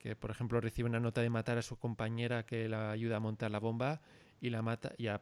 que, 0.04 0.14
por 0.14 0.30
ejemplo, 0.30 0.60
recibe 0.60 0.86
una 0.86 1.00
nota 1.00 1.22
de 1.22 1.30
matar 1.30 1.56
a 1.56 1.62
su 1.62 1.78
compañera 1.78 2.44
que 2.44 2.68
la 2.68 2.90
ayuda 2.90 3.16
a 3.16 3.20
montar 3.20 3.50
la 3.50 3.58
bomba 3.58 4.02
y 4.38 4.50
la 4.50 4.60
mata 4.60 4.92
y 4.98 5.06
a, 5.06 5.18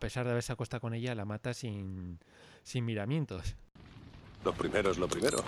pesar 0.00 0.24
de 0.24 0.32
haberse 0.32 0.52
acostado 0.52 0.80
con 0.80 0.94
ella, 0.94 1.14
la 1.14 1.24
mata 1.24 1.54
sin, 1.54 2.18
sin 2.64 2.84
miramientos. 2.84 3.54
Lo 4.44 4.52
primero 4.52 4.90
es 4.90 4.98
lo 4.98 5.06
primero. 5.06 5.44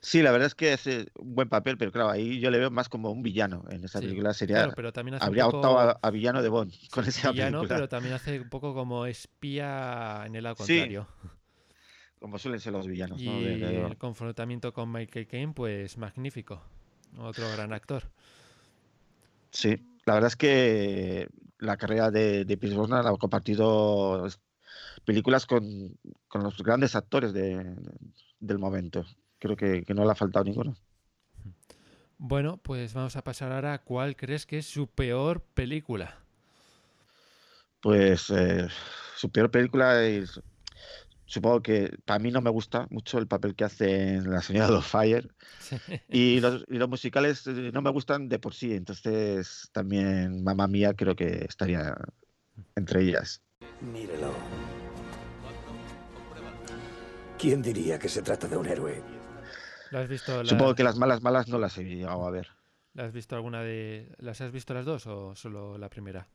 Sí, 0.00 0.22
la 0.22 0.30
verdad 0.30 0.46
es 0.46 0.54
que 0.54 0.72
es 0.72 0.86
un 0.86 1.34
buen 1.34 1.50
papel, 1.50 1.76
pero 1.76 1.92
claro, 1.92 2.08
ahí 2.08 2.40
yo 2.40 2.50
le 2.50 2.56
veo 2.56 2.70
más 2.70 2.88
como 2.88 3.10
un 3.10 3.22
villano 3.22 3.64
en 3.68 3.84
esa 3.84 4.00
película. 4.00 4.32
Sería, 4.32 4.70
pero 4.74 4.90
también 4.90 5.18
habría 5.20 5.46
optado 5.46 5.78
a, 5.78 6.10
villano 6.10 6.42
de 6.42 6.48
Bond 6.48 6.72
con 6.88 7.04
esa 7.04 7.32
villano, 7.32 7.64
pero 7.68 7.86
también 7.86 8.14
hace 8.14 8.40
un 8.40 8.48
poco 8.48 8.72
como 8.72 9.04
espía 9.04 10.22
en 10.24 10.36
el 10.36 10.44
lado 10.44 10.56
contrario. 10.56 11.06
Como 12.18 12.38
suelen 12.38 12.60
ser 12.60 12.72
los 12.72 12.86
villanos. 12.86 13.20
Y 13.20 13.28
el 13.28 13.98
confrontamiento 13.98 14.72
con 14.72 14.90
Michael 14.90 15.26
Caine, 15.26 15.52
pues 15.52 15.98
magnífico. 15.98 16.62
Otro 17.18 17.50
gran 17.52 17.72
actor. 17.72 18.04
Sí, 19.50 19.76
la 20.04 20.14
verdad 20.14 20.28
es 20.28 20.36
que 20.36 21.28
la 21.58 21.76
carrera 21.76 22.10
de, 22.10 22.44
de 22.44 22.56
Pierce 22.56 22.76
Brosnan 22.76 23.06
ha 23.06 23.16
compartido 23.16 24.26
películas 25.04 25.46
con, 25.46 25.96
con 26.28 26.42
los 26.42 26.58
grandes 26.62 26.94
actores 26.94 27.32
de, 27.32 27.74
del 28.40 28.58
momento 28.58 29.06
creo 29.38 29.56
que, 29.56 29.94
no 29.94 30.04
le 30.04 30.10
ha 30.10 30.14
faltado 30.14 30.44
ninguno. 30.44 30.76
Bueno, 32.18 32.56
pues 32.58 32.94
vamos 32.94 33.16
a 33.16 33.22
pasar 33.22 33.52
ahora 33.52 33.74
a 33.74 33.82
cuál 33.82 34.16
crees 34.16 34.46
que 34.46 34.58
es 34.58 34.66
su 34.66 34.86
peor 34.86 35.42
película. 35.42 36.18
Pues 37.80 38.30
eh, 38.30 38.68
su 39.16 39.30
peor 39.30 39.50
película 39.50 40.02
es. 40.02 40.40
Supongo 41.26 41.60
que 41.60 41.98
para 42.04 42.20
mí 42.20 42.30
no 42.30 42.40
me 42.40 42.50
gusta 42.50 42.86
mucho 42.90 43.18
el 43.18 43.26
papel 43.26 43.54
que 43.54 43.64
hace 43.64 44.14
en 44.14 44.30
La 44.30 44.40
Señora 44.42 44.78
of 44.78 44.88
Fire. 44.88 45.28
Y, 46.08 46.40
los, 46.40 46.64
y, 46.68 46.78
los, 46.78 46.88
musicales 46.88 47.46
eh, 47.48 47.70
no 47.72 47.82
me 47.82 47.90
gustan 47.90 48.28
de 48.28 48.38
por 48.38 48.54
sí. 48.54 48.72
Entonces 48.72 49.68
también 49.72 50.44
Mamá 50.44 50.68
Mía 50.68 50.94
creo 50.94 51.16
que 51.16 51.44
estaría 51.48 51.96
entre 52.76 53.02
ellas. 53.02 53.42
Mírelo. 53.80 54.32
¿Quién 57.38 57.60
diría 57.60 57.98
que 57.98 58.08
se 58.08 58.22
trata 58.22 58.48
de 58.48 58.56
un 58.56 58.66
héroe? 58.66 59.02
Supongo 60.44 60.74
que 60.74 60.82
las 60.82 60.96
malas 60.96 61.22
malas 61.22 61.48
no 61.48 61.58
las 61.58 61.76
he 61.78 61.84
llegado 61.84 62.26
a 62.26 62.30
ver. 62.30 62.48
¿Las 62.94 63.06
has 63.06 63.12
visto 63.12 63.36
alguna 63.36 63.62
de 63.62 64.14
las 64.18 64.40
has 64.40 64.52
visto 64.52 64.74
las 64.74 64.84
dos 64.84 65.06
o 65.06 65.34
solo 65.34 65.76
la 65.76 65.90
primera? 65.90 66.28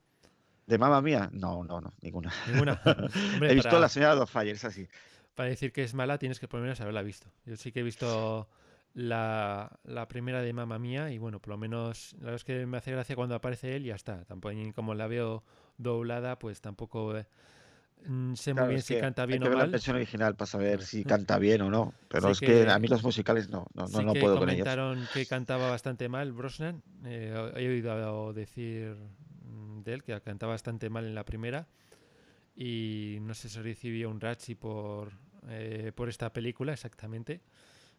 De 0.68 0.78
mamá 0.78 1.02
mía, 1.02 1.30
no, 1.34 1.64
no, 1.64 1.82
no, 1.82 1.94
ninguna. 2.02 2.32
Ninguna. 2.48 2.82
he 3.42 3.54
visto 3.54 3.80
la 3.80 3.90
señora 3.90 4.16
dos 4.16 4.30
Fires 4.30 4.64
así. 4.64 4.88
Para 5.36 5.50
decir 5.50 5.72
que 5.72 5.84
es 5.84 5.94
mala 5.94 6.18
tienes 6.18 6.40
que 6.40 6.48
por 6.48 6.60
lo 6.60 6.64
menos 6.64 6.80
haberla 6.82 7.02
visto. 7.02 7.30
Yo 7.46 7.56
sí 7.58 7.72
que 7.72 7.80
he 7.80 7.84
visto 7.84 8.48
la, 8.94 9.80
la 9.84 10.08
primera 10.08 10.42
de 10.42 10.54
mamá 10.54 10.80
mía 10.80 11.12
y 11.12 11.18
bueno, 11.18 11.40
por 11.40 11.50
lo 11.52 11.58
menos 11.58 12.14
la 12.20 12.26
verdad 12.26 12.36
es 12.36 12.44
que 12.44 12.66
me 12.66 12.78
hace 12.78 12.92
gracia 12.92 13.16
cuando 13.16 13.36
aparece 13.36 13.76
él 13.76 13.86
y 13.86 13.90
ya 13.90 13.96
está. 13.96 14.24
Tampoco 14.26 14.56
como 14.76 14.94
la 14.94 15.08
veo 15.08 15.44
doblada, 15.78 16.38
pues 16.38 16.62
tampoco 16.62 17.18
eh, 17.18 17.26
sé 18.36 18.54
muy 18.54 18.68
bien 18.68 18.82
si 18.82 19.00
canta 19.00 19.26
bien 19.26 19.42
hay 19.42 19.44
que 19.44 19.48
o 19.48 19.50
ver 19.50 19.58
mal. 19.58 19.68
la 19.68 19.72
versión 19.72 19.96
original 19.96 20.36
para 20.36 20.48
saber 20.48 20.84
si 20.84 21.04
canta 21.04 21.38
bien 21.38 21.62
o 21.62 21.70
no. 21.70 21.94
Pero 22.08 22.30
es 22.30 22.40
que, 22.40 22.70
a 22.70 22.80
mí 22.80 22.88
los 22.88 23.04
musicales 23.04 23.50
no, 23.50 23.68
no, 23.74 23.88
no, 23.88 24.02
no 24.02 24.14
puedo 24.14 24.38
con 24.38 24.50
ellos. 24.50 24.66
comentaron 24.66 25.08
que 25.14 25.26
cantaba 25.26 25.70
bastante 25.70 26.10
mal 26.10 26.32
Brosnan. 26.34 26.82
Eh, 27.06 27.52
he 27.56 27.68
oído 27.68 28.34
decir 28.34 28.98
él 29.88 30.04
que 30.04 30.20
cantaba 30.22 30.54
bastante 30.54 30.90
mal 30.90 31.06
en 31.06 31.16
la 31.16 31.26
primera. 31.26 31.68
Y 32.56 33.18
no 33.22 33.34
sé 33.34 33.50
si 33.50 33.60
recibió 33.60 34.10
un 34.10 34.20
Rachi 34.20 34.56
por, 34.56 35.12
eh, 35.48 35.92
por 35.96 36.10
esta 36.10 36.32
película 36.32 36.74
exactamente. 36.74 37.42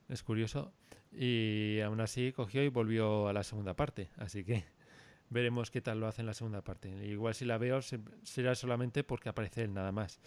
Es 0.08 0.22
curioso. 0.22 0.72
Y 1.10 1.80
aún 1.80 2.00
así 2.00 2.32
cogió 2.32 2.62
y 2.62 2.68
volvió 2.68 3.28
a 3.28 3.32
la 3.32 3.42
segunda 3.42 3.74
parte. 3.74 4.10
Así 4.16 4.44
que 4.44 4.64
veremos 5.30 5.70
qué 5.70 5.80
tal 5.80 6.00
lo 6.00 6.06
hace 6.06 6.22
en 6.22 6.26
la 6.26 6.34
segunda 6.34 6.62
parte. 6.62 6.88
Igual 7.06 7.34
si 7.34 7.44
la 7.44 7.58
veo 7.58 7.80
será 8.22 8.54
solamente 8.54 9.04
porque 9.04 9.28
aparece 9.28 9.62
él 9.62 9.74
nada 9.74 9.92
más. 9.92 10.20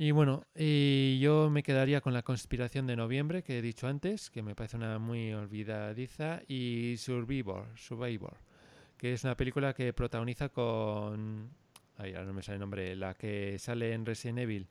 Y 0.00 0.12
bueno, 0.12 0.44
y 0.54 1.18
yo 1.18 1.50
me 1.50 1.64
quedaría 1.64 2.00
con 2.00 2.14
la 2.14 2.22
conspiración 2.22 2.86
de 2.86 2.94
noviembre 2.94 3.42
que 3.42 3.58
he 3.58 3.62
dicho 3.62 3.88
antes, 3.88 4.30
que 4.30 4.44
me 4.44 4.54
parece 4.54 4.76
una 4.76 5.00
muy 5.00 5.32
olvidadiza, 5.32 6.40
y 6.46 6.94
Survivor, 6.98 7.66
Survivor, 7.74 8.36
que 8.98 9.12
es 9.12 9.24
una 9.24 9.36
película 9.36 9.72
que 9.72 9.92
protagoniza 9.92 10.48
con... 10.48 11.50
Ay, 11.96 12.14
ahora 12.14 12.26
no 12.26 12.32
me 12.32 12.42
sale 12.42 12.56
el 12.56 12.60
nombre, 12.60 12.94
la 12.96 13.14
que 13.14 13.58
sale 13.58 13.92
en 13.92 14.04
Resident 14.04 14.40
Evil. 14.40 14.68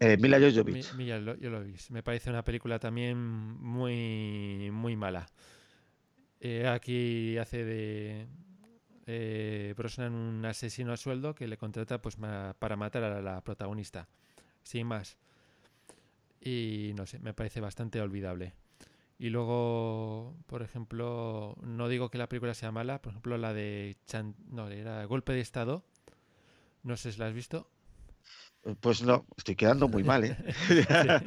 Eh, 0.00 0.16
Mila 0.16 0.38
Jovovich. 0.40 0.94
Mila 0.94 1.20
Jovovich. 1.40 1.90
Me 1.90 2.02
parece 2.02 2.30
una 2.30 2.42
película 2.42 2.78
también 2.78 3.16
muy, 3.16 4.70
muy 4.72 4.96
mala. 4.96 5.26
Eh, 6.40 6.66
aquí 6.66 7.38
hace 7.38 7.64
de 7.64 8.26
eh, 9.06 9.74
Brosnan 9.76 10.12
un 10.12 10.44
asesino 10.44 10.92
a 10.92 10.96
sueldo 10.96 11.34
que 11.34 11.46
le 11.46 11.56
contrata 11.56 12.02
pues 12.02 12.16
para 12.16 12.76
matar 12.76 13.04
a 13.04 13.22
la 13.22 13.40
protagonista, 13.42 14.08
sin 14.62 14.86
más. 14.86 15.18
Y 16.40 16.92
no 16.96 17.06
sé, 17.06 17.20
me 17.20 17.32
parece 17.32 17.60
bastante 17.60 18.00
olvidable. 18.00 18.54
Y 19.22 19.30
luego, 19.30 20.34
por 20.48 20.62
ejemplo, 20.62 21.54
no 21.62 21.88
digo 21.88 22.10
que 22.10 22.18
la 22.18 22.28
película 22.28 22.54
sea 22.54 22.72
mala, 22.72 23.00
por 23.00 23.12
ejemplo 23.12 23.38
la 23.38 23.54
de 23.54 23.96
no, 24.50 24.68
era 24.68 25.04
Golpe 25.04 25.32
de 25.32 25.38
Estado. 25.38 25.84
No 26.82 26.96
sé 26.96 27.12
si 27.12 27.20
la 27.20 27.28
has 27.28 27.32
visto. 27.32 27.70
Pues 28.80 29.04
no, 29.04 29.24
estoy 29.36 29.54
quedando 29.54 29.86
muy 29.86 30.02
mal, 30.02 30.24
¿eh? 30.24 30.36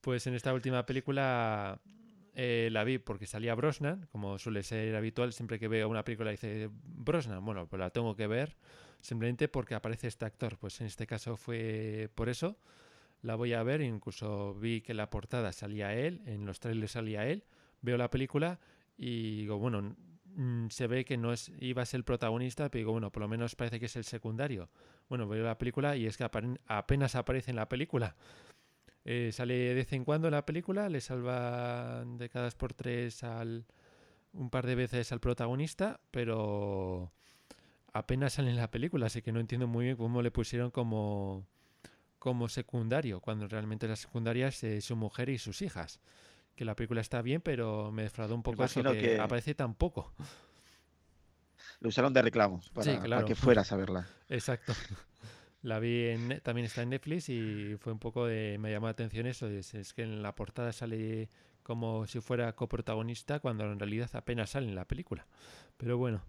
Pues 0.00 0.26
en 0.26 0.36
esta 0.36 0.54
última 0.54 0.86
película 0.86 1.78
eh, 2.34 2.70
la 2.72 2.82
vi 2.84 2.96
porque 2.96 3.26
salía 3.26 3.54
Brosnan, 3.54 4.08
como 4.10 4.38
suele 4.38 4.62
ser 4.62 4.96
habitual, 4.96 5.34
siempre 5.34 5.58
que 5.58 5.68
veo 5.68 5.86
una 5.86 6.06
película 6.06 6.30
dice 6.30 6.70
Brosnan, 6.72 7.44
bueno, 7.44 7.66
pues 7.66 7.78
la 7.78 7.90
tengo 7.90 8.16
que 8.16 8.26
ver 8.26 8.56
simplemente 9.02 9.48
porque 9.48 9.74
aparece 9.74 10.06
este 10.06 10.24
actor. 10.24 10.56
Pues 10.56 10.80
en 10.80 10.86
este 10.86 11.06
caso 11.06 11.36
fue 11.36 12.08
por 12.14 12.30
eso. 12.30 12.56
La 13.22 13.34
voy 13.34 13.52
a 13.52 13.62
ver, 13.62 13.80
incluso 13.80 14.54
vi 14.54 14.80
que 14.80 14.94
la 14.94 15.10
portada 15.10 15.52
salía 15.52 15.94
él, 15.94 16.22
en 16.26 16.46
los 16.46 16.60
trailers 16.60 16.92
salía 16.92 17.26
él. 17.26 17.44
Veo 17.80 17.96
la 17.96 18.10
película 18.10 18.60
y 18.96 19.38
digo, 19.42 19.58
bueno, 19.58 19.96
mm, 20.36 20.68
se 20.68 20.86
ve 20.86 21.04
que 21.04 21.16
no 21.16 21.32
es 21.32 21.52
iba 21.60 21.82
a 21.82 21.86
ser 21.86 21.98
el 21.98 22.04
protagonista, 22.04 22.68
pero 22.70 22.80
digo, 22.80 22.92
bueno, 22.92 23.10
por 23.10 23.22
lo 23.22 23.28
menos 23.28 23.56
parece 23.56 23.80
que 23.80 23.86
es 23.86 23.96
el 23.96 24.04
secundario. 24.04 24.70
Bueno, 25.08 25.26
veo 25.26 25.44
la 25.44 25.58
película 25.58 25.96
y 25.96 26.06
es 26.06 26.16
que 26.16 26.24
apenas 26.66 27.14
aparece 27.14 27.50
en 27.50 27.56
la 27.56 27.68
película. 27.68 28.16
Eh, 29.04 29.30
sale 29.32 29.54
de 29.54 29.74
vez 29.74 29.92
en 29.92 30.04
cuando 30.04 30.28
en 30.28 30.34
la 30.34 30.44
película, 30.44 30.88
le 30.88 31.00
salva 31.00 32.04
de 32.04 32.28
cada 32.28 32.50
por 32.50 32.74
tres 32.74 33.24
al, 33.24 33.64
un 34.32 34.50
par 34.50 34.66
de 34.66 34.74
veces 34.74 35.12
al 35.12 35.20
protagonista, 35.20 36.00
pero 36.10 37.12
apenas 37.92 38.34
sale 38.34 38.50
en 38.50 38.56
la 38.56 38.70
película, 38.70 39.06
así 39.06 39.22
que 39.22 39.32
no 39.32 39.40
entiendo 39.40 39.66
muy 39.66 39.86
bien 39.86 39.96
cómo 39.96 40.22
le 40.22 40.30
pusieron 40.30 40.70
como, 40.70 41.46
como 42.18 42.48
secundario, 42.48 43.20
cuando 43.20 43.46
realmente 43.48 43.86
la 43.88 43.96
secundaria 43.96 44.48
es 44.48 44.84
su 44.84 44.96
mujer 44.96 45.28
y 45.28 45.38
sus 45.38 45.62
hijas. 45.62 46.00
Que 46.54 46.64
la 46.64 46.74
película 46.74 47.00
está 47.00 47.22
bien, 47.22 47.40
pero 47.40 47.92
me 47.92 48.02
defraudó 48.02 48.34
un 48.34 48.42
poco 48.42 48.64
eso 48.64 48.82
que, 48.82 49.20
aparece 49.20 49.54
tan 49.54 49.74
poco. 49.74 50.12
Lo 51.80 51.90
usaron 51.90 52.12
de 52.12 52.22
reclamo 52.22 52.60
para, 52.74 53.00
para 53.00 53.24
que 53.24 53.36
fueras 53.36 53.70
a 53.70 53.76
verla. 53.76 54.08
Exacto. 54.28 54.74
La 55.62 55.80
vi 55.80 56.06
en, 56.06 56.40
también 56.42 56.66
está 56.66 56.82
en 56.82 56.90
Netflix 56.90 57.28
y 57.28 57.76
fue 57.80 57.92
un 57.92 57.98
poco 57.98 58.26
de, 58.26 58.58
me 58.58 58.70
llamó 58.70 58.86
la 58.86 58.92
atención 58.92 59.26
eso, 59.26 59.48
es, 59.48 59.92
que 59.92 60.02
en 60.02 60.22
la 60.22 60.34
portada 60.34 60.72
sale 60.72 61.28
como 61.64 62.06
si 62.06 62.20
fuera 62.20 62.54
coprotagonista 62.54 63.40
cuando 63.40 63.64
en 63.64 63.78
realidad 63.78 64.08
apenas 64.14 64.50
sale 64.50 64.68
en 64.68 64.76
la 64.76 64.84
película. 64.84 65.26
Pero 65.76 65.98
bueno, 65.98 66.22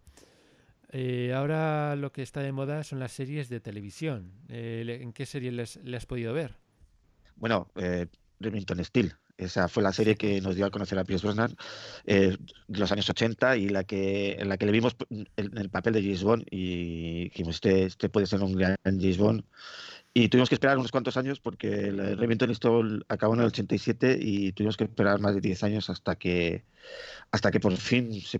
eh, 0.91 1.33
ahora 1.35 1.95
lo 1.95 2.11
que 2.11 2.21
está 2.21 2.41
de 2.41 2.51
moda 2.51 2.83
son 2.83 2.99
las 2.99 3.11
series 3.11 3.49
de 3.49 3.59
televisión. 3.59 4.31
Eh, 4.49 4.99
¿En 5.01 5.13
qué 5.13 5.25
serie 5.25 5.51
les, 5.51 5.77
has 5.77 6.05
podido 6.05 6.33
ver? 6.33 6.55
Bueno, 7.35 7.69
eh, 7.75 8.07
Remington 8.39 8.83
Steel 8.83 9.13
Esa 9.37 9.67
fue 9.67 9.83
la 9.83 9.93
serie 9.93 10.15
que 10.15 10.41
nos 10.41 10.55
dio 10.55 10.65
a 10.65 10.71
conocer 10.71 10.97
a 10.97 11.03
Pierce 11.03 11.25
Brosnan 11.25 11.55
eh, 12.05 12.35
de 12.67 12.79
los 12.79 12.91
años 12.91 13.09
80 13.09 13.57
y 13.57 13.69
la 13.69 13.83
que, 13.83 14.33
en 14.33 14.49
la 14.49 14.57
que 14.57 14.65
le 14.65 14.71
vimos 14.71 14.95
en 15.09 15.57
el 15.57 15.69
papel 15.69 15.93
de 15.93 16.01
James 16.01 16.23
Bond 16.23 16.45
y 16.49 17.25
dijimos, 17.25 17.55
este, 17.55 17.83
este 17.83 18.09
puede 18.09 18.25
ser 18.25 18.41
un 18.41 18.53
gran 18.53 18.75
James 18.83 19.17
Bond. 19.17 19.43
Y 20.11 20.27
tuvimos 20.27 20.49
que 20.49 20.55
esperar 20.55 20.77
unos 20.79 20.91
cuantos 20.91 21.17
años 21.17 21.39
porque 21.39 21.67
el 21.67 22.17
Remington 22.17 22.53
Steel 22.53 23.05
acabó 23.09 23.35
en 23.35 23.41
el 23.41 23.45
87 23.45 24.17
y 24.19 24.51
tuvimos 24.53 24.75
que 24.75 24.85
esperar 24.85 25.19
más 25.19 25.35
de 25.35 25.41
10 25.41 25.63
años 25.63 25.89
hasta 25.91 26.15
que, 26.15 26.65
hasta 27.31 27.51
que 27.51 27.59
por 27.59 27.77
fin 27.77 28.19
se 28.19 28.39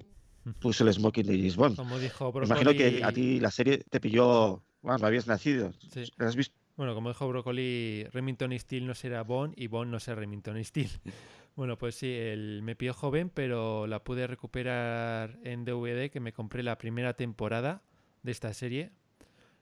puso 0.59 0.83
el 0.83 0.93
smoking 0.93 1.25
de 1.25 1.37
James 1.37 1.55
Bond. 1.55 1.75
Como 1.75 1.99
dijo 1.99 2.31
Me 2.33 2.45
Imagino 2.45 2.73
que 2.73 3.03
a 3.03 3.11
ti 3.11 3.39
la 3.39 3.51
serie 3.51 3.79
te 3.89 3.99
pilló, 3.99 4.61
bueno, 4.81 5.05
habías 5.05 5.27
nacido. 5.27 5.73
Sí. 5.91 6.03
¿Has 6.17 6.35
visto? 6.35 6.55
Bueno, 6.79 6.95
como 6.95 7.09
dijo 7.09 7.27
Broccoli, 7.27 8.05
Remington 8.13 8.57
Steel 8.57 8.87
no 8.87 8.95
será 8.95 9.23
Bond 9.23 9.53
y 9.57 9.67
Bond 9.67 9.91
no 9.91 9.99
será 9.99 10.21
Remington 10.21 10.63
Steel. 10.63 10.89
Bueno, 11.55 11.77
pues 11.77 11.95
sí, 11.95 12.09
el, 12.09 12.61
me 12.63 12.77
pilló 12.77 12.93
joven, 12.93 13.29
pero 13.29 13.85
la 13.85 14.01
pude 14.01 14.27
recuperar 14.27 15.39
en 15.43 15.65
DVD 15.65 16.09
que 16.09 16.21
me 16.21 16.31
compré 16.31 16.63
la 16.63 16.77
primera 16.77 17.15
temporada 17.15 17.81
de 18.23 18.31
esta 18.31 18.53
serie. 18.53 18.91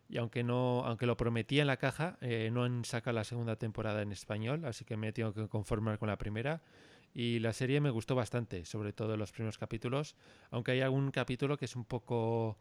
Y 0.08 0.18
aunque 0.18 0.44
no, 0.44 0.84
aunque 0.86 1.08
lo 1.08 1.18
prometía 1.18 1.62
en 1.62 1.68
la 1.68 1.78
caja, 1.78 2.20
eh, 2.22 2.52
no 2.54 2.66
han 2.66 2.86
sacado 2.86 3.16
la 3.16 3.24
segunda 3.24 3.56
temporada 3.56 4.04
en 4.04 4.12
español, 4.12 4.66
así 4.66 4.86
que 4.86 4.96
me 4.96 5.12
tengo 5.12 5.34
que 5.34 5.48
conformar 5.48 5.98
con 5.98 6.08
la 6.08 6.20
primera. 6.20 6.62
Y 7.14 7.40
la 7.40 7.54
serie 7.54 7.82
me 7.82 7.90
gustó 7.90 8.16
bastante, 8.16 8.66
sobre 8.66 8.94
todo 8.94 9.18
los 9.18 9.32
primeros 9.32 9.58
capítulos, 9.58 10.16
aunque 10.52 10.72
hay 10.72 10.82
algún 10.82 11.12
capítulo 11.12 11.58
que 11.58 11.66
es 11.66 11.76
un 11.76 11.86
poco 11.86 12.58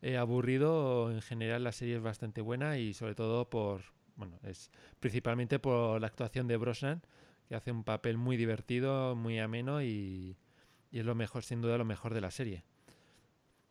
eh, 0.00 0.16
aburrido, 0.16 1.10
en 1.10 1.20
general 1.20 1.64
la 1.64 1.72
serie 1.72 1.96
es 1.96 2.02
bastante 2.02 2.40
buena 2.40 2.78
y 2.78 2.94
sobre 2.94 3.14
todo 3.14 3.50
por, 3.50 3.82
bueno, 4.16 4.38
es 4.44 4.70
principalmente 5.00 5.58
por 5.58 6.00
la 6.00 6.06
actuación 6.06 6.46
de 6.46 6.56
Brosnan, 6.56 7.02
que 7.48 7.54
hace 7.54 7.72
un 7.72 7.84
papel 7.84 8.16
muy 8.16 8.36
divertido, 8.36 9.14
muy 9.14 9.38
ameno 9.38 9.82
y, 9.82 10.36
y 10.90 10.98
es 10.98 11.04
lo 11.04 11.14
mejor, 11.14 11.44
sin 11.44 11.60
duda, 11.60 11.78
lo 11.78 11.84
mejor 11.84 12.14
de 12.14 12.20
la 12.20 12.30
serie. 12.30 12.64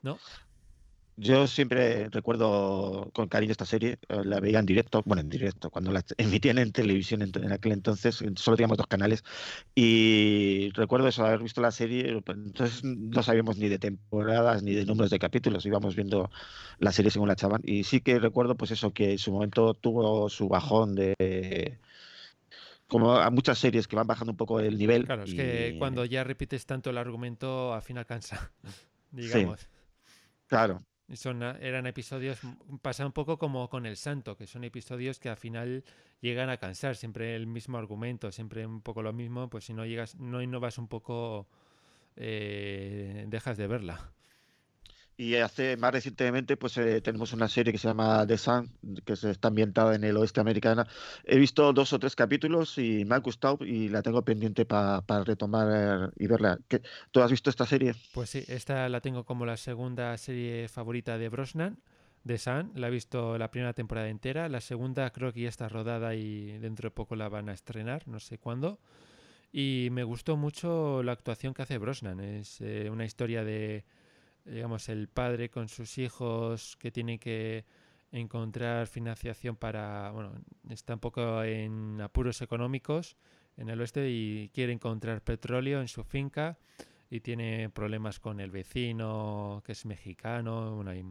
¿No? 0.01 0.19
Yo 1.20 1.47
siempre 1.47 2.09
recuerdo 2.09 3.09
con 3.11 3.28
cariño 3.28 3.51
esta 3.51 3.65
serie, 3.65 3.97
eh, 4.07 4.22
la 4.24 4.39
veía 4.39 4.59
en 4.59 4.68
directo, 4.68 5.01
bueno, 5.03 5.22
en 5.22 5.30
directo, 5.30 5.72
cuando 5.72 5.91
la 5.91 6.03
emitían 6.18 6.59
en 6.59 6.72
televisión 6.72 7.24
en, 7.24 7.51
aquel 7.51 7.72
entonces, 7.72 8.24
solo 8.36 8.55
teníamos 8.55 8.78
dos 8.78 8.86
canales, 8.86 9.24
y 9.74 10.70
recuerdo 10.76 11.07
eso, 11.07 11.26
haber 11.26 11.41
visto 11.41 11.59
la 11.59 11.72
serie, 11.72 12.22
pues, 12.22 12.38
entonces 12.38 12.84
no 12.84 13.24
sabíamos 13.24 13.57
ni 13.57 13.68
de 13.68 13.80
temporadas 13.80 14.61
ni 14.61 14.76
de 14.76 14.86
números 14.86 15.09
de 15.09 15.18
capítulos, 15.18 15.65
íbamos 15.65 15.95
viendo 15.95 16.30
la 16.78 16.91
serie 16.91 17.09
según 17.09 17.30
la 17.30 17.34
echaban, 17.34 17.61
y 17.65 17.84
sí 17.84 17.99
que 18.01 18.20
recuerdo 18.20 18.55
pues 18.55 18.70
eso, 18.70 18.93
que 18.93 19.13
en 19.13 19.18
su 19.18 19.32
momento 19.32 19.74
tuvo 19.74 20.30
su 20.30 20.47
bajón 20.47 20.93
de 20.93 21.80
como 22.88 23.15
a 23.15 23.30
muchas 23.32 23.57
series 23.57 23.88
que 23.88 23.95
van 23.95 24.07
bajando 24.07 24.32
un 24.32 24.38
poco 24.38 24.59
el 24.59 24.78
nivel. 24.78 25.05
Claro, 25.05 25.24
es 25.24 25.34
que 25.34 25.76
cuando 25.80 26.05
ya 26.05 26.24
repites 26.24 26.65
tanto 26.68 26.91
el 26.91 26.97
argumento, 26.97 27.74
al 27.74 27.82
final 27.82 28.05
cansa, 28.05 28.51
digamos. 29.11 29.59
Sí, 29.59 29.68
claro. 30.47 30.80
Son, 31.14 31.41
eran 31.41 31.88
episodios, 31.88 32.39
pasa 32.82 33.05
un 33.05 33.14
poco 33.14 33.38
como 33.38 33.70
con 33.70 33.86
El 33.86 33.95
Santo, 33.95 34.36
que 34.36 34.45
son 34.45 34.66
episodios 34.66 35.20
que 35.20 35.30
al 35.30 35.38
final 35.38 35.86
llegan 36.20 36.49
a 36.49 36.58
cansar, 36.58 36.97
siempre 36.97 37.36
el 37.36 37.47
mismo 37.47 37.78
argumento, 37.78 38.32
siempre 38.32 38.66
un 38.66 38.82
poco 38.82 39.01
lo 39.01 39.14
mismo, 39.14 39.49
pues 39.49 39.66
si 39.66 39.74
no 39.74 39.86
llegas, 39.86 40.16
no 40.16 40.41
innovas 40.41 40.78
un 40.78 40.89
poco, 40.89 41.47
eh, 42.18 43.26
dejas 43.30 43.58
de 43.58 43.68
verla. 43.68 44.12
Y 45.20 45.34
hace 45.38 45.78
más 45.78 45.91
recientemente, 45.91 46.57
pues 46.57 46.78
eh, 46.78 47.01
tenemos 47.01 47.34
una 47.34 47.47
serie 47.47 47.74
que 47.74 47.80
se 47.80 47.88
llama 47.88 48.28
The 48.28 48.38
Sun, 48.38 48.70
que 49.03 49.13
está 49.13 49.47
ambientada 49.47 49.95
en 49.95 50.03
el 50.03 50.15
oeste 50.15 50.39
americano. 50.39 50.86
He 51.26 51.39
visto 51.39 51.74
dos 51.74 51.91
o 51.91 51.97
tres 51.97 52.15
capítulos 52.15 52.78
y 52.78 53.03
me 53.03 53.15
ha 53.15 53.18
gustado 53.18 53.57
y 53.65 53.89
la 53.89 54.03
tengo 54.03 54.22
pendiente 54.22 54.65
para 54.65 55.01
retomar 55.26 56.13
y 56.18 56.28
verla. 56.28 56.59
¿Tú 57.09 57.22
has 57.22 57.32
visto 57.32 57.49
esta 57.49 57.65
serie? 57.65 57.95
Pues 58.13 58.30
sí, 58.30 58.43
esta 58.47 58.88
la 58.89 59.01
tengo 59.01 59.24
como 59.26 59.47
la 59.47 59.57
segunda 59.57 60.15
serie 60.20 60.68
favorita 60.68 61.18
de 61.18 61.30
Brosnan, 61.30 61.80
The 62.24 62.38
Sun. 62.38 62.72
La 62.76 62.89
he 62.89 62.91
visto 62.91 63.39
la 63.39 63.49
primera 63.49 63.74
temporada 63.74 64.09
entera. 64.09 64.47
La 64.49 64.61
segunda 64.61 65.09
creo 65.09 65.34
que 65.34 65.41
ya 65.41 65.49
está 65.49 65.68
rodada 65.68 66.13
y 66.13 66.59
dentro 66.59 66.89
de 66.89 66.91
poco 66.91 67.15
la 67.15 67.28
van 67.28 67.49
a 67.49 67.53
estrenar, 67.53 68.07
no 68.07 68.20
sé 68.20 68.38
cuándo. 68.38 68.80
Y 69.51 69.88
me 69.91 70.03
gustó 70.03 70.38
mucho 70.38 71.01
la 71.01 71.13
actuación 71.13 71.55
que 71.55 71.63
hace 71.63 71.80
Brosnan. 71.80 72.20
Es 72.20 72.61
eh, 72.61 72.89
una 72.91 73.05
historia 73.05 73.43
de 73.43 73.84
digamos, 74.48 74.89
el 74.89 75.08
padre 75.08 75.50
con 75.50 75.68
sus 75.68 75.98
hijos 75.98 76.76
que 76.78 76.91
tiene 76.91 77.20
que 77.20 77.66
encontrar 78.12 78.88
financiación 78.88 79.56
para, 79.56 80.12
bueno, 80.12 80.34
está 80.70 80.93
un 80.93 81.00
poco 81.00 81.43
en 81.43 82.00
apuros 82.02 82.41
económicos 82.41 83.18
en 83.58 83.70
el 83.70 83.82
oeste 83.82 84.10
y 84.10 84.50
quiere 84.54 84.72
encontrar 84.72 85.22
petróleo 85.22 85.82
en 85.82 85.88
su 85.88 86.04
finca 86.04 86.58
y 87.10 87.22
tiene 87.22 87.70
problemas 87.70 88.20
con 88.20 88.39
el 88.39 88.52
vecino 88.52 89.62
que 89.66 89.74
es 89.74 89.86
mexicano, 89.86 90.76
bueno, 90.76 90.91
hay 90.91 91.04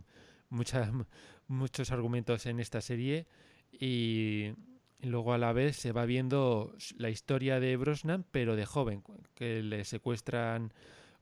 muchas, 0.48 0.90
muchos 1.48 1.90
argumentos 1.90 2.46
en 2.46 2.60
esta 2.60 2.80
serie 2.80 3.26
y, 3.72 4.52
y 4.98 5.06
luego 5.06 5.34
a 5.34 5.38
la 5.38 5.52
vez 5.52 5.76
se 5.76 5.92
va 5.92 6.06
viendo 6.06 6.74
la 6.96 7.10
historia 7.10 7.60
de 7.60 7.76
Brosnan 7.76 8.24
pero 8.30 8.56
de 8.56 8.64
joven, 8.64 9.02
que 9.34 9.62
le 9.62 9.84
secuestran 9.84 10.72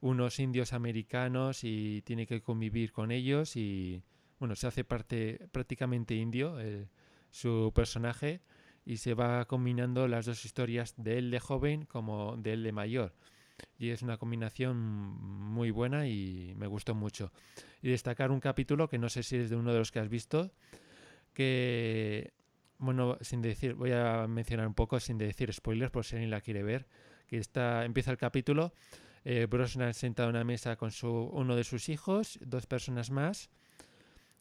unos 0.05 0.39
indios 0.39 0.75
americanos 0.75 1.65
y 1.65 2.03
tiene 2.03 2.27
que 2.27 2.43
convivir 2.43 2.93
con 2.93 3.11
ellos 3.11 3.57
y 3.57 4.03
bueno, 4.39 4.55
se 4.55 4.67
hace 4.67 4.85
parte 4.85 5.41
prácticamente 5.51 6.15
indio 6.15 6.59
su 7.31 7.73
personaje 7.75 8.43
y 8.85 8.99
se 8.99 9.15
va 9.15 9.47
combinando 9.47 10.07
las 10.07 10.27
dos 10.27 10.45
historias 10.45 10.93
de 10.99 11.17
él 11.17 11.31
de 11.31 11.41
joven 11.41 11.87
como 11.87 12.37
de 12.37 12.53
él 12.53 12.63
de 12.65 12.73
mayor. 12.73 13.15
Y 13.79 13.91
es 13.91 14.03
una 14.03 14.19
combinación 14.19 14.77
muy 14.77 15.71
buena 15.71 16.07
y 16.07 16.53
me 16.59 16.67
gustó 16.67 16.95
mucho. 16.95 17.33
Y 17.81 17.89
destacar 17.89 18.31
un 18.31 18.41
capítulo 18.41 18.91
que 18.91 18.99
no 18.99 19.09
sé 19.09 19.23
si 19.23 19.37
es 19.37 19.49
de 19.49 19.57
uno 19.57 19.73
de 19.73 19.79
los 19.79 19.91
que 19.91 20.01
has 20.01 20.11
visto, 20.11 20.53
que, 21.33 22.35
bueno, 22.77 23.17
sin 23.23 23.41
decir, 23.41 23.73
voy 23.73 23.93
a 23.93 24.27
mencionar 24.29 24.67
un 24.67 24.75
poco 24.75 25.01
sin 25.01 25.17
decir 25.17 25.51
spoilers 25.51 25.91
por 25.91 26.05
si 26.05 26.17
alguien 26.17 26.31
la 26.31 26.43
quiere 26.43 26.63
ver, 26.63 26.87
que 27.27 27.39
está, 27.39 27.87
empieza 27.87 28.11
el 28.11 28.19
capítulo 28.19 28.75
eh, 29.25 29.47
Brosnan 29.47 29.95
sentado 29.95 30.29
a 30.29 30.31
una 30.31 30.45
mesa 30.45 30.77
con 30.77 30.91
su, 30.91 31.09
uno 31.09 31.57
de 31.57 31.65
sus 31.65 31.89
hijos, 31.89 32.39
dos 32.43 32.67
personas 32.67 33.11
más, 33.11 33.51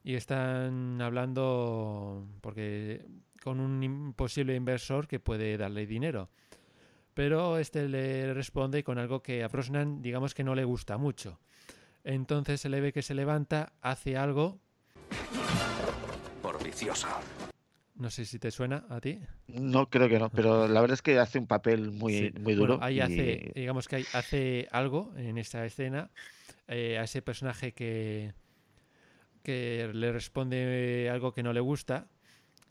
y 0.02 0.14
están 0.14 1.00
hablando 1.00 2.26
porque 2.40 3.04
con 3.42 3.60
un 3.60 4.12
posible 4.14 4.54
inversor 4.54 5.08
que 5.08 5.20
puede 5.20 5.56
darle 5.56 5.86
dinero. 5.86 6.30
Pero 7.14 7.58
este 7.58 7.88
le 7.88 8.34
responde 8.34 8.82
con 8.82 8.98
algo 8.98 9.22
que 9.22 9.44
a 9.44 9.48
Brosnan 9.48 10.02
digamos 10.02 10.34
que 10.34 10.44
no 10.44 10.54
le 10.54 10.64
gusta 10.64 10.98
mucho. 10.98 11.38
Entonces 12.02 12.60
se 12.60 12.68
le 12.68 12.80
ve 12.80 12.92
que 12.92 13.02
se 13.02 13.14
levanta, 13.14 13.72
hace 13.80 14.16
algo. 14.16 14.58
Por 16.42 16.62
viciosa. 16.62 17.20
No 18.04 18.10
sé 18.10 18.26
si 18.26 18.38
te 18.38 18.50
suena 18.50 18.84
a 18.90 19.00
ti. 19.00 19.18
No, 19.46 19.88
creo 19.88 20.10
que 20.10 20.18
no, 20.18 20.28
pero 20.28 20.68
la 20.68 20.82
verdad 20.82 20.92
es 20.92 21.00
que 21.00 21.18
hace 21.18 21.38
un 21.38 21.46
papel 21.46 21.90
muy, 21.90 22.34
muy 22.38 22.54
duro. 22.54 22.78
ahí 22.82 23.00
hace, 23.00 23.50
digamos 23.54 23.88
que 23.88 24.04
hace 24.12 24.68
algo 24.72 25.14
en 25.16 25.38
esta 25.38 25.64
escena 25.64 26.10
eh, 26.68 26.98
a 26.98 27.04
ese 27.04 27.22
personaje 27.22 27.72
que, 27.72 28.34
que 29.42 29.90
le 29.94 30.12
responde 30.12 31.08
algo 31.10 31.32
que 31.32 31.42
no 31.42 31.54
le 31.54 31.60
gusta. 31.60 32.08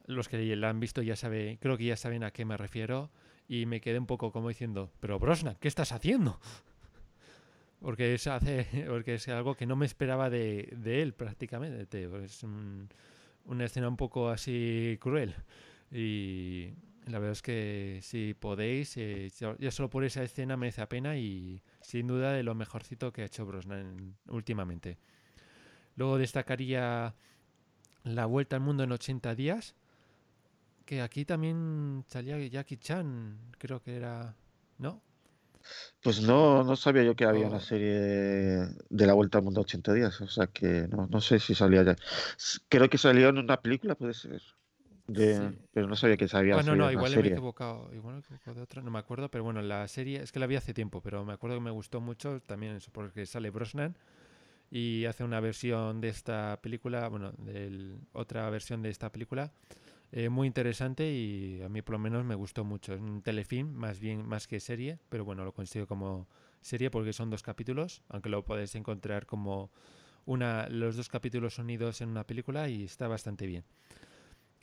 Los 0.05 0.29
que 0.29 0.55
la 0.55 0.69
han 0.69 0.79
visto 0.79 1.01
ya 1.01 1.15
saben, 1.15 1.57
creo 1.57 1.79
que 1.79 1.85
ya 1.85 1.97
saben 1.97 2.23
a 2.23 2.29
qué 2.29 2.45
me 2.45 2.55
refiero. 2.55 3.09
Y 3.47 3.65
me 3.65 3.81
quedé 3.81 3.97
un 3.97 4.05
poco 4.05 4.31
como 4.31 4.49
diciendo, 4.49 4.91
pero 4.99 5.17
Brosnan, 5.17 5.57
¿qué 5.59 5.67
estás 5.67 5.93
haciendo? 5.93 6.39
Porque 7.81 8.13
es, 8.13 8.27
hace, 8.27 8.85
porque 8.87 9.15
es 9.15 9.27
algo 9.29 9.55
que 9.55 9.65
no 9.65 9.75
me 9.75 9.87
esperaba 9.87 10.29
de, 10.29 10.69
de 10.77 11.01
él 11.01 11.13
prácticamente. 11.15 12.07
Es 12.23 12.43
un, 12.43 12.87
una 13.45 13.65
escena 13.65 13.87
un 13.87 13.97
poco 13.97 14.29
así 14.29 14.97
cruel. 14.99 15.35
Y 15.91 16.73
la 17.05 17.19
verdad 17.19 17.33
es 17.33 17.41
que 17.41 17.99
si 18.01 18.33
podéis, 18.33 18.95
eh, 18.97 19.29
ya 19.59 19.71
solo 19.71 19.89
por 19.89 20.03
esa 20.03 20.23
escena 20.23 20.57
merece 20.57 20.81
la 20.81 20.89
pena 20.89 21.17
y 21.17 21.61
sin 21.81 22.07
duda 22.07 22.31
de 22.33 22.43
lo 22.43 22.55
mejorcito 22.55 23.11
que 23.11 23.23
ha 23.23 23.25
hecho 23.25 23.45
Brosnan 23.45 24.15
últimamente. 24.27 24.97
Luego 25.95 26.17
destacaría 26.17 27.13
La 28.03 28.25
Vuelta 28.25 28.55
al 28.55 28.61
Mundo 28.61 28.83
en 28.83 28.91
80 28.91 29.35
días, 29.35 29.75
que 30.85 31.01
aquí 31.01 31.25
también 31.25 32.03
salía 32.07 32.37
Jackie 32.47 32.77
Chan, 32.77 33.37
creo 33.57 33.81
que 33.81 33.95
era, 33.95 34.35
¿no? 34.77 35.01
Pues 36.01 36.21
no, 36.21 36.63
no 36.63 36.75
sabía 36.75 37.03
yo 37.03 37.15
que 37.15 37.25
había 37.25 37.47
una 37.47 37.57
oh. 37.57 37.61
serie 37.61 37.93
de, 37.93 39.07
La 39.07 39.13
Vuelta 39.13 39.37
al 39.37 39.43
Mundo 39.43 39.61
80 39.61 39.93
días, 39.93 40.21
o 40.21 40.27
sea 40.27 40.47
que 40.47 40.87
no, 40.89 41.07
no 41.07 41.21
sé 41.21 41.39
si 41.39 41.55
salía 41.55 41.83
ya. 41.83 41.95
Creo 42.69 42.89
que 42.89 42.97
salió 42.97 43.29
en 43.29 43.37
una 43.37 43.61
película, 43.61 43.95
puede 43.95 44.13
ser. 44.13 44.41
Pero 45.05 45.87
no 45.87 45.95
sabía 45.95 46.15
que 46.15 46.27
sabía. 46.27 46.55
Bueno, 46.55 46.75
no, 46.75 46.91
igual 46.91 47.15
me 47.15 47.21
he 47.21 47.31
equivocado, 47.31 47.89
igual 47.93 48.15
me 48.15 48.19
he 48.19 48.23
equivocado 48.23 48.55
de 48.55 48.61
otra, 48.61 48.81
no 48.81 48.91
me 48.91 48.99
acuerdo, 48.99 49.29
pero 49.29 49.43
bueno, 49.43 49.61
la 49.61 49.87
serie 49.87 50.21
es 50.21 50.31
que 50.31 50.39
la 50.39 50.47
vi 50.47 50.55
hace 50.55 50.73
tiempo, 50.73 51.01
pero 51.01 51.25
me 51.25 51.33
acuerdo 51.33 51.57
que 51.57 51.63
me 51.63 51.71
gustó 51.71 51.99
mucho 51.99 52.41
también 52.41 52.75
eso, 52.75 52.89
porque 52.93 53.25
sale 53.25 53.49
Brosnan 53.49 53.97
y 54.71 55.05
hace 55.05 55.23
una 55.23 55.39
versión 55.39 55.99
de 56.01 56.09
esta 56.09 56.59
película, 56.61 57.07
bueno, 57.09 57.33
de 57.37 57.95
otra 58.13 58.49
versión 58.49 58.81
de 58.81 58.89
esta 58.89 59.11
película 59.11 59.51
eh, 60.15 60.29
muy 60.29 60.45
interesante 60.45 61.11
y 61.11 61.59
a 61.63 61.69
mí 61.69 61.81
por 61.81 61.93
lo 61.93 61.99
menos 61.99 62.23
me 62.23 62.35
gustó 62.35 62.63
mucho. 62.63 62.93
Es 62.93 63.01
un 63.01 63.23
telefilm, 63.23 63.73
más 63.73 63.99
bien 63.99 64.27
más 64.27 64.47
que 64.47 64.59
serie, 64.59 64.99
pero 65.09 65.25
bueno, 65.25 65.43
lo 65.43 65.53
consigo 65.53 65.87
como 65.87 66.27
serie 66.61 66.91
porque 66.91 67.13
son 67.13 67.31
dos 67.31 67.41
capítulos, 67.41 68.03
aunque 68.09 68.29
lo 68.29 68.45
podéis 68.45 68.75
encontrar 68.75 69.25
como 69.25 69.71
una, 70.27 70.69
los 70.69 70.97
dos 70.97 71.09
capítulos 71.09 71.57
unidos 71.57 71.99
en 72.01 72.09
una 72.09 72.25
película 72.25 72.69
y 72.69 72.83
está 72.83 73.07
bastante 73.07 73.47
bien. 73.47 73.63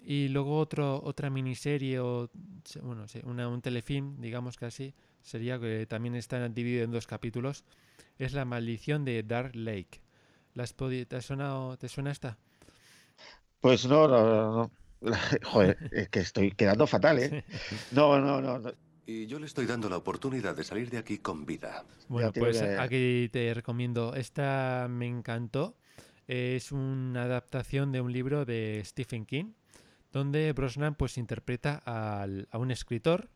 Y 0.05 0.29
luego 0.29 0.57
otro, 0.57 1.03
otra 1.03 1.31
miniserie 1.31 1.99
o 1.99 2.31
bueno, 2.83 3.07
una, 3.25 3.49
un 3.49 3.61
telefilm, 3.61 4.21
digamos 4.21 4.57
así, 4.63 4.95
sería 5.21 5.59
que 5.59 5.85
también 5.87 6.15
está 6.15 6.49
dividido 6.49 6.85
en 6.85 6.93
dos 6.93 7.09
capítulos. 7.09 7.65
Es 8.19 8.35
La 8.35 8.45
maldición 8.45 9.05
de 9.05 9.25
Dark 9.25 9.57
Lake. 9.57 10.01
¿Las 10.55 10.75
¿Te, 10.77 11.21
suena, 11.23 11.77
¿Te 11.77 11.89
suena 11.89 12.13
esta? 12.13 12.39
Pues 13.61 13.87
no, 13.87 14.09
no, 14.09 14.53
no. 14.57 14.71
Joder, 15.45 15.79
es 15.93 16.09
que 16.09 16.21
estoy 16.21 16.53
quedando 16.53 16.87
fatal, 16.87 17.19
¿eh? 17.19 17.45
No, 17.93 18.21
no, 18.21 18.41
no. 18.41 18.73
Y 19.07 19.27
yo 19.27 19.39
le 19.39 19.47
estoy 19.47 19.67
dando 19.67 19.89
la 19.89 19.97
oportunidad 19.97 20.55
de 20.55 20.63
salir 20.63 20.91
de 20.91 20.99
aquí 20.99 21.19
con 21.19 21.45
vida. 21.45 21.85
Bueno, 22.09 22.33
pues 22.33 22.63
aquí 22.63 23.29
te 23.33 23.53
recomiendo. 23.55 24.15
Esta 24.15 24.87
me 24.89 25.07
encantó. 25.07 25.77
Es 26.29 26.71
una 26.71 27.25
adaptación 27.25 27.91
de 27.91 28.01
un 28.01 28.13
libro 28.13 28.45
de 28.45 28.81
Stephen 28.85 29.27
King, 29.27 29.53
donde 30.13 30.53
Brosnan 30.53 30.95
pues 30.95 31.19
interpreta 31.19 31.83
a 31.85 32.59
un 32.59 32.71
escritor 32.71 33.31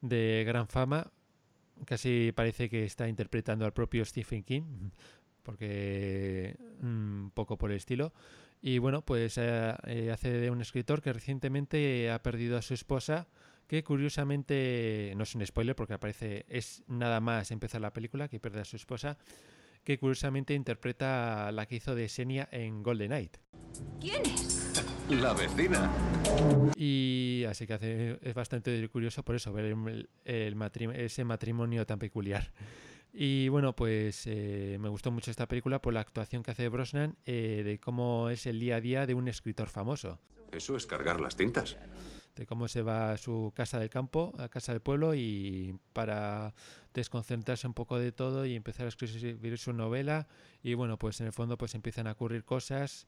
de 0.00 0.42
gran 0.46 0.66
fama. 0.66 1.12
Casi 1.84 2.32
parece 2.34 2.68
que 2.68 2.84
está 2.84 3.08
interpretando 3.08 3.64
al 3.64 3.72
propio 3.72 4.04
Stephen 4.04 4.42
King, 4.42 4.90
porque 5.42 6.56
un 6.80 7.26
mm, 7.26 7.30
poco 7.30 7.56
por 7.56 7.70
el 7.70 7.76
estilo. 7.76 8.12
Y 8.64 8.78
bueno, 8.78 9.04
pues 9.04 9.38
eh, 9.38 9.74
eh, 9.86 10.10
hace 10.12 10.30
de 10.30 10.48
un 10.48 10.60
escritor 10.60 11.02
que 11.02 11.12
recientemente 11.12 12.12
ha 12.12 12.22
perdido 12.22 12.56
a 12.56 12.62
su 12.62 12.74
esposa, 12.74 13.26
que 13.66 13.82
curiosamente, 13.82 15.12
no 15.16 15.24
es 15.24 15.34
un 15.34 15.44
spoiler 15.44 15.74
porque 15.74 15.94
aparece, 15.94 16.46
es 16.48 16.84
nada 16.86 17.18
más 17.18 17.50
empezar 17.50 17.80
la 17.80 17.92
película, 17.92 18.28
que 18.28 18.38
pierde 18.38 18.60
a 18.60 18.64
su 18.64 18.76
esposa, 18.76 19.18
que 19.82 19.98
curiosamente 19.98 20.54
interpreta 20.54 21.50
la 21.50 21.66
que 21.66 21.74
hizo 21.74 21.96
de 21.96 22.08
Senia 22.08 22.48
en 22.52 22.84
Golden 22.84 23.08
Knight. 23.08 23.36
¿Quién 24.00 24.22
es? 24.26 24.72
La 25.10 25.34
vecina. 25.34 25.90
Y 26.76 27.44
así 27.48 27.66
que 27.66 27.74
hace, 27.74 28.18
es 28.22 28.34
bastante 28.34 28.88
curioso 28.90 29.24
por 29.24 29.34
eso, 29.34 29.52
ver 29.52 29.64
el, 29.64 30.08
ese 30.94 31.24
matrimonio 31.24 31.84
tan 31.84 31.98
peculiar. 31.98 32.52
Y 33.12 33.48
bueno, 33.48 33.76
pues 33.76 34.22
eh, 34.26 34.78
me 34.80 34.88
gustó 34.88 35.10
mucho 35.10 35.30
esta 35.30 35.46
película 35.46 35.82
por 35.82 35.92
la 35.92 36.00
actuación 36.00 36.42
que 36.42 36.52
hace 36.52 36.68
Brosnan 36.68 37.16
eh, 37.26 37.62
de 37.64 37.78
cómo 37.78 38.30
es 38.30 38.46
el 38.46 38.58
día 38.58 38.76
a 38.76 38.80
día 38.80 39.06
de 39.06 39.14
un 39.14 39.28
escritor 39.28 39.68
famoso. 39.68 40.18
Eso 40.50 40.76
es 40.76 40.86
cargar 40.86 41.20
las 41.20 41.36
tintas. 41.36 41.76
De 42.36 42.46
cómo 42.46 42.68
se 42.68 42.80
va 42.80 43.12
a 43.12 43.18
su 43.18 43.52
casa 43.54 43.78
del 43.78 43.90
campo, 43.90 44.32
a 44.38 44.48
casa 44.48 44.72
del 44.72 44.80
pueblo, 44.80 45.14
y 45.14 45.78
para 45.92 46.54
desconcentrarse 46.94 47.66
un 47.66 47.74
poco 47.74 47.98
de 47.98 48.12
todo 48.12 48.46
y 48.46 48.54
empezar 48.54 48.86
a 48.86 48.88
escribir 48.88 49.58
su 49.58 49.74
novela. 49.74 50.28
Y 50.62 50.72
bueno, 50.72 50.98
pues 50.98 51.20
en 51.20 51.26
el 51.26 51.32
fondo 51.34 51.58
pues 51.58 51.74
empiezan 51.74 52.06
a 52.06 52.12
ocurrir 52.12 52.44
cosas 52.44 53.06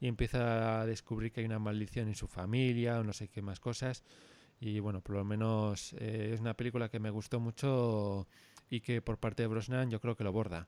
y 0.00 0.08
empieza 0.08 0.82
a 0.82 0.86
descubrir 0.86 1.32
que 1.32 1.40
hay 1.40 1.46
una 1.46 1.58
maldición 1.58 2.08
en 2.08 2.14
su 2.14 2.28
familia 2.28 3.00
o 3.00 3.04
no 3.04 3.14
sé 3.14 3.28
qué 3.28 3.40
más 3.40 3.60
cosas. 3.60 4.04
Y 4.60 4.80
bueno, 4.80 5.00
por 5.00 5.16
lo 5.16 5.24
menos 5.24 5.94
eh, 5.94 6.32
es 6.34 6.40
una 6.40 6.54
película 6.54 6.90
que 6.90 6.98
me 6.98 7.10
gustó 7.10 7.40
mucho 7.40 8.26
y 8.70 8.80
que 8.80 9.02
por 9.02 9.18
parte 9.18 9.42
de 9.42 9.48
Brosnan 9.48 9.90
yo 9.90 10.00
creo 10.00 10.16
que 10.16 10.24
lo 10.24 10.32
borda. 10.32 10.66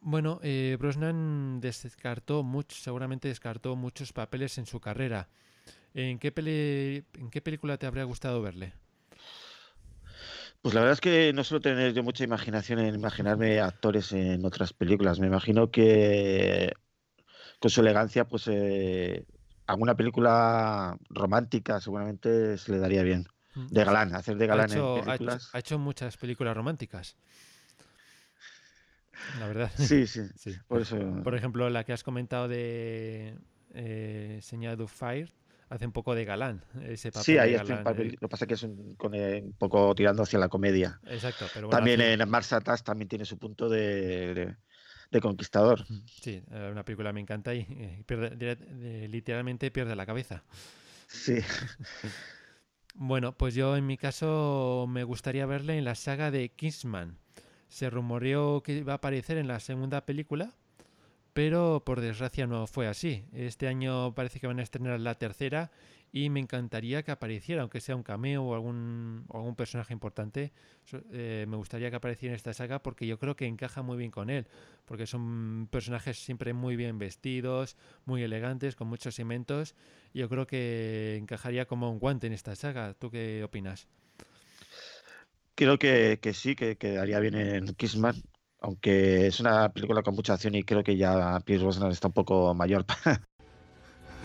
Bueno, 0.00 0.40
eh, 0.42 0.76
Brosnan 0.80 1.60
descartó 1.60 2.42
mucho, 2.42 2.76
seguramente 2.76 3.28
descartó 3.28 3.76
muchos 3.76 4.12
papeles 4.12 4.58
en 4.58 4.66
su 4.66 4.80
carrera. 4.80 5.28
¿En 5.94 6.18
qué, 6.18 7.04
¿En 7.14 7.30
qué 7.30 7.40
película 7.40 7.76
te 7.76 7.86
habría 7.86 8.04
gustado 8.04 8.42
verle? 8.42 8.72
Pues 10.60 10.74
la 10.74 10.80
verdad 10.80 10.94
es 10.94 11.00
que 11.00 11.32
no 11.32 11.44
suelo 11.44 11.60
tener 11.60 11.92
yo 11.92 12.02
mucha 12.02 12.24
imaginación 12.24 12.78
en 12.78 12.94
imaginarme 12.94 13.60
actores 13.60 14.12
en 14.12 14.44
otras 14.44 14.72
películas. 14.72 15.20
Me 15.20 15.26
imagino 15.26 15.70
que 15.70 16.72
con 17.60 17.70
su 17.70 17.80
elegancia, 17.80 18.26
pues 18.26 18.48
eh, 18.48 19.24
alguna 19.66 19.96
película 19.96 20.96
romántica 21.10 21.80
seguramente 21.80 22.58
se 22.58 22.72
le 22.72 22.78
daría 22.78 23.02
bien. 23.02 23.26
De 23.54 23.84
galán, 23.84 24.14
hacer 24.14 24.36
de 24.36 24.46
galán 24.46 24.72
en 24.72 25.04
películas. 25.04 25.50
Ha 25.52 25.58
hecho, 25.58 25.78
muchas 25.78 26.16
películas 26.16 26.56
románticas. 26.56 27.16
La 29.38 29.46
verdad. 29.46 29.70
Sí, 29.76 30.06
sí. 30.06 30.22
Por, 30.68 30.82
eso... 30.82 30.98
por 31.22 31.34
ejemplo, 31.34 31.68
la 31.70 31.84
que 31.84 31.92
has 31.92 32.02
comentado 32.02 32.48
de 32.48 33.36
eh, 33.74 34.38
Señal 34.42 34.76
Fire 34.88 35.32
hace 35.68 35.86
un 35.86 35.92
poco 35.92 36.14
de 36.14 36.24
galán 36.24 36.64
ese 36.82 37.10
papel. 37.10 37.24
Sí, 37.24 37.38
ahí 37.38 37.54
hace 37.54 37.72
un 37.72 37.82
papel. 37.82 38.08
Eh. 38.08 38.12
Lo 38.12 38.28
que 38.28 38.28
pasa 38.28 38.44
es 38.44 38.48
que 38.48 38.54
es 38.54 38.62
un, 38.62 38.96
un, 38.98 39.54
poco 39.58 39.94
tirando 39.94 40.22
hacia 40.22 40.38
la 40.38 40.48
comedia. 40.48 41.00
Exacto. 41.06 41.46
Pero 41.54 41.68
también 41.68 42.00
en 42.00 42.28
Mars 42.28 42.52
Attacks 42.52 42.84
también 42.84 43.08
tiene 43.08 43.24
su 43.24 43.38
punto 43.38 43.68
de, 43.68 44.54
de, 45.10 45.20
conquistador. 45.20 45.86
Sí, 46.06 46.42
eh, 46.50 46.68
una 46.70 46.84
película 46.84 47.12
me 47.12 47.20
encanta 47.20 47.54
y 47.54 47.66
literalmente 49.08 49.70
pierde 49.70 49.96
la 49.96 50.04
cabeza. 50.04 50.42
Sí. 51.06 51.38
Bueno, 52.94 53.32
pues 53.32 53.54
yo 53.54 53.76
en 53.76 53.86
mi 53.86 53.96
caso 53.96 54.86
me 54.88 55.04
gustaría 55.04 55.46
verle 55.46 55.78
en 55.78 55.84
la 55.84 55.94
saga 55.94 56.30
de 56.30 56.50
Kingsman. 56.50 57.18
Se 57.68 57.88
rumoreó 57.88 58.62
que 58.62 58.74
iba 58.74 58.92
a 58.92 58.96
aparecer 58.96 59.38
en 59.38 59.48
la 59.48 59.60
segunda 59.60 60.04
película, 60.04 60.54
pero 61.32 61.82
por 61.84 62.00
desgracia 62.00 62.46
no 62.46 62.66
fue 62.66 62.86
así. 62.86 63.24
Este 63.32 63.66
año 63.66 64.14
parece 64.14 64.40
que 64.40 64.46
van 64.46 64.58
a 64.58 64.62
estrenar 64.62 65.00
la 65.00 65.14
tercera 65.14 65.70
y 66.12 66.28
me 66.28 66.40
encantaría 66.40 67.02
que 67.02 67.10
apareciera, 67.10 67.62
aunque 67.62 67.80
sea 67.80 67.96
un 67.96 68.02
cameo 68.02 68.42
o 68.44 68.54
algún, 68.54 69.24
algún 69.32 69.56
personaje 69.56 69.94
importante. 69.94 70.52
Eh, 71.10 71.46
me 71.48 71.56
gustaría 71.56 71.88
que 71.88 71.96
apareciera 71.96 72.32
en 72.32 72.36
esta 72.36 72.52
saga 72.52 72.82
porque 72.82 73.06
yo 73.06 73.18
creo 73.18 73.34
que 73.34 73.46
encaja 73.46 73.80
muy 73.80 73.96
bien 73.96 74.10
con 74.10 74.28
él, 74.28 74.46
porque 74.84 75.06
son 75.06 75.68
personajes 75.70 76.22
siempre 76.22 76.52
muy 76.52 76.76
bien 76.76 76.98
vestidos, 76.98 77.76
muy 78.04 78.22
elegantes, 78.22 78.76
con 78.76 78.88
muchos 78.88 79.14
cimentos. 79.14 79.74
Yo 80.12 80.28
creo 80.28 80.46
que 80.46 81.16
encajaría 81.16 81.64
como 81.64 81.90
un 81.90 81.98
guante 81.98 82.26
en 82.26 82.34
esta 82.34 82.54
saga. 82.56 82.92
¿Tú 82.92 83.10
qué 83.10 83.42
opinas? 83.42 83.88
Creo 85.54 85.78
que, 85.78 86.18
sí, 86.34 86.54
que 86.54 86.76
quedaría 86.76 87.20
bien 87.20 87.34
en 87.36 87.74
Kissman, 87.74 88.16
aunque 88.60 89.26
es 89.28 89.40
una 89.40 89.72
película 89.72 90.02
con 90.02 90.14
mucha 90.14 90.34
acción 90.34 90.54
y 90.54 90.62
creo 90.62 90.84
que 90.84 90.96
ya 90.98 91.40
Pierce 91.40 91.64
Brosnan 91.64 91.90
está 91.90 92.08
un 92.08 92.14
poco 92.14 92.54
mayor. 92.54 92.84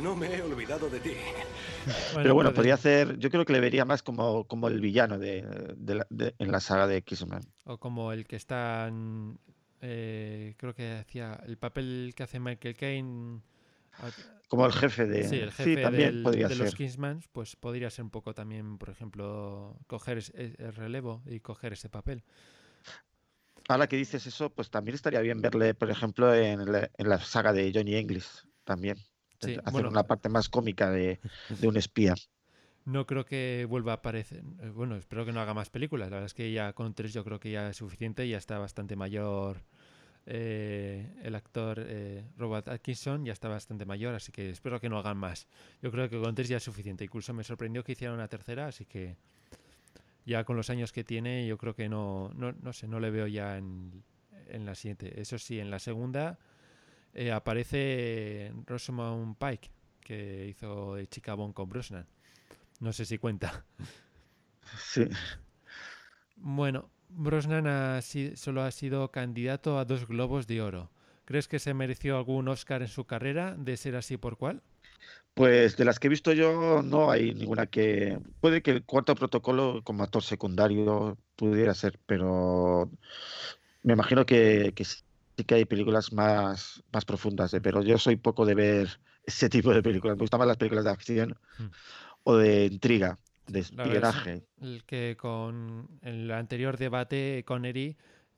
no 0.03 0.15
me 0.15 0.35
he 0.35 0.41
olvidado 0.41 0.89
de 0.89 0.99
ti. 0.99 1.11
Pero 2.15 2.33
bueno, 2.33 2.53
podría 2.53 2.75
hacer, 2.75 3.17
yo 3.17 3.29
creo 3.29 3.45
que 3.45 3.53
le 3.53 3.59
vería 3.59 3.85
más 3.85 4.03
como, 4.03 4.45
como 4.45 4.67
el 4.67 4.79
villano 4.79 5.17
de, 5.17 5.45
en 6.39 6.51
la 6.51 6.59
saga 6.59 6.87
de 6.87 6.97
X-Men. 6.97 7.41
O 7.65 7.77
como 7.77 8.11
el 8.11 8.25
que 8.25 8.35
está, 8.35 8.91
eh, 9.81 10.55
creo 10.57 10.73
que 10.73 10.93
hacía 10.93 11.39
el 11.45 11.57
papel 11.57 12.13
que 12.15 12.23
hace 12.23 12.39
Michael 12.39 12.75
Caine. 12.75 13.41
Como 14.47 14.65
el 14.65 14.71
jefe 14.71 15.05
de. 15.05 15.27
Sí, 15.27 15.39
el 15.39 15.51
jefe 15.51 15.81
también 15.81 16.23
de 16.23 16.55
los 16.55 16.75
Kingsman, 16.75 17.21
pues 17.31 17.55
podría 17.55 17.89
ser 17.89 18.03
un 18.03 18.11
poco 18.11 18.33
también, 18.33 18.77
por 18.77 18.89
ejemplo, 18.89 19.77
coger 19.87 20.23
el 20.35 20.73
relevo 20.73 21.21
y 21.25 21.39
coger 21.39 21.73
ese 21.73 21.89
papel. 21.89 22.23
Ahora 23.67 23.87
que 23.87 23.97
dices 23.97 24.25
eso, 24.25 24.49
pues 24.49 24.69
también 24.69 24.95
estaría 24.95 25.19
bien 25.19 25.41
verle, 25.41 25.73
por 25.73 25.89
ejemplo, 25.89 26.33
en 26.33 26.71
la, 26.71 26.89
en 26.97 27.09
la 27.09 27.19
saga 27.19 27.51
de 27.51 27.71
Johnny 27.73 27.95
English 27.95 28.45
también 28.63 28.97
hacer 29.41 29.85
una 29.85 30.03
parte 30.03 30.29
más 30.29 30.49
cómica 30.49 30.89
de, 30.89 31.19
un 31.61 31.77
espía. 31.77 32.15
No 32.85 33.05
creo 33.05 33.25
que 33.25 33.65
vuelva 33.69 33.91
a 33.91 33.95
aparecer. 33.95 34.43
Eh, 34.61 34.69
bueno, 34.69 34.95
espero 34.95 35.25
que 35.25 35.33
no 35.33 35.41
haga 35.41 35.53
más 35.53 35.69
películas. 35.69 36.09
La 36.09 36.17
verdad 36.17 36.27
es 36.27 36.33
que 36.33 36.51
ya 36.51 36.73
con 36.73 36.93
tres 36.93 37.13
yo 37.13 37.23
creo 37.23 37.39
que 37.39 37.51
ya 37.51 37.69
es 37.69 37.77
suficiente. 37.77 38.27
Ya 38.27 38.37
está 38.37 38.59
bastante 38.59 38.95
mayor 38.95 39.63
eh, 40.25 41.13
el 41.23 41.35
actor 41.35 41.83
eh, 41.85 42.23
Robert 42.37 42.69
Atkinson. 42.69 43.25
Ya 43.25 43.33
está 43.33 43.49
bastante 43.49 43.85
mayor, 43.85 44.15
así 44.15 44.31
que 44.31 44.49
espero 44.49 44.79
que 44.79 44.87
no 44.87 44.97
hagan 44.97 45.17
más. 45.17 45.47
Yo 45.81 45.91
creo 45.91 46.09
que 46.09 46.19
con 46.19 46.33
tres 46.33 46.47
ya 46.47 46.57
es 46.57 46.63
suficiente. 46.63 47.03
Incluso 47.03 47.33
me 47.33 47.43
sorprendió 47.43 47.83
que 47.83 47.91
hicieran 47.91 48.15
una 48.15 48.29
tercera, 48.29 48.67
así 48.67 48.85
que 48.85 49.17
ya 50.25 50.45
con 50.45 50.55
los 50.55 50.69
años 50.69 50.91
que 50.91 51.03
tiene 51.03 51.45
yo 51.47 51.57
creo 51.57 51.75
que 51.75 51.89
no, 51.89 52.31
no, 52.35 52.53
no 52.53 52.73
sé, 52.73 52.87
no 52.87 52.99
le 52.99 53.09
veo 53.11 53.27
ya 53.27 53.57
en, 53.57 54.03
en 54.47 54.65
la 54.65 54.75
siguiente. 54.75 55.19
Eso 55.19 55.37
sí, 55.37 55.59
en 55.59 55.71
la 55.71 55.79
segunda 55.79 56.37
eh, 57.17 57.31
aparece 57.31 58.53
Rosamund 58.67 59.35
Pike, 59.37 59.71
que 60.01 60.47
hizo 60.47 60.95
de 60.95 61.07
Chica 61.07 61.35
con 61.35 61.67
Brosnan. 61.67 62.05
No 62.79 62.93
sé 62.93 63.05
si 63.05 63.17
cuenta. 63.17 63.65
Sí. 64.77 65.07
Bueno, 66.35 66.91
Brosnan 67.09 68.01
solo 68.35 68.61
ha 68.61 68.71
sido 68.71 69.11
candidato 69.11 69.79
a 69.79 69.85
dos 69.85 70.07
Globos 70.07 70.45
de 70.45 70.61
Oro. 70.61 70.91
¿Crees 71.25 71.47
que 71.47 71.57
se 71.57 71.73
mereció 71.73 72.17
algún 72.17 72.47
Oscar 72.49 72.81
en 72.83 72.87
su 72.87 73.05
carrera? 73.05 73.55
¿De 73.57 73.77
ser 73.77 73.95
así 73.95 74.17
por 74.17 74.37
cuál? 74.37 74.61
Pues 75.33 75.75
de 75.75 75.85
las 75.85 75.99
que 75.99 76.07
he 76.07 76.09
visto 76.09 76.33
yo, 76.33 76.81
no 76.83 77.09
hay 77.09 77.33
ninguna 77.33 77.65
que. 77.65 78.19
Puede 78.41 78.61
que 78.61 78.71
el 78.71 78.83
cuarto 78.83 79.15
protocolo 79.15 79.81
como 79.83 80.03
actor 80.03 80.21
secundario 80.21 81.17
pudiera 81.35 81.73
ser, 81.73 81.99
pero 82.05 82.91
me 83.83 83.93
imagino 83.93 84.25
que, 84.25 84.73
que 84.75 84.85
sí 84.85 85.06
que 85.45 85.55
hay 85.55 85.65
películas 85.65 86.11
más, 86.13 86.83
más 86.91 87.05
profundas, 87.05 87.51
de, 87.51 87.61
pero 87.61 87.81
yo 87.83 87.97
soy 87.97 88.15
poco 88.15 88.45
de 88.45 88.55
ver 88.55 88.99
ese 89.23 89.49
tipo 89.49 89.73
de 89.73 89.83
películas. 89.83 90.17
Me 90.17 90.21
gustan 90.21 90.39
más 90.39 90.47
las 90.47 90.57
películas 90.57 90.85
de 90.85 90.91
acción 90.91 91.37
Mm. 91.59 91.65
o 92.23 92.35
de 92.37 92.65
intriga, 92.65 93.17
de 93.47 93.59
espionaje. 93.59 94.43
el 94.61 94.83
que 94.85 95.15
con 95.19 95.87
el 96.01 96.31
anterior 96.31 96.77
debate, 96.77 97.43
Connery, 97.45 97.95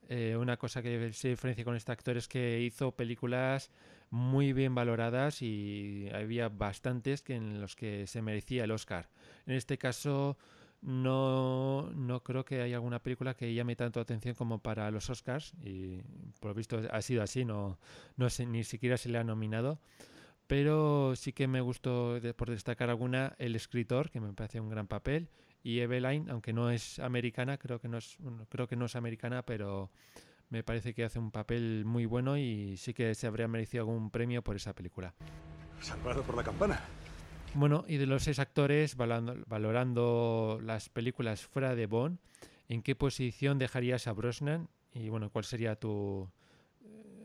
eh, 0.09 0.35
una 0.37 0.57
cosa 0.57 0.81
que 0.81 1.13
se 1.13 1.29
diferencia 1.29 1.63
con 1.63 1.75
este 1.75 1.91
actor 1.91 2.17
es 2.17 2.27
que 2.27 2.59
hizo 2.61 2.91
películas 2.91 3.71
muy 4.09 4.53
bien 4.53 4.73
valoradas 4.73 5.41
y 5.43 6.09
había 6.13 6.49
bastantes 6.49 7.21
que 7.21 7.35
en 7.35 7.61
los 7.61 7.75
que 7.75 8.07
se 8.07 8.21
merecía 8.23 8.63
el 8.63 8.71
Oscar. 8.71 9.09
En 9.45 9.53
este 9.53 9.77
caso, 9.77 10.37
no, 10.81 11.89
no 11.93 12.23
creo 12.23 12.45
que 12.45 12.61
haya 12.61 12.77
alguna 12.77 12.99
película 12.99 13.33
que 13.33 13.53
llame 13.53 13.75
tanto 13.75 13.99
atención 13.99 14.35
como 14.35 14.59
para 14.59 14.89
los 14.91 15.09
Oscars 15.09 15.53
y 15.61 16.01
por 16.39 16.49
lo 16.49 16.53
visto 16.55 16.81
ha 16.91 17.01
sido 17.01 17.21
así, 17.21 17.45
no, 17.45 17.79
no 18.15 18.29
sé, 18.29 18.45
ni 18.45 18.63
siquiera 18.63 18.97
se 18.97 19.09
le 19.09 19.17
ha 19.17 19.23
nominado. 19.23 19.79
Pero 20.47 21.15
sí 21.15 21.31
que 21.31 21.47
me 21.47 21.61
gustó, 21.61 22.19
por 22.35 22.49
destacar 22.49 22.89
alguna, 22.89 23.35
El 23.37 23.55
escritor, 23.55 24.09
que 24.09 24.19
me 24.19 24.33
parece 24.33 24.59
un 24.59 24.69
gran 24.69 24.87
papel, 24.87 25.29
y 25.61 25.79
Eveline, 25.79 26.27
aunque 26.31 26.53
no 26.53 26.71
es 26.71 26.97
americana, 26.97 27.57
creo 27.57 27.79
que 27.79 27.87
no 27.87 27.99
es, 27.99 28.17
creo 28.49 28.67
que 28.67 28.75
no 28.75 28.85
es 28.85 28.95
americana, 28.95 29.43
pero 29.43 29.91
me 30.49 30.63
parece 30.63 30.95
que 30.95 31.03
hace 31.03 31.19
un 31.19 31.29
papel 31.29 31.83
muy 31.85 32.07
bueno 32.07 32.35
y 32.35 32.77
sí 32.77 32.95
que 32.95 33.13
se 33.13 33.27
habría 33.27 33.47
merecido 33.47 33.83
algún 33.83 34.09
premio 34.09 34.41
por 34.41 34.55
esa 34.55 34.73
película. 34.73 35.13
Salvado 35.81 36.23
por 36.23 36.35
la 36.35 36.43
campana. 36.43 36.81
Bueno, 37.55 37.83
y 37.87 37.97
de 37.97 38.05
los 38.05 38.23
seis 38.23 38.39
actores, 38.39 38.95
valorando, 38.95 39.35
valorando 39.47 40.59
las 40.63 40.89
películas 40.89 41.45
fuera 41.45 41.75
de 41.75 41.87
Bond, 41.87 42.19
¿en 42.67 42.81
qué 42.81 42.95
posición 42.95 43.57
dejarías 43.57 44.07
a 44.07 44.13
Brosnan? 44.13 44.69
Y 44.93 45.09
bueno, 45.09 45.29
¿cuál 45.29 45.45
sería 45.45 45.75
tu... 45.75 46.29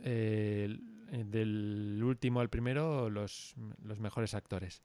eh, 0.03 0.65
el- 0.65 1.31
del 1.31 2.01
último 2.03 2.41
al 2.41 2.49
primero, 2.51 3.09
los, 3.11 3.55
los 3.85 4.01
mejores 4.01 4.35
actores? 4.35 4.83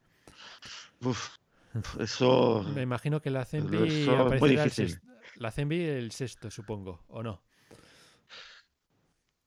Uf, 1.01 1.29
eso. 1.99 2.63
Me 2.75 2.81
imagino 2.83 3.21
que 3.21 3.29
la 3.31 3.45
Zenby 3.45 3.79
aparecerá 4.25 4.63
el 4.63 4.71
sexto, 4.71 5.07
la 5.37 5.51
Zenby 5.51 5.81
el 5.85 6.11
sexto, 6.11 6.51
supongo, 6.51 7.01
¿o 7.07 7.23
no? 7.23 7.41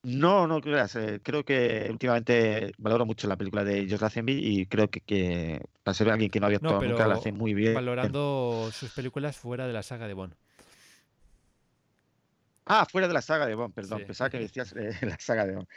No, 0.04 0.46
no 0.48 0.60
creas. 0.60 0.96
eh, 0.96 1.20
creo 1.22 1.44
que 1.44 1.86
últimamente 1.90 2.72
valoro 2.78 3.06
mucho 3.06 3.28
la 3.28 3.36
película 3.36 3.62
de 3.62 3.88
Josh 3.88 4.00
Lazenby 4.00 4.32
y 4.32 4.66
creo 4.66 4.90
que, 4.90 5.00
que 5.00 5.60
para 5.84 5.94
ser 5.94 6.10
alguien 6.10 6.28
que 6.30 6.40
no 6.40 6.46
había 6.46 6.58
No, 6.60 6.70
actuado 6.70 6.80
pero 6.80 6.92
nunca 6.92 7.06
la 7.06 7.14
hace 7.14 7.30
muy 7.30 7.54
bien. 7.54 7.74
valorando 7.74 8.68
sus 8.72 8.90
películas 8.90 9.36
fuera 9.36 9.66
de 9.66 9.72
la 9.72 9.82
saga 9.84 10.08
de 10.08 10.14
Bond. 10.14 10.34
Ah, 12.64 12.86
fuera 12.90 13.08
de 13.08 13.14
la 13.14 13.22
saga 13.22 13.46
de 13.46 13.54
Bond, 13.54 13.74
perdón. 13.74 14.00
Sí. 14.00 14.04
Pensaba 14.06 14.30
que 14.30 14.38
decías 14.38 14.72
eh, 14.76 14.90
la 15.02 15.16
saga 15.18 15.46
de 15.46 15.54
Bond. 15.56 15.68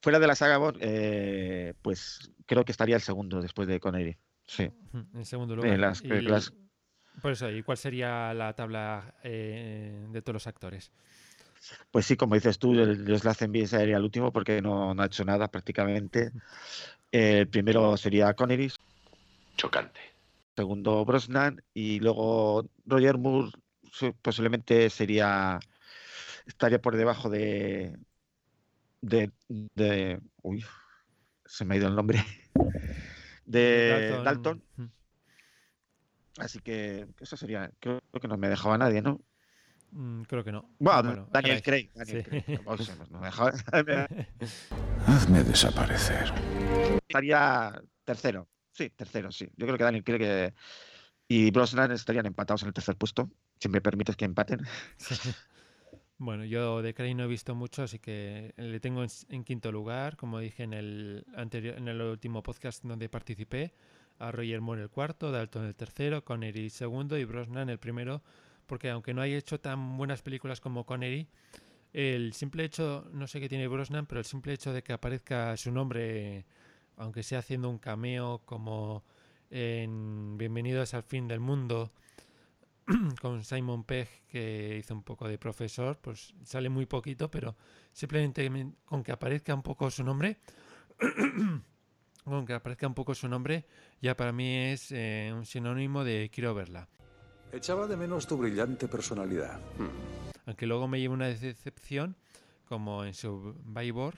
Fuera 0.00 0.18
de 0.18 0.26
la 0.26 0.34
saga 0.34 0.56
Bond, 0.58 0.78
eh, 0.80 1.74
pues 1.82 2.30
creo 2.46 2.64
que 2.64 2.72
estaría 2.72 2.96
el 2.96 3.02
segundo 3.02 3.40
después 3.40 3.68
de 3.68 3.80
Connery. 3.80 4.16
Sí. 4.46 4.70
En 5.14 5.24
segundo 5.24 5.54
Eh, 5.54 5.56
lugar. 5.58 5.78
las 5.78 6.02
Y- 6.02 6.08
películas- 6.08 6.52
Por 7.20 7.32
eso, 7.32 7.50
¿y 7.50 7.62
cuál 7.62 7.76
sería 7.78 8.32
la 8.34 8.54
tabla 8.54 9.14
eh, 9.22 10.06
de 10.10 10.22
todos 10.22 10.34
los 10.34 10.46
actores? 10.46 10.90
Pues 11.90 12.06
sí, 12.06 12.16
como 12.16 12.34
dices 12.34 12.58
tú, 12.58 12.72
el 12.72 13.06
Josh 13.06 13.24
Lazenby 13.24 13.66
sería 13.66 13.96
el 13.96 14.04
último 14.04 14.32
porque 14.32 14.60
no, 14.60 14.94
no 14.94 15.02
ha 15.02 15.06
hecho 15.06 15.24
nada 15.24 15.48
prácticamente. 15.48 16.32
El 17.10 17.48
primero 17.48 17.96
sería 17.96 18.34
Connery. 18.34 18.72
Chocante. 19.56 20.00
Segundo 20.56 21.04
Brosnan 21.04 21.62
y 21.72 22.00
luego 22.00 22.68
Roger 22.84 23.18
Moore 23.18 23.50
posiblemente 24.22 24.90
sería 24.90 25.60
estaría 26.46 26.80
por 26.80 26.96
debajo 26.96 27.30
de 27.30 27.98
de, 29.00 29.30
de 29.48 30.20
uy, 30.42 30.64
se 31.44 31.64
me 31.64 31.74
ha 31.74 31.78
ido 31.78 31.88
el 31.88 31.96
nombre 31.96 32.24
de 33.46 34.20
Dalton. 34.24 34.24
Dalton. 34.24 34.92
Así 36.38 36.60
que 36.60 37.06
eso 37.20 37.36
sería, 37.36 37.70
creo 37.78 38.00
que 38.20 38.28
no 38.28 38.38
me 38.38 38.48
dejaba 38.48 38.78
nadie, 38.78 39.02
¿no? 39.02 39.20
Mm, 39.92 40.22
creo 40.22 40.42
que 40.42 40.52
no. 40.52 40.74
Bueno, 40.78 41.28
Daniel 41.30 41.62
Craig. 41.62 41.90
Craig. 41.92 41.92
Daniel 41.94 42.24
Sí. 42.24 42.30
Craig, 42.30 42.44
tampoco 42.56 42.82
se 42.82 42.96
nos- 42.96 43.10
no 43.10 43.20
me 43.20 43.26
dejaba- 43.30 43.52
Hazme 45.06 45.44
desaparecer. 45.44 46.32
estaría 47.08 47.80
tercero. 48.04 48.48
Sí, 48.72 48.88
tercero, 48.90 49.30
sí. 49.30 49.46
Yo 49.56 49.66
creo 49.66 49.76
que 49.76 49.84
Daniel 49.84 50.02
Craig 50.04 50.22
eh, 50.22 50.54
y 51.28 51.50
Brosnan 51.50 51.92
estarían 51.92 52.24
empatados 52.26 52.62
en 52.62 52.68
el 52.68 52.74
tercer 52.74 52.96
puesto, 52.96 53.30
si 53.60 53.68
me 53.68 53.80
permites 53.82 54.16
que 54.16 54.24
empaten. 54.24 54.60
Bueno, 56.18 56.44
yo 56.44 56.82
de 56.82 56.94
Craig 56.94 57.14
no 57.14 57.24
he 57.24 57.26
visto 57.26 57.54
mucho, 57.54 57.82
así 57.82 57.98
que 57.98 58.54
le 58.56 58.78
tengo 58.80 59.04
en, 59.28 59.44
quinto 59.44 59.72
lugar, 59.72 60.16
como 60.16 60.38
dije 60.38 60.62
en 60.62 60.72
el 60.72 61.26
anterior, 61.36 61.76
en 61.76 61.88
el 61.88 62.00
último 62.00 62.42
podcast 62.42 62.84
donde 62.84 63.08
participé, 63.08 63.74
a 64.18 64.30
Roger 64.30 64.60
Moore 64.60 64.82
el 64.82 64.88
cuarto, 64.90 65.32
Dalton 65.32 65.64
el 65.66 65.74
tercero, 65.74 66.24
Connery 66.24 66.70
segundo 66.70 67.18
y 67.18 67.24
Brosnan 67.24 67.70
el 67.70 67.78
primero, 67.78 68.22
porque 68.72 68.88
aunque 68.88 69.12
no 69.12 69.20
haya 69.20 69.36
hecho 69.36 69.60
tan 69.60 69.98
buenas 69.98 70.22
películas 70.22 70.58
como 70.58 70.86
Connery, 70.86 71.28
el 71.92 72.32
simple 72.32 72.64
hecho, 72.64 73.06
no 73.12 73.26
sé 73.26 73.38
qué 73.38 73.46
tiene 73.46 73.68
Brosnan, 73.68 74.06
pero 74.06 74.18
el 74.18 74.24
simple 74.24 74.54
hecho 74.54 74.72
de 74.72 74.82
que 74.82 74.94
aparezca 74.94 75.54
su 75.58 75.70
nombre, 75.70 76.46
aunque 76.96 77.22
sea 77.22 77.40
haciendo 77.40 77.68
un 77.68 77.76
cameo 77.76 78.40
como 78.46 79.04
en 79.50 80.38
Bienvenidos 80.38 80.94
al 80.94 81.02
fin 81.02 81.28
del 81.28 81.38
mundo, 81.38 81.92
con 83.20 83.44
Simon 83.44 83.84
Pegg 83.84 84.08
que 84.30 84.78
hizo 84.78 84.94
un 84.94 85.02
poco 85.02 85.28
de 85.28 85.36
profesor, 85.36 85.98
pues 86.00 86.32
sale 86.42 86.70
muy 86.70 86.86
poquito, 86.86 87.30
pero 87.30 87.54
simplemente 87.92 88.48
men- 88.48 88.74
con 88.86 89.02
que 89.02 89.12
aparezca 89.12 89.54
un 89.54 89.62
poco 89.62 89.90
su 89.90 90.02
nombre, 90.02 90.38
con 92.24 92.46
que 92.46 92.54
aparezca 92.54 92.86
un 92.86 92.94
poco 92.94 93.14
su 93.14 93.28
nombre, 93.28 93.66
ya 94.00 94.16
para 94.16 94.32
mí 94.32 94.56
es 94.56 94.90
eh, 94.92 95.30
un 95.34 95.44
sinónimo 95.44 96.04
de 96.04 96.30
quiero 96.32 96.54
verla. 96.54 96.88
Echaba 97.52 97.86
de 97.86 97.98
menos 97.98 98.26
tu 98.26 98.38
brillante 98.38 98.88
personalidad. 98.88 99.60
Aunque 100.46 100.66
luego 100.66 100.88
me 100.88 100.98
lleve 100.98 101.12
una 101.12 101.26
decepción, 101.26 102.16
como 102.66 103.04
en 103.04 103.12
Survivor, 103.12 104.14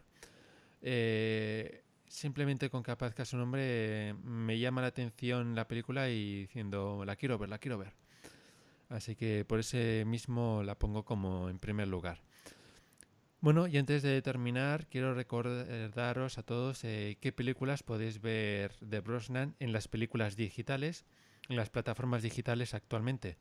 eh, 0.80 1.82
simplemente 2.07 2.70
con 2.70 2.85
que 2.85 3.24
su 3.24 3.37
nombre 3.37 4.14
me 4.22 4.59
llama 4.61 4.82
la 4.82 4.87
atención 4.87 5.57
la 5.57 5.66
película 5.66 6.09
y 6.09 6.43
diciendo 6.43 7.03
la 7.05 7.16
quiero 7.16 7.37
ver, 7.37 7.49
la 7.49 7.59
quiero 7.59 7.76
ver. 7.76 7.93
Así 8.89 9.16
que 9.16 9.45
por 9.45 9.59
ese 9.59 10.05
mismo 10.07 10.62
la 10.62 10.78
pongo 10.78 11.05
como 11.05 11.49
en 11.49 11.59
primer 11.59 11.89
lugar. 11.89 12.20
Bueno, 13.41 13.66
y 13.66 13.76
antes 13.76 14.03
de 14.03 14.22
terminar, 14.22 14.87
quiero 14.87 15.12
recordaros 15.12 16.39
a 16.39 16.43
todos 16.45 16.85
eh, 16.85 17.18
qué 17.20 17.32
películas 17.32 17.82
podéis 17.82 18.22
ver 18.22 18.76
de 18.80 19.01
Brosnan 19.01 19.57
en 19.59 19.72
las 19.72 19.89
películas 19.89 20.37
digitales, 20.37 21.05
las 21.49 21.70
plataformas 21.70 22.22
digitales 22.22 22.74
actualmente. 22.74 23.36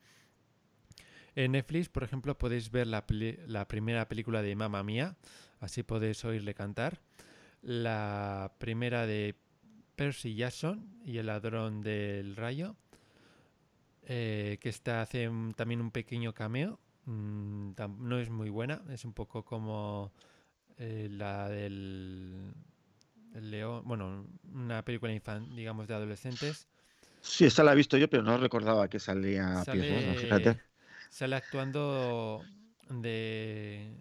En 1.35 1.53
Netflix, 1.53 1.89
por 1.89 2.03
ejemplo, 2.03 2.37
podéis 2.37 2.69
ver 2.69 2.87
la, 2.87 3.05
la 3.47 3.67
primera 3.67 4.07
película 4.07 4.41
de 4.41 4.55
Mamma 4.55 4.83
Mía, 4.83 5.15
así 5.59 5.81
podéis 5.83 6.23
oírle 6.25 6.53
cantar. 6.53 7.01
La 7.61 8.53
primera 8.59 9.07
de 9.07 9.35
Percy 9.95 10.35
Jackson 10.35 10.99
y 11.05 11.17
el 11.17 11.27
ladrón 11.27 11.81
del 11.81 12.35
rayo, 12.35 12.75
eh, 14.03 14.57
que 14.61 14.69
esta 14.69 15.01
hace 15.01 15.29
también 15.55 15.81
un 15.81 15.91
pequeño 15.91 16.33
cameo. 16.33 16.79
mm, 17.05 17.71
no 17.99 18.19
es 18.19 18.29
muy 18.29 18.49
buena, 18.49 18.81
es 18.89 19.05
un 19.05 19.13
poco 19.13 19.43
como 19.43 20.11
eh, 20.77 21.07
la 21.09 21.49
del 21.49 22.53
el 23.33 23.49
león, 23.49 23.81
bueno, 23.85 24.27
una 24.53 24.83
película 24.85 25.11
digamos 25.55 25.87
de 25.87 25.95
adolescentes. 25.95 26.67
Sí, 27.23 27.45
esa 27.45 27.63
la 27.63 27.71
he 27.73 27.75
visto 27.75 27.97
yo, 27.97 28.07
pero 28.09 28.21
no 28.23 28.37
recordaba 28.37 28.87
que 28.89 28.99
salía 28.99 29.65
Pierce 29.69 29.87
Brosnan, 29.87 30.15
fíjate. 30.17 30.57
Sale, 30.57 30.61
sale 31.09 31.35
actuando 31.35 32.47
de 32.89 33.95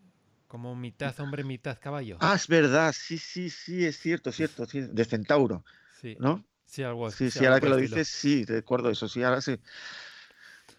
como 0.49 0.75
mitad 0.77 1.19
hombre, 1.21 1.45
mitad 1.45 1.79
caballo. 1.81 2.21
Ah, 2.21 2.35
es 2.37 2.47
verdad, 2.47 2.93
sí, 2.97 3.19
sí, 3.19 3.51
sí, 3.51 3.85
es 3.85 3.99
cierto, 3.99 4.31
es 4.31 4.37
cierto, 4.37 4.65
sí, 4.67 4.81
de 4.83 5.05
Centauro, 5.05 5.65
Sí, 5.91 6.19
¿no? 6.19 6.45
sí, 6.67 6.83
algo 6.83 7.11
Sí, 7.11 7.31
sí, 7.31 7.31
sí, 7.33 7.47
ahora 7.47 7.61
que 7.61 7.69
lo 7.69 7.77
dices, 7.79 8.09
sí, 8.09 8.45
recuerdo 8.47 8.91
eso, 8.91 9.09
sí, 9.09 9.23
ahora 9.23 9.41
sí. 9.43 9.59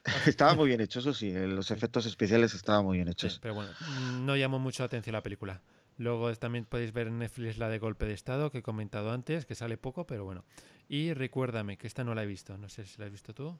Estaba 0.27 0.55
muy 0.55 0.67
bien 0.69 0.81
hecho, 0.81 0.99
eso 0.99 1.13
sí, 1.13 1.29
eh, 1.29 1.47
los 1.47 1.71
efectos 1.71 2.05
especiales 2.05 2.53
estaban 2.53 2.85
muy 2.85 2.97
bien 2.97 3.09
Sí, 3.15 3.29
hechos. 3.29 3.41
pero 3.41 3.53
bueno, 3.53 3.75
no 3.79 4.35
llamó 4.35 4.59
mucho 4.59 4.83
la 4.83 4.87
atención 4.87 5.13
la 5.13 5.23
película. 5.23 5.61
Luego 5.97 6.33
también 6.35 6.65
podéis 6.65 6.91
ver 6.91 7.07
en 7.07 7.19
Netflix 7.19 7.57
la 7.57 7.69
de 7.69 7.79
Golpe 7.79 8.05
de 8.05 8.13
Estado 8.13 8.51
que 8.51 8.59
he 8.59 8.63
comentado 8.63 9.11
antes, 9.11 9.45
que 9.45 9.55
sale 9.55 9.77
poco, 9.77 10.07
pero 10.07 10.23
bueno. 10.25 10.43
Y 10.87 11.13
recuérdame, 11.13 11.77
que 11.77 11.87
esta 11.87 12.03
no 12.03 12.15
la 12.15 12.23
he 12.23 12.25
visto, 12.25 12.57
no 12.57 12.69
sé 12.69 12.85
si 12.85 12.99
la 12.99 13.05
has 13.05 13.11
visto 13.11 13.33
tú. 13.33 13.57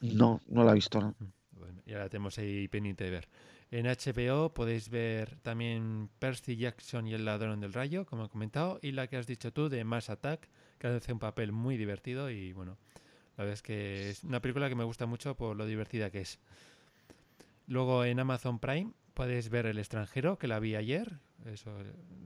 No, 0.00 0.40
no 0.48 0.64
la 0.64 0.72
he 0.72 0.74
visto, 0.74 1.00
¿no? 1.00 1.14
Bueno, 1.52 1.80
ya 1.86 1.98
la 1.98 2.08
tenemos 2.08 2.38
ahí 2.38 2.68
pendiente 2.68 3.04
de 3.04 3.10
ver. 3.10 3.28
En 3.70 3.86
HBO 3.86 4.52
podéis 4.52 4.88
ver 4.88 5.36
también 5.40 6.10
Percy 6.18 6.56
Jackson 6.56 7.06
y 7.06 7.14
el 7.14 7.24
ladrón 7.24 7.60
del 7.60 7.72
rayo, 7.72 8.06
como 8.06 8.26
he 8.26 8.28
comentado, 8.28 8.78
y 8.82 8.92
la 8.92 9.06
que 9.06 9.16
has 9.16 9.26
dicho 9.26 9.52
tú 9.52 9.68
de 9.68 9.84
Mass 9.84 10.10
Attack, 10.10 10.48
que 10.78 10.86
hace 10.86 11.12
un 11.12 11.18
papel 11.18 11.52
muy 11.52 11.76
divertido 11.76 12.30
y 12.30 12.52
bueno, 12.52 12.76
la 13.36 13.44
verdad 13.44 13.54
es 13.54 13.62
que 13.62 14.10
es 14.10 14.24
una 14.24 14.40
película 14.40 14.68
que 14.68 14.74
me 14.74 14.84
gusta 14.84 15.06
mucho 15.06 15.36
por 15.36 15.56
lo 15.56 15.66
divertida 15.66 16.10
que 16.10 16.20
es. 16.20 16.38
Luego 17.66 18.04
en 18.04 18.20
Amazon 18.20 18.58
Prime 18.58 18.92
podéis 19.14 19.48
ver 19.48 19.66
El 19.66 19.78
extranjero, 19.78 20.38
que 20.38 20.48
la 20.48 20.60
vi 20.60 20.76
ayer, 20.76 21.18
eso 21.46 21.76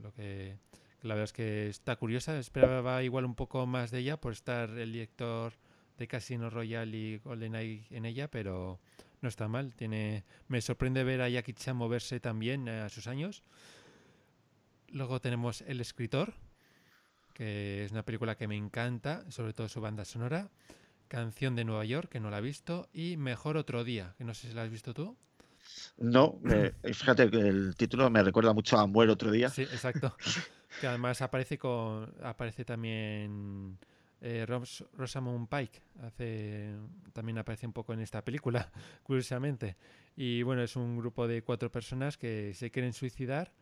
lo 0.02 0.12
que 0.12 0.58
la 1.02 1.14
verdad 1.14 1.24
es 1.24 1.32
que 1.32 1.68
está 1.68 1.96
curiosa. 1.96 2.38
Esperaba 2.38 3.02
igual 3.02 3.24
un 3.24 3.34
poco 3.34 3.66
más 3.66 3.90
de 3.90 4.00
ella 4.00 4.20
por 4.20 4.32
estar 4.32 4.70
el 4.70 4.92
director 4.92 5.52
de 5.96 6.08
Casino 6.08 6.50
Royale 6.50 6.96
y 6.96 7.18
GoldenEye 7.18 7.86
en 7.90 8.04
ella, 8.04 8.28
pero 8.28 8.80
no 9.20 9.28
está 9.28 9.48
mal. 9.48 9.74
Tiene, 9.74 10.24
me 10.48 10.60
sorprende 10.60 11.04
ver 11.04 11.22
a 11.22 11.28
Jackie 11.28 11.52
Chan 11.52 11.76
moverse 11.76 12.20
también 12.20 12.68
a 12.68 12.88
sus 12.88 13.06
años. 13.06 13.42
Luego 14.90 15.20
tenemos 15.20 15.62
El 15.62 15.80
escritor, 15.80 16.34
que 17.34 17.84
es 17.84 17.92
una 17.92 18.04
película 18.04 18.36
que 18.36 18.48
me 18.48 18.56
encanta, 18.56 19.30
sobre 19.30 19.52
todo 19.52 19.68
su 19.68 19.80
banda 19.80 20.04
sonora. 20.04 20.50
Canción 21.08 21.56
de 21.56 21.64
Nueva 21.64 21.84
York, 21.84 22.10
que 22.10 22.20
no 22.20 22.30
la 22.30 22.38
he 22.38 22.42
visto. 22.42 22.88
Y 22.92 23.16
Mejor 23.16 23.56
otro 23.56 23.84
día, 23.84 24.14
que 24.18 24.24
no 24.24 24.34
sé 24.34 24.48
si 24.48 24.54
la 24.54 24.62
has 24.62 24.70
visto 24.70 24.94
tú. 24.94 25.16
No, 25.98 26.40
fíjate 26.82 27.30
que 27.30 27.38
el 27.38 27.76
título 27.76 28.10
me 28.10 28.22
recuerda 28.22 28.52
mucho 28.52 28.78
a 28.78 28.86
Muere 28.86 29.12
otro 29.12 29.30
día. 29.30 29.48
Sí, 29.48 29.62
exacto. 29.62 30.16
que 30.80 30.86
además 30.86 31.22
aparece 31.22 31.58
con 31.58 32.12
aparece 32.22 32.64
también 32.64 33.78
eh, 34.20 34.46
Rosamund 34.46 35.48
Pike 35.48 35.80
hace 36.02 36.74
también 37.12 37.38
aparece 37.38 37.66
un 37.66 37.72
poco 37.72 37.92
en 37.92 38.00
esta 38.00 38.24
película 38.24 38.70
curiosamente 39.02 39.76
y 40.16 40.42
bueno 40.42 40.62
es 40.62 40.76
un 40.76 40.98
grupo 40.98 41.26
de 41.26 41.42
cuatro 41.42 41.70
personas 41.70 42.16
que 42.16 42.52
se 42.54 42.70
quieren 42.70 42.92
suicidar 42.92 43.52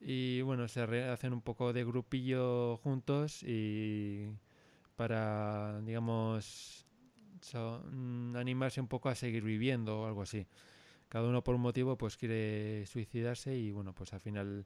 y 0.00 0.42
bueno 0.42 0.68
se 0.68 0.82
hacen 0.82 1.32
un 1.32 1.42
poco 1.42 1.72
de 1.72 1.84
grupillo 1.84 2.76
juntos 2.78 3.42
y 3.42 4.28
para 4.96 5.80
digamos 5.82 6.86
mm, 7.52 8.36
animarse 8.36 8.80
un 8.80 8.88
poco 8.88 9.08
a 9.08 9.14
seguir 9.14 9.42
viviendo 9.42 10.02
o 10.02 10.06
algo 10.06 10.22
así 10.22 10.46
cada 11.10 11.28
uno 11.28 11.44
por 11.44 11.54
un 11.54 11.60
motivo 11.60 11.98
pues 11.98 12.16
quiere 12.16 12.86
suicidarse 12.86 13.54
y 13.54 13.72
bueno 13.72 13.92
pues 13.92 14.14
al 14.14 14.20
final 14.20 14.64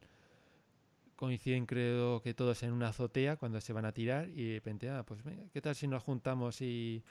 coinciden 1.16 1.66
creo 1.66 2.20
que 2.22 2.34
todos 2.34 2.62
en 2.62 2.72
una 2.72 2.88
azotea 2.88 3.36
cuando 3.36 3.60
se 3.60 3.72
van 3.72 3.84
a 3.84 3.92
tirar 3.92 4.28
y 4.28 4.48
de 4.48 4.54
repente, 4.54 4.90
ah, 4.90 5.04
pues 5.04 5.22
venga, 5.24 5.42
¿qué 5.52 5.60
tal 5.60 5.74
si 5.74 5.86
nos 5.86 6.02
juntamos 6.02 6.60
y, 6.60 7.02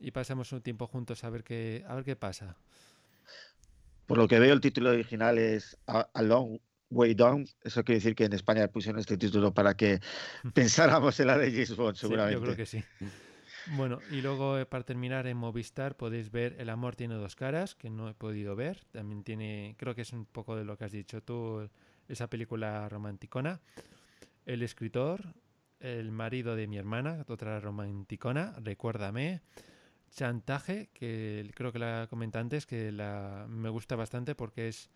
y 0.00 0.10
pasamos 0.10 0.52
un 0.52 0.62
tiempo 0.62 0.86
juntos 0.86 1.24
a 1.24 1.30
ver 1.30 1.44
qué, 1.44 1.84
a 1.86 1.94
ver 1.94 2.04
qué 2.04 2.16
pasa? 2.16 2.56
Por 4.06 4.18
lo 4.18 4.28
que 4.28 4.38
veo 4.38 4.52
el 4.52 4.60
título 4.60 4.90
original 4.90 5.36
es 5.38 5.76
A, 5.86 6.08
Long 6.22 6.58
Way 6.90 7.14
Down. 7.14 7.46
Eso 7.62 7.82
quiere 7.82 7.98
decir 7.98 8.14
que 8.14 8.24
en 8.24 8.32
España 8.32 8.68
pusieron 8.68 9.00
este 9.00 9.18
título 9.18 9.52
para 9.52 9.74
que 9.74 10.00
pensáramos 10.54 11.18
en 11.18 11.26
la 11.26 11.38
de 11.38 11.50
James 11.50 11.76
Bond, 11.76 11.96
seguramente. 11.96 12.34
yo 12.38 12.42
creo 12.42 12.56
que 12.56 12.66
sí. 12.66 12.84
Bueno, 13.72 13.98
y 14.12 14.22
luego 14.22 14.58
eh, 14.58 14.66
para 14.66 14.84
terminar 14.84 15.26
en 15.26 15.36
Movistar 15.36 15.96
podéis 15.96 16.30
ver 16.30 16.54
El 16.58 16.70
amor 16.70 16.94
tiene 16.94 17.16
dos 17.16 17.34
caras, 17.34 17.74
que 17.74 17.90
no 17.90 18.08
he 18.08 18.14
podido 18.14 18.54
ver. 18.54 18.84
También 18.92 19.24
tiene, 19.24 19.74
creo 19.76 19.94
que 19.94 20.02
es 20.02 20.12
un 20.12 20.24
poco 20.24 20.54
de 20.54 20.64
lo 20.64 20.78
que 20.78 20.84
has 20.84 20.92
dicho 20.92 21.22
tú, 21.22 21.68
esa 22.08 22.28
película 22.28 22.88
romanticona. 22.88 23.60
El 24.44 24.62
escritor, 24.62 25.34
el 25.80 26.12
marido 26.12 26.54
de 26.54 26.68
mi 26.68 26.78
hermana, 26.78 27.24
otra 27.26 27.58
romanticona, 27.58 28.54
recuérdame. 28.62 29.40
Chantaje, 30.10 30.88
que 30.94 31.50
creo 31.54 31.72
que 31.72 31.80
la 31.80 32.06
comenté 32.08 32.38
antes, 32.38 32.66
que 32.66 32.92
la, 32.92 33.46
me 33.48 33.68
gusta 33.68 33.96
bastante 33.96 34.36
porque 34.36 34.68
es 34.68 34.90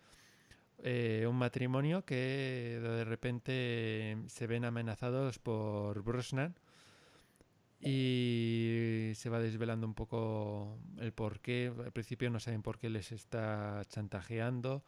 eh, 0.79 1.25
un 1.29 1.35
matrimonio 1.35 2.05
que 2.05 2.79
de 2.81 3.03
repente 3.03 4.17
se 4.27 4.47
ven 4.47 4.63
amenazados 4.63 5.37
por 5.37 6.01
Brosnan 6.01 6.55
y 7.81 9.11
se 9.15 9.29
va 9.29 9.39
desvelando 9.39 9.87
un 9.87 9.93
poco 9.93 10.77
el 10.99 11.11
por 11.13 11.39
qué. 11.39 11.73
Al 11.83 11.91
principio 11.91 12.29
no 12.29 12.39
saben 12.39 12.61
por 12.61 12.77
qué 12.77 12.89
les 12.89 13.11
está 13.11 13.81
chantajeando 13.89 14.83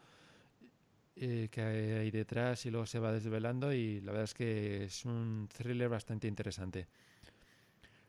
eh, 1.15 1.49
que 1.51 1.61
hay 1.61 2.11
detrás 2.11 2.65
y 2.65 2.71
luego 2.71 2.85
se 2.85 2.99
va 2.99 3.11
desvelando 3.11 3.73
y 3.73 4.01
la 4.01 4.11
verdad 4.11 4.25
es 4.25 4.33
que 4.33 4.83
es 4.85 5.05
un 5.05 5.47
thriller 5.55 5.89
bastante 5.89 6.27
interesante. 6.27 6.87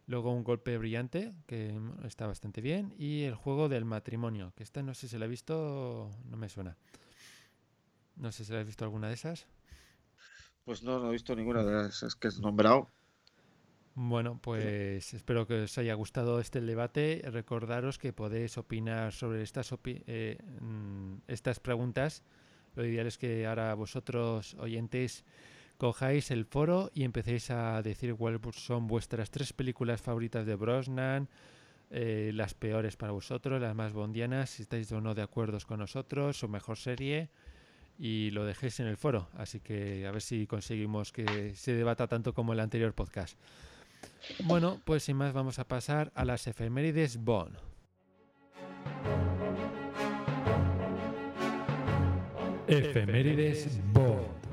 Luego 0.07 0.33
un 0.33 0.45
golpe 0.45 0.77
brillante, 0.77 1.33
que 1.47 1.79
está 2.05 2.27
bastante 2.27 2.61
bien, 2.61 2.95
y 2.99 3.23
el 3.23 3.35
juego 3.35 3.71
del 3.71 3.87
matrimonio, 3.87 4.53
que 4.55 4.63
esta 4.63 4.83
no 4.83 4.93
sé 4.93 5.09
si 5.09 5.17
la 5.17 5.25
he 5.25 5.29
visto, 5.29 6.11
no 6.29 6.37
me 6.37 6.51
suena. 6.51 6.77
No 8.17 8.31
sé 8.31 8.45
si 8.45 8.53
la 8.53 8.61
has 8.61 8.67
visto 8.67 8.85
alguna 8.85 9.09
de 9.09 9.15
esas. 9.15 9.47
Pues 10.67 10.83
no, 10.83 10.99
no 10.99 11.09
he 11.09 11.13
visto 11.13 11.35
ninguna 11.35 11.63
de 11.63 11.89
esas 11.89 12.15
que 12.17 12.29
has 12.29 12.39
nombrado. 12.39 12.91
Bueno, 13.97 14.41
pues 14.43 15.15
espero 15.15 15.47
que 15.47 15.63
os 15.63 15.79
haya 15.79 15.95
gustado 15.95 16.41
este 16.41 16.61
debate. 16.61 17.23
Recordaros 17.25 17.99
que 17.99 18.13
podéis 18.13 18.59
opinar 18.59 19.13
sobre 19.13 19.43
estas, 19.43 19.73
eh, 19.85 20.39
mm, 20.61 21.17
estas 21.29 21.61
preguntas 21.61 22.25
lo 22.75 22.85
ideal 22.85 23.07
es 23.07 23.19
que 23.19 23.47
ahora 23.47 23.75
vosotros, 23.75 24.55
oyentes, 24.55 25.25
cojáis 25.79 26.31
el 26.31 26.45
foro 26.45 26.91
y 26.95 27.05
empecéis 27.05 27.51
a 27.51 27.83
decir 27.83 28.15
cuáles 28.15 28.41
son 28.57 28.87
vuestras 28.87 29.31
tres 29.31 29.53
películas 29.53 30.01
favoritas 30.01 30.45
de 30.47 30.57
Brosnan, 30.57 31.29
eh, 31.91 32.33
las 32.35 32.55
peores 32.55 32.97
para 32.97 33.13
vosotros, 33.13 33.61
las 33.61 33.75
más 33.75 33.93
bondianas, 33.93 34.51
si 34.51 34.63
estáis 34.63 34.91
o 34.93 35.01
no 35.01 35.15
de 35.15 35.23
acuerdo 35.23 35.59
con 35.67 35.79
nosotros, 35.79 36.37
su 36.37 36.49
mejor 36.49 36.77
serie, 36.77 37.29
y 37.97 38.31
lo 38.33 38.45
dejéis 38.45 38.81
en 38.81 38.89
el 38.89 38.97
foro. 38.97 39.29
Así 39.35 39.61
que 39.61 40.07
a 40.07 40.11
ver 40.11 40.23
si 40.23 40.47
conseguimos 40.47 41.13
que 41.13 41.55
se 41.55 41.75
debata 41.75 42.09
tanto 42.09 42.35
como 42.35 42.53
el 42.53 42.61
anterior 42.61 42.93
podcast. 42.93 43.39
Bueno, 44.45 44.81
pues 44.85 45.05
sin 45.05 45.17
más 45.17 45.33
vamos 45.33 45.59
a 45.59 45.69
pasar 45.69 46.13
a 46.15 46.25
las 46.25 46.47
efemérides 46.47 47.17
Bond. 47.23 47.57
Efemérides 52.67 53.81
Bond. 53.93 54.45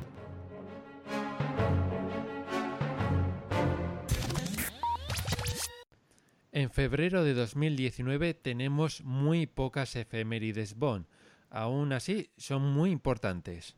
En 6.53 6.69
febrero 6.69 7.23
de 7.23 7.33
2019 7.33 8.33
tenemos 8.33 9.01
muy 9.03 9.47
pocas 9.47 9.95
efemérides 9.95 10.75
Bond. 10.75 11.05
Aún 11.49 11.93
así, 11.93 12.29
son 12.37 12.61
muy 12.73 12.91
importantes. 12.91 13.77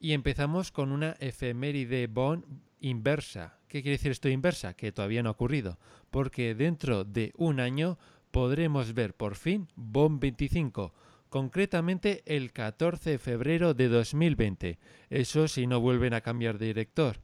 Y 0.00 0.12
empezamos 0.12 0.72
con 0.72 0.92
una 0.92 1.12
efeméride 1.20 2.06
Bond 2.06 2.44
inversa. 2.80 3.58
¿Qué 3.68 3.82
quiere 3.82 3.96
decir 3.96 4.12
esto 4.12 4.28
inversa? 4.28 4.74
Que 4.74 4.92
todavía 4.92 5.22
no 5.22 5.30
ha 5.30 5.32
ocurrido. 5.32 5.78
Porque 6.10 6.54
dentro 6.54 7.04
de 7.04 7.32
un 7.36 7.60
año 7.60 7.98
podremos 8.30 8.94
ver 8.94 9.14
por 9.14 9.34
fin 9.34 9.68
Bond 9.76 10.20
25 10.20 10.92
concretamente 11.28 12.22
el 12.26 12.52
14 12.52 13.10
de 13.10 13.18
febrero 13.18 13.74
de 13.74 13.88
2020. 13.88 14.78
Eso 15.10 15.48
si 15.48 15.66
no 15.66 15.80
vuelven 15.80 16.14
a 16.14 16.20
cambiar 16.20 16.58
de 16.58 16.66
director. 16.66 17.20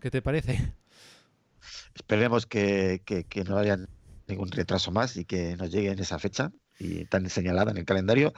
¿Qué 0.00 0.10
te 0.10 0.22
parece? 0.22 0.74
Esperemos 1.94 2.46
que, 2.46 3.02
no 3.48 3.58
haya 3.58 3.78
ningún 4.28 4.50
retraso 4.50 4.90
más 4.92 5.16
y 5.16 5.24
que 5.24 5.56
nos 5.56 5.70
llegue 5.70 5.90
en 5.90 5.98
esa 5.98 6.18
fecha 6.18 6.52
y 6.78 7.06
tan 7.06 7.28
señalada 7.28 7.70
en 7.70 7.78
el 7.78 7.84
calendario. 7.84 8.32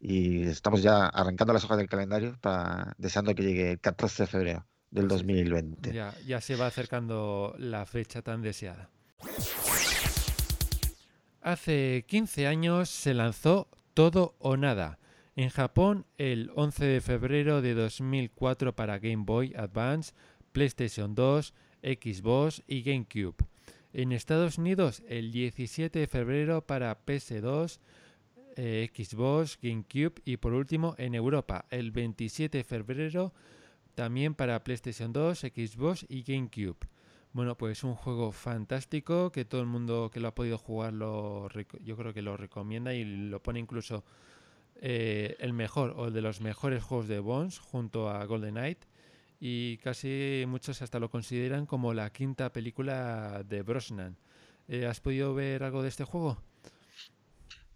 Y 0.00 0.44
estamos 0.44 0.82
ya 0.82 1.06
arrancando 1.06 1.52
las 1.52 1.64
hojas 1.64 1.78
del 1.78 1.88
calendario 1.88 2.38
para, 2.40 2.94
deseando 2.98 3.34
que 3.34 3.42
llegue 3.42 3.72
el 3.72 3.80
14 3.80 4.22
de 4.22 4.26
febrero 4.26 4.66
del 4.92 5.08
2020. 5.08 5.92
Ya, 5.92 6.14
ya 6.24 6.40
se 6.40 6.54
va 6.54 6.66
acercando 6.66 7.56
la 7.58 7.84
fecha 7.86 8.22
tan 8.22 8.42
deseada. 8.42 8.90
Hace 11.40 12.04
15 12.06 12.46
años 12.46 12.88
se 12.88 13.14
lanzó 13.14 13.68
todo 13.94 14.36
o 14.38 14.56
Nada. 14.56 14.98
En 15.34 15.48
Japón, 15.48 16.06
el 16.18 16.50
11 16.54 16.84
de 16.84 17.00
febrero 17.00 17.62
de 17.62 17.74
2004 17.74 18.76
para 18.76 18.98
Game 18.98 19.24
Boy 19.24 19.54
Advance, 19.56 20.12
PlayStation 20.52 21.14
2, 21.14 21.54
Xbox 21.82 22.62
y 22.66 22.82
GameCube. 22.82 23.36
En 23.94 24.12
Estados 24.12 24.58
Unidos, 24.58 25.02
el 25.08 25.32
17 25.32 25.98
de 25.98 26.06
febrero 26.06 26.66
para 26.66 27.04
PS2, 27.04 27.80
eh, 28.56 28.90
Xbox, 28.94 29.58
GameCube 29.60 30.20
y 30.26 30.36
por 30.36 30.52
último 30.52 30.94
en 30.98 31.14
Europa, 31.14 31.64
el 31.70 31.90
27 31.90 32.58
de 32.58 32.64
febrero 32.64 33.32
también 33.94 34.34
para 34.34 34.62
PlayStation 34.64 35.12
2, 35.12 35.40
Xbox 35.40 36.06
y 36.08 36.22
GameCube. 36.22 36.86
Bueno, 37.32 37.56
pues 37.56 37.82
un 37.82 37.94
juego 37.94 38.30
fantástico 38.32 39.32
que 39.32 39.44
todo 39.44 39.60
el 39.62 39.66
mundo 39.66 40.10
que 40.12 40.20
lo 40.20 40.28
ha 40.28 40.34
podido 40.34 40.58
jugar 40.58 40.92
lo, 40.92 41.48
yo 41.82 41.96
creo 41.96 42.12
que 42.12 42.20
lo 42.20 42.36
recomienda 42.36 42.92
y 42.94 43.04
lo 43.04 43.42
pone 43.42 43.58
incluso 43.58 44.04
eh, 44.76 45.36
el 45.38 45.54
mejor 45.54 45.94
o 45.96 46.10
de 46.10 46.20
los 46.20 46.40
mejores 46.40 46.82
juegos 46.82 47.08
de 47.08 47.20
Bones 47.20 47.58
junto 47.58 48.10
a 48.10 48.24
Golden 48.26 48.54
Knight 48.54 48.84
y 49.40 49.78
casi 49.78 50.44
muchos 50.46 50.82
hasta 50.82 50.98
lo 50.98 51.10
consideran 51.10 51.66
como 51.66 51.94
la 51.94 52.10
quinta 52.10 52.52
película 52.52 53.42
de 53.48 53.62
Brosnan. 53.62 54.16
Eh, 54.68 54.86
¿Has 54.86 55.00
podido 55.00 55.34
ver 55.34 55.62
algo 55.62 55.82
de 55.82 55.88
este 55.88 56.04
juego? 56.04 56.36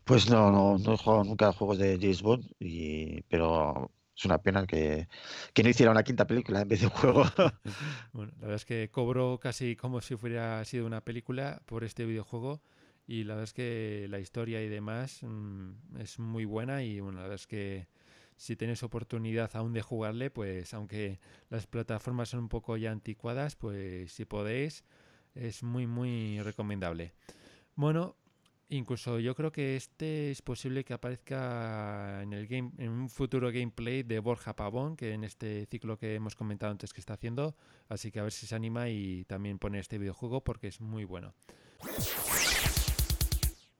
Pues 0.05 0.31
no, 0.31 0.53
no, 0.53 0.79
no 0.79 0.95
he 0.95 0.97
jugado 0.99 1.25
nunca 1.25 1.49
a 1.49 1.53
juegos 1.53 1.79
de 1.79 1.99
James 2.01 2.23
Bond, 2.23 2.45
y, 2.61 3.23
pero 3.23 3.91
es 4.17 4.25
una 4.25 4.39
pena 4.39 4.67
que, 4.67 5.09
no 5.63 5.69
hiciera 5.69 5.93
una 5.93 6.03
quinta 6.03 6.27
película 6.27 6.63
en 6.63 6.69
vez 6.69 6.81
de 6.81 6.87
un 6.87 6.93
juego. 6.93 7.25
bueno, 8.13 8.33
la 8.37 8.43
verdad 8.43 8.57
es 8.57 8.65
que 8.65 8.89
cobro 8.91 9.39
casi 9.39 9.77
como 9.77 10.01
si 10.01 10.15
hubiera 10.15 10.65
sido 10.65 10.87
una 10.87 11.03
película 11.03 11.61
por 11.67 11.85
este 11.85 12.07
videojuego 12.07 12.63
y 13.07 13.25
la 13.25 13.35
verdad 13.35 13.45
es 13.45 13.53
que 13.53 14.07
la 14.09 14.19
historia 14.19 14.63
y 14.63 14.69
demás 14.69 15.23
mm, 15.23 15.99
es 15.99 16.19
muy 16.19 16.45
buena 16.45 16.83
y 16.83 17.01
bueno, 17.01 17.19
la 17.19 17.23
verdad 17.25 17.37
es 17.37 17.47
que 17.47 17.89
si 18.37 18.57
tenéis 18.57 18.83
oportunidad 18.83 19.55
aún 19.55 19.73
de 19.73 19.83
jugarle, 19.83 20.31
pues 20.31 20.73
aunque 20.75 21.21
las 21.51 21.67
plataformas 21.67 22.31
son 22.31 22.41
un 22.41 22.49
poco 22.49 22.77
ya 22.77 22.93
anticuadas, 22.93 23.57
pues 23.57 24.13
si 24.13 24.25
podéis, 24.25 24.85
es 25.35 25.63
muy, 25.63 25.87
muy 25.87 26.41
recomendable. 26.41 27.13
Bueno, 27.75 28.17
incluso 28.69 29.19
yo 29.19 29.35
creo 29.35 29.53
que 29.53 29.77
este 29.77 30.31
es 30.31 30.43
posible 30.43 30.85
que 30.85 30.95
aparezca 30.95 32.23
en 32.23 32.33
el 32.33 32.47
game, 32.47 32.73
en 32.79 32.91
un 32.91 33.09
futuro 33.09 33.51
gameplay 33.53 34.03
de 34.03 34.19
Borja 34.19 34.57
Pavón, 34.57 34.97
que 34.97 35.13
en 35.13 35.25
este 35.25 35.67
ciclo 35.67 35.99
que 35.99 36.15
hemos 36.15 36.35
comentado 36.35 36.73
antes 36.73 36.93
que 36.93 37.01
está 37.01 37.15
haciendo, 37.15 37.57
así 37.89 38.11
que 38.11 38.21
a 38.21 38.25
ver 38.25 38.33
si 38.33 38.47
se 38.47 38.55
anima 38.55 38.89
y 38.89 39.25
también 39.25 39.59
pone 39.59 39.79
este 39.79 39.99
videojuego 39.99 40.43
porque 40.43 40.69
es 40.69 40.81
muy 40.81 41.05
bueno. 41.05 41.35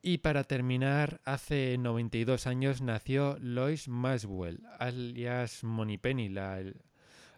Y 0.03 0.19
para 0.19 0.45
terminar, 0.45 1.21
hace 1.25 1.77
92 1.79 2.47
años 2.47 2.81
nació 2.81 3.37
Lois 3.41 3.89
Maswell, 3.89 4.63
alias 4.79 5.63
Penny, 6.01 6.29
la, 6.29 6.63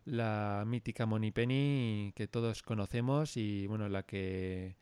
la 0.04 0.64
mítica 0.66 1.08
Penny 1.32 2.12
que 2.14 2.28
todos 2.28 2.62
conocemos 2.62 3.38
y 3.38 3.66
bueno, 3.66 3.88
la 3.88 4.02
que 4.02 4.76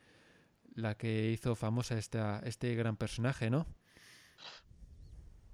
la 0.76 0.94
que 0.94 1.30
hizo 1.30 1.56
famosa 1.56 1.98
esta, 1.98 2.40
este 2.44 2.74
gran 2.74 2.96
personaje, 2.96 3.50
¿no? 3.50 3.66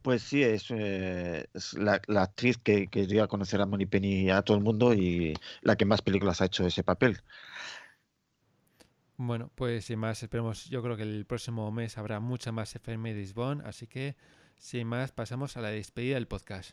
Pues 0.03 0.23
sí, 0.23 0.43
es, 0.43 0.66
eh, 0.70 1.47
la, 1.75 2.01
actriz 2.20 2.59
que, 2.59 2.89
que 2.89 3.07
dio 3.07 3.23
a 3.23 3.29
conocer 3.29 3.61
a 3.61 3.66
Penny 3.66 4.31
a 4.31 4.43
todo 4.43 4.57
el 4.57 4.64
mundo 4.64 4.95
y 4.95 5.35
la 5.62 5.77
que 5.77 5.85
más 5.85 6.03
películas 6.03 6.41
ha 6.41 6.47
hecho 6.47 6.66
ese 6.66 6.83
papel. 6.83 7.23
Bueno, 9.16 9.53
pues 9.55 9.85
sin 9.85 10.01
más, 10.01 10.20
esperemos, 10.20 10.68
yo 10.68 10.83
creo 10.83 10.97
que 10.97 11.05
el 11.05 11.25
próximo 11.25 11.70
mes 11.70 11.97
habrá 11.99 12.18
mucha 12.18 12.51
más 12.51 12.75
FM 12.75 13.25
Bond, 13.35 13.64
así 13.64 13.87
que 13.87 14.16
sin 14.59 14.89
más 14.89 15.12
pasamos 15.12 15.57
a 15.57 15.61
la 15.61 15.68
despedida 15.68 16.16
del 16.16 16.27
podcast. 16.27 16.73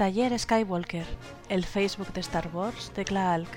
Taller 0.00 0.38
Skywalker, 0.38 1.04
el 1.50 1.62
Facebook 1.62 2.10
de 2.14 2.20
Star 2.20 2.48
Wars 2.54 2.90
de 2.96 3.04
Klaalk. 3.04 3.50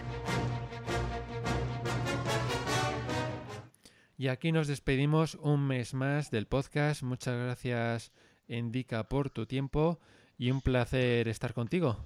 Y 4.18 4.28
aquí 4.28 4.52
nos 4.52 4.68
despedimos 4.68 5.36
un 5.36 5.66
mes 5.66 5.94
más 5.94 6.32
del 6.32 6.46
podcast. 6.48 7.02
Muchas 7.02 7.38
gracias, 7.38 8.12
Indica, 8.50 9.08
por 9.08 9.30
tu 9.30 9.46
tiempo 9.46 10.02
y 10.38 10.52
un 10.52 10.60
placer 10.60 11.30
estar 11.30 11.54
contigo. 11.54 12.04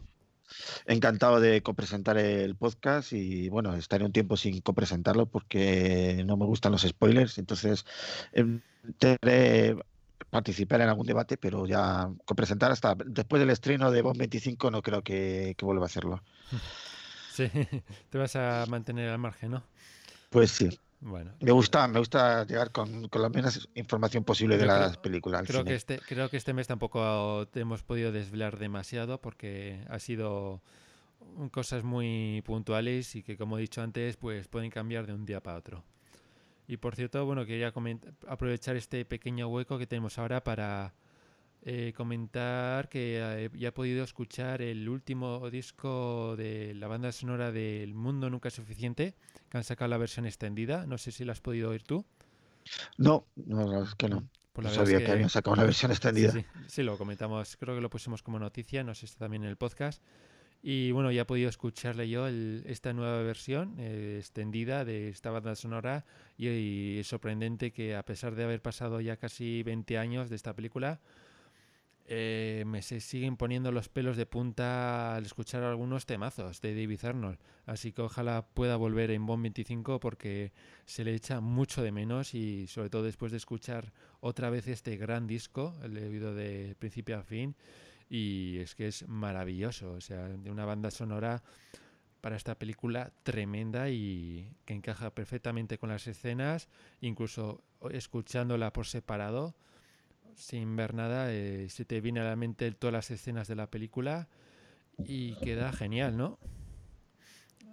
Encantado 0.86 1.40
de 1.40 1.64
copresentar 1.64 2.20
el 2.20 2.56
podcast 2.56 3.14
y 3.14 3.50
bueno, 3.50 3.74
estaré 3.74 4.06
un 4.06 4.14
tiempo 4.14 4.38
sin 4.38 4.62
copresentarlo 4.62 5.26
porque 5.26 6.22
no 6.28 6.38
me 6.38 6.46
gustan 6.46 6.74
los 6.74 6.84
spoilers, 6.84 7.40
entonces 7.40 7.88
tendré 9.00 9.78
participar 10.30 10.82
en 10.82 10.90
algún 10.90 11.06
debate, 11.06 11.38
pero 11.38 11.66
ya 11.66 12.10
con 12.26 12.36
presentar 12.36 12.72
hasta 12.72 12.96
después 12.96 13.40
del 13.40 13.50
estreno 13.50 13.92
de 13.92 14.02
Bond 14.02 14.18
25 14.18 14.72
no 14.72 14.82
creo 14.82 15.02
que, 15.02 15.56
vuelva 15.62 15.84
a 15.84 15.88
hacerlo. 15.88 16.22
Sí, 17.34 17.52
te 18.10 18.18
vas 18.18 18.36
a 18.36 18.66
mantener 18.68 19.12
al 19.12 19.20
margen, 19.20 19.52
¿no? 19.52 19.64
Pues 20.32 20.50
sí. 20.50 20.70
Bueno, 21.00 21.34
me 21.40 21.52
gusta, 21.52 21.88
me 21.88 22.00
gusta 22.00 22.46
llegar 22.46 22.72
con, 22.72 23.08
la 23.14 23.30
menos 23.30 23.70
información 23.76 24.24
posible 24.24 24.58
de 24.58 24.66
las 24.66 24.98
películas. 24.98 25.44
Creo 25.46 25.64
que 25.64 25.76
este, 25.76 26.00
creo 26.00 26.32
que 26.32 26.38
este 26.38 26.54
mes 26.54 26.66
tampoco 26.66 27.48
te 27.52 27.60
hemos 27.60 27.84
podido 27.84 28.12
desvelar 28.12 28.58
demasiado 28.58 29.22
porque 29.22 29.86
ha 29.88 30.00
sido 30.00 30.64
cosas 31.52 31.84
muy 31.84 32.42
puntuales 32.44 33.16
y 33.16 33.22
que 33.22 33.38
como 33.38 33.60
he 33.60 33.62
dicho 33.62 33.84
antes, 33.84 34.18
pues 34.18 34.48
pueden 34.48 34.72
cambiar 34.72 35.06
de 35.06 35.14
un 35.14 35.24
día 35.24 35.40
para 35.40 35.60
otro. 35.60 35.84
Y 36.68 36.78
por 36.78 36.95
cierto, 36.95 37.26
bueno, 37.26 37.45
quería 37.45 37.74
aprovechar 38.28 38.76
este 38.76 39.05
pequeño 39.05 39.47
hueco 39.47 39.78
que 39.78 39.88
tenemos 39.88 40.18
ahora 40.18 40.43
para 40.43 40.93
eh, 41.61 41.93
comentar 41.95 42.89
que 42.89 43.20
eh, 43.22 43.49
ya 43.53 43.70
he 43.70 43.72
podido 43.72 44.03
escuchar 44.03 44.61
el 44.61 44.88
último 44.89 45.49
disco 45.49 46.36
de 46.36 46.74
la 46.76 46.88
banda 46.88 47.11
sonora 47.11 47.51
del 47.51 47.93
Mundo 47.93 48.30
Nunca 48.30 48.49
es 48.49 48.53
Suficiente, 48.53 49.15
que 49.49 49.57
han 49.57 49.63
sacado 49.63 49.89
la 49.89 49.97
versión 49.97 50.26
extendida. 50.26 50.86
No 50.86 50.97
sé 50.97 51.11
si 51.11 51.24
la 51.24 51.32
has 51.32 51.41
podido 51.41 51.70
oír 51.70 51.84
tú. 51.84 52.05
No, 52.97 53.26
no, 53.36 53.84
es 53.84 53.95
que 53.95 54.09
no. 54.09 54.28
Pues 54.51 54.68
no 54.68 54.74
sabía 54.74 54.99
que, 54.99 55.11
habían 55.11 55.30
sacado 55.30 55.53
una 55.53 55.63
versión 55.63 55.91
extendida. 55.91 56.32
Sí, 56.32 56.45
sí, 56.68 56.84
lo 56.84 56.97
comentamos, 56.97 57.57
creo 57.57 57.76
que 57.76 57.82
lo 57.82 57.89
pusimos 57.89 58.24
como 58.24 58.39
noticia, 58.39 58.84
no 58.84 58.93
sé 58.93 59.01
si 59.01 59.05
está 59.05 59.20
también 59.20 59.43
en 59.43 59.49
el 59.49 59.55
podcast. 59.55 60.01
Y 60.62 60.91
bueno, 60.91 61.12
ya 61.12 61.22
he 61.22 61.26
podido 61.26 61.49
escucharle 61.49 62.10
yo 62.10 62.28
esta 62.28 62.93
nueva 62.93 63.22
versión 63.22 63.76
eh, 63.78 64.18
extendida 64.20 64.86
de 64.86 65.10
esta 65.10 65.30
banda 65.30 65.55
sonora 65.55 66.05
y, 66.38 66.97
es 66.99 67.08
sorprendente 67.08 67.72
que 67.72 67.95
a 67.95 68.03
pesar 68.03 68.36
de 68.36 68.43
haber 68.43 68.62
pasado 68.62 68.99
ya 68.99 69.18
casi 69.18 69.64
20 69.64 69.97
años 69.97 70.30
de 70.30 70.36
esta 70.36 70.55
película, 70.55 70.99
eh, 72.10 72.64
me 72.66 72.82
se 72.82 73.01
siguen 73.01 73.38
poniendo 73.38 73.72
los 73.72 73.89
pelos 73.89 74.18
de 74.18 74.26
punta 74.26 75.16
al 75.16 75.26
escuchar 75.26 75.64
algunos 75.64 76.05
temazos 76.05 76.62
de 76.62 76.74
David 76.74 77.05
Arnold. 77.05 77.38
Así 77.66 77.91
que 77.91 78.01
ojalá 78.01 78.47
pueda 78.47 78.78
volver 78.78 79.12
en 79.12 79.26
Bond 79.26 79.43
25 79.43 79.99
porque 79.99 80.53
se 80.86 81.03
le 81.03 81.14
echa 81.14 81.39
mucho 81.39 81.84
de 81.84 81.91
menos 81.91 82.34
y 82.34 82.66
sobre 82.68 82.89
todo 82.89 83.03
después 83.03 83.32
de 83.32 83.38
escuchar 83.38 83.93
otra 84.22 84.49
vez 84.49 84.68
este 84.68 84.97
gran 84.97 85.28
disco, 85.28 85.76
el 85.84 85.93
debido 85.93 86.34
de 86.34 86.76
principio 86.80 87.20
a 87.20 87.24
fin 87.24 87.55
y 88.10 88.58
es 88.60 88.76
que 88.76 88.88
es 88.88 89.08
maravilloso, 89.08 89.91
o 89.91 90.01
sea, 90.01 90.28
de 90.28 90.51
una 90.51 90.66
banda 90.66 90.91
sonora 90.91 91.43
para 92.22 92.36
esta 92.36 92.55
película 92.55 93.12
tremenda 93.24 93.89
y 93.89 94.51
que 94.66 94.74
encaja 94.74 95.12
perfectamente 95.12 95.78
con 95.78 95.89
las 95.89 96.08
escenas, 96.08 96.68
incluso 97.01 97.64
escuchándola 97.91 98.74
por 98.74 98.88
separado, 98.88 99.55
sin 100.36 100.76
ver 100.76 100.93
nada, 100.93 101.32
eh, 101.32 101.68
se 101.70 101.86
te 101.86 102.01
viene 102.01 102.20
a 102.20 102.24
la 102.24 102.36
mente 102.36 102.72
todas 102.72 102.93
las 102.93 103.12
escenas 103.12 103.47
de 103.47 103.55
la 103.55 103.70
película 103.70 104.28
y 105.05 105.36
queda 105.36 105.72
genial, 105.72 106.18
¿no? 106.18 106.39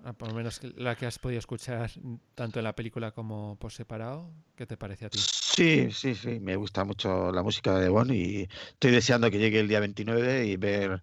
Ah, 0.05 0.13
por 0.13 0.29
lo 0.29 0.35
menos 0.35 0.63
la 0.77 0.97
que 0.97 1.07
has 1.07 1.19
podido 1.19 1.39
escuchar 1.39 1.91
tanto 2.35 2.59
en 2.59 2.65
la 2.65 2.75
película 2.75 3.13
como 3.13 3.57
por 3.59 3.73
separado, 3.73 4.31
¿qué 4.55 4.67
te 4.67 4.77
parece 4.77 5.07
a 5.07 5.11
ti? 5.11 5.19
Sí, 5.57 5.91
sí, 5.93 6.15
sí, 6.15 6.41
me 6.41 6.57
gusta 6.57 6.85
mucho 6.85 7.31
la 7.31 7.43
música 7.43 7.79
de 7.79 7.89
Bond 7.89 8.11
y 8.11 8.49
estoy 8.73 8.91
deseando 8.91 9.31
que 9.31 9.39
llegue 9.39 9.61
el 9.61 9.69
día 9.69 9.79
29 9.79 10.47
y 10.47 10.57
ver 10.57 11.03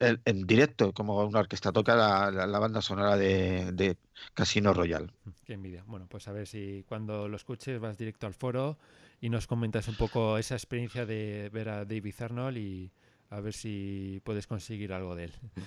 en 0.00 0.46
directo 0.46 0.92
como 0.92 1.24
una 1.24 1.40
orquesta 1.40 1.72
toca 1.72 1.94
la, 1.94 2.58
banda 2.58 2.80
sonora 2.80 3.16
de, 3.16 3.96
Casino 4.34 4.74
Royal. 4.74 5.12
Qué 5.44 5.52
envidia. 5.52 5.84
Bueno, 5.86 6.06
pues 6.08 6.26
a 6.26 6.32
ver 6.32 6.46
si 6.46 6.84
cuando 6.88 7.28
lo 7.28 7.36
escuches 7.36 7.78
vas 7.78 7.96
directo 7.96 8.26
al 8.26 8.34
foro 8.34 8.78
y 9.20 9.28
nos 9.28 9.46
comentas 9.46 9.88
un 9.88 9.96
poco 9.96 10.38
esa 10.38 10.54
experiencia 10.54 11.06
de 11.06 11.50
ver 11.52 11.68
a 11.68 11.84
David 11.84 12.14
Arnold 12.20 12.56
y 12.56 12.90
a 13.28 13.40
ver 13.40 13.52
si 13.52 14.20
puedes 14.24 14.46
conseguir 14.46 14.92
algo 14.92 15.14
de 15.14 15.24
él. 15.24 15.32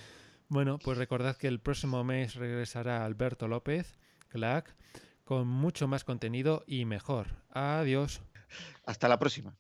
Bueno, 0.50 0.78
pues 0.78 1.00
recordad 1.00 1.36
que 1.36 1.48
el 1.48 1.60
próximo 1.60 2.04
mes 2.04 2.36
regresará 2.36 3.06
Alberto 3.06 3.48
López, 3.48 3.98
Clack, 4.28 4.76
con 5.24 5.48
mucho 5.48 5.88
más 5.88 6.04
contenido 6.04 6.64
y 6.68 6.86
mejor. 6.86 7.28
Adiós. 7.50 8.22
Hasta 8.86 9.08
la 9.08 9.20
próxima. 9.20 9.58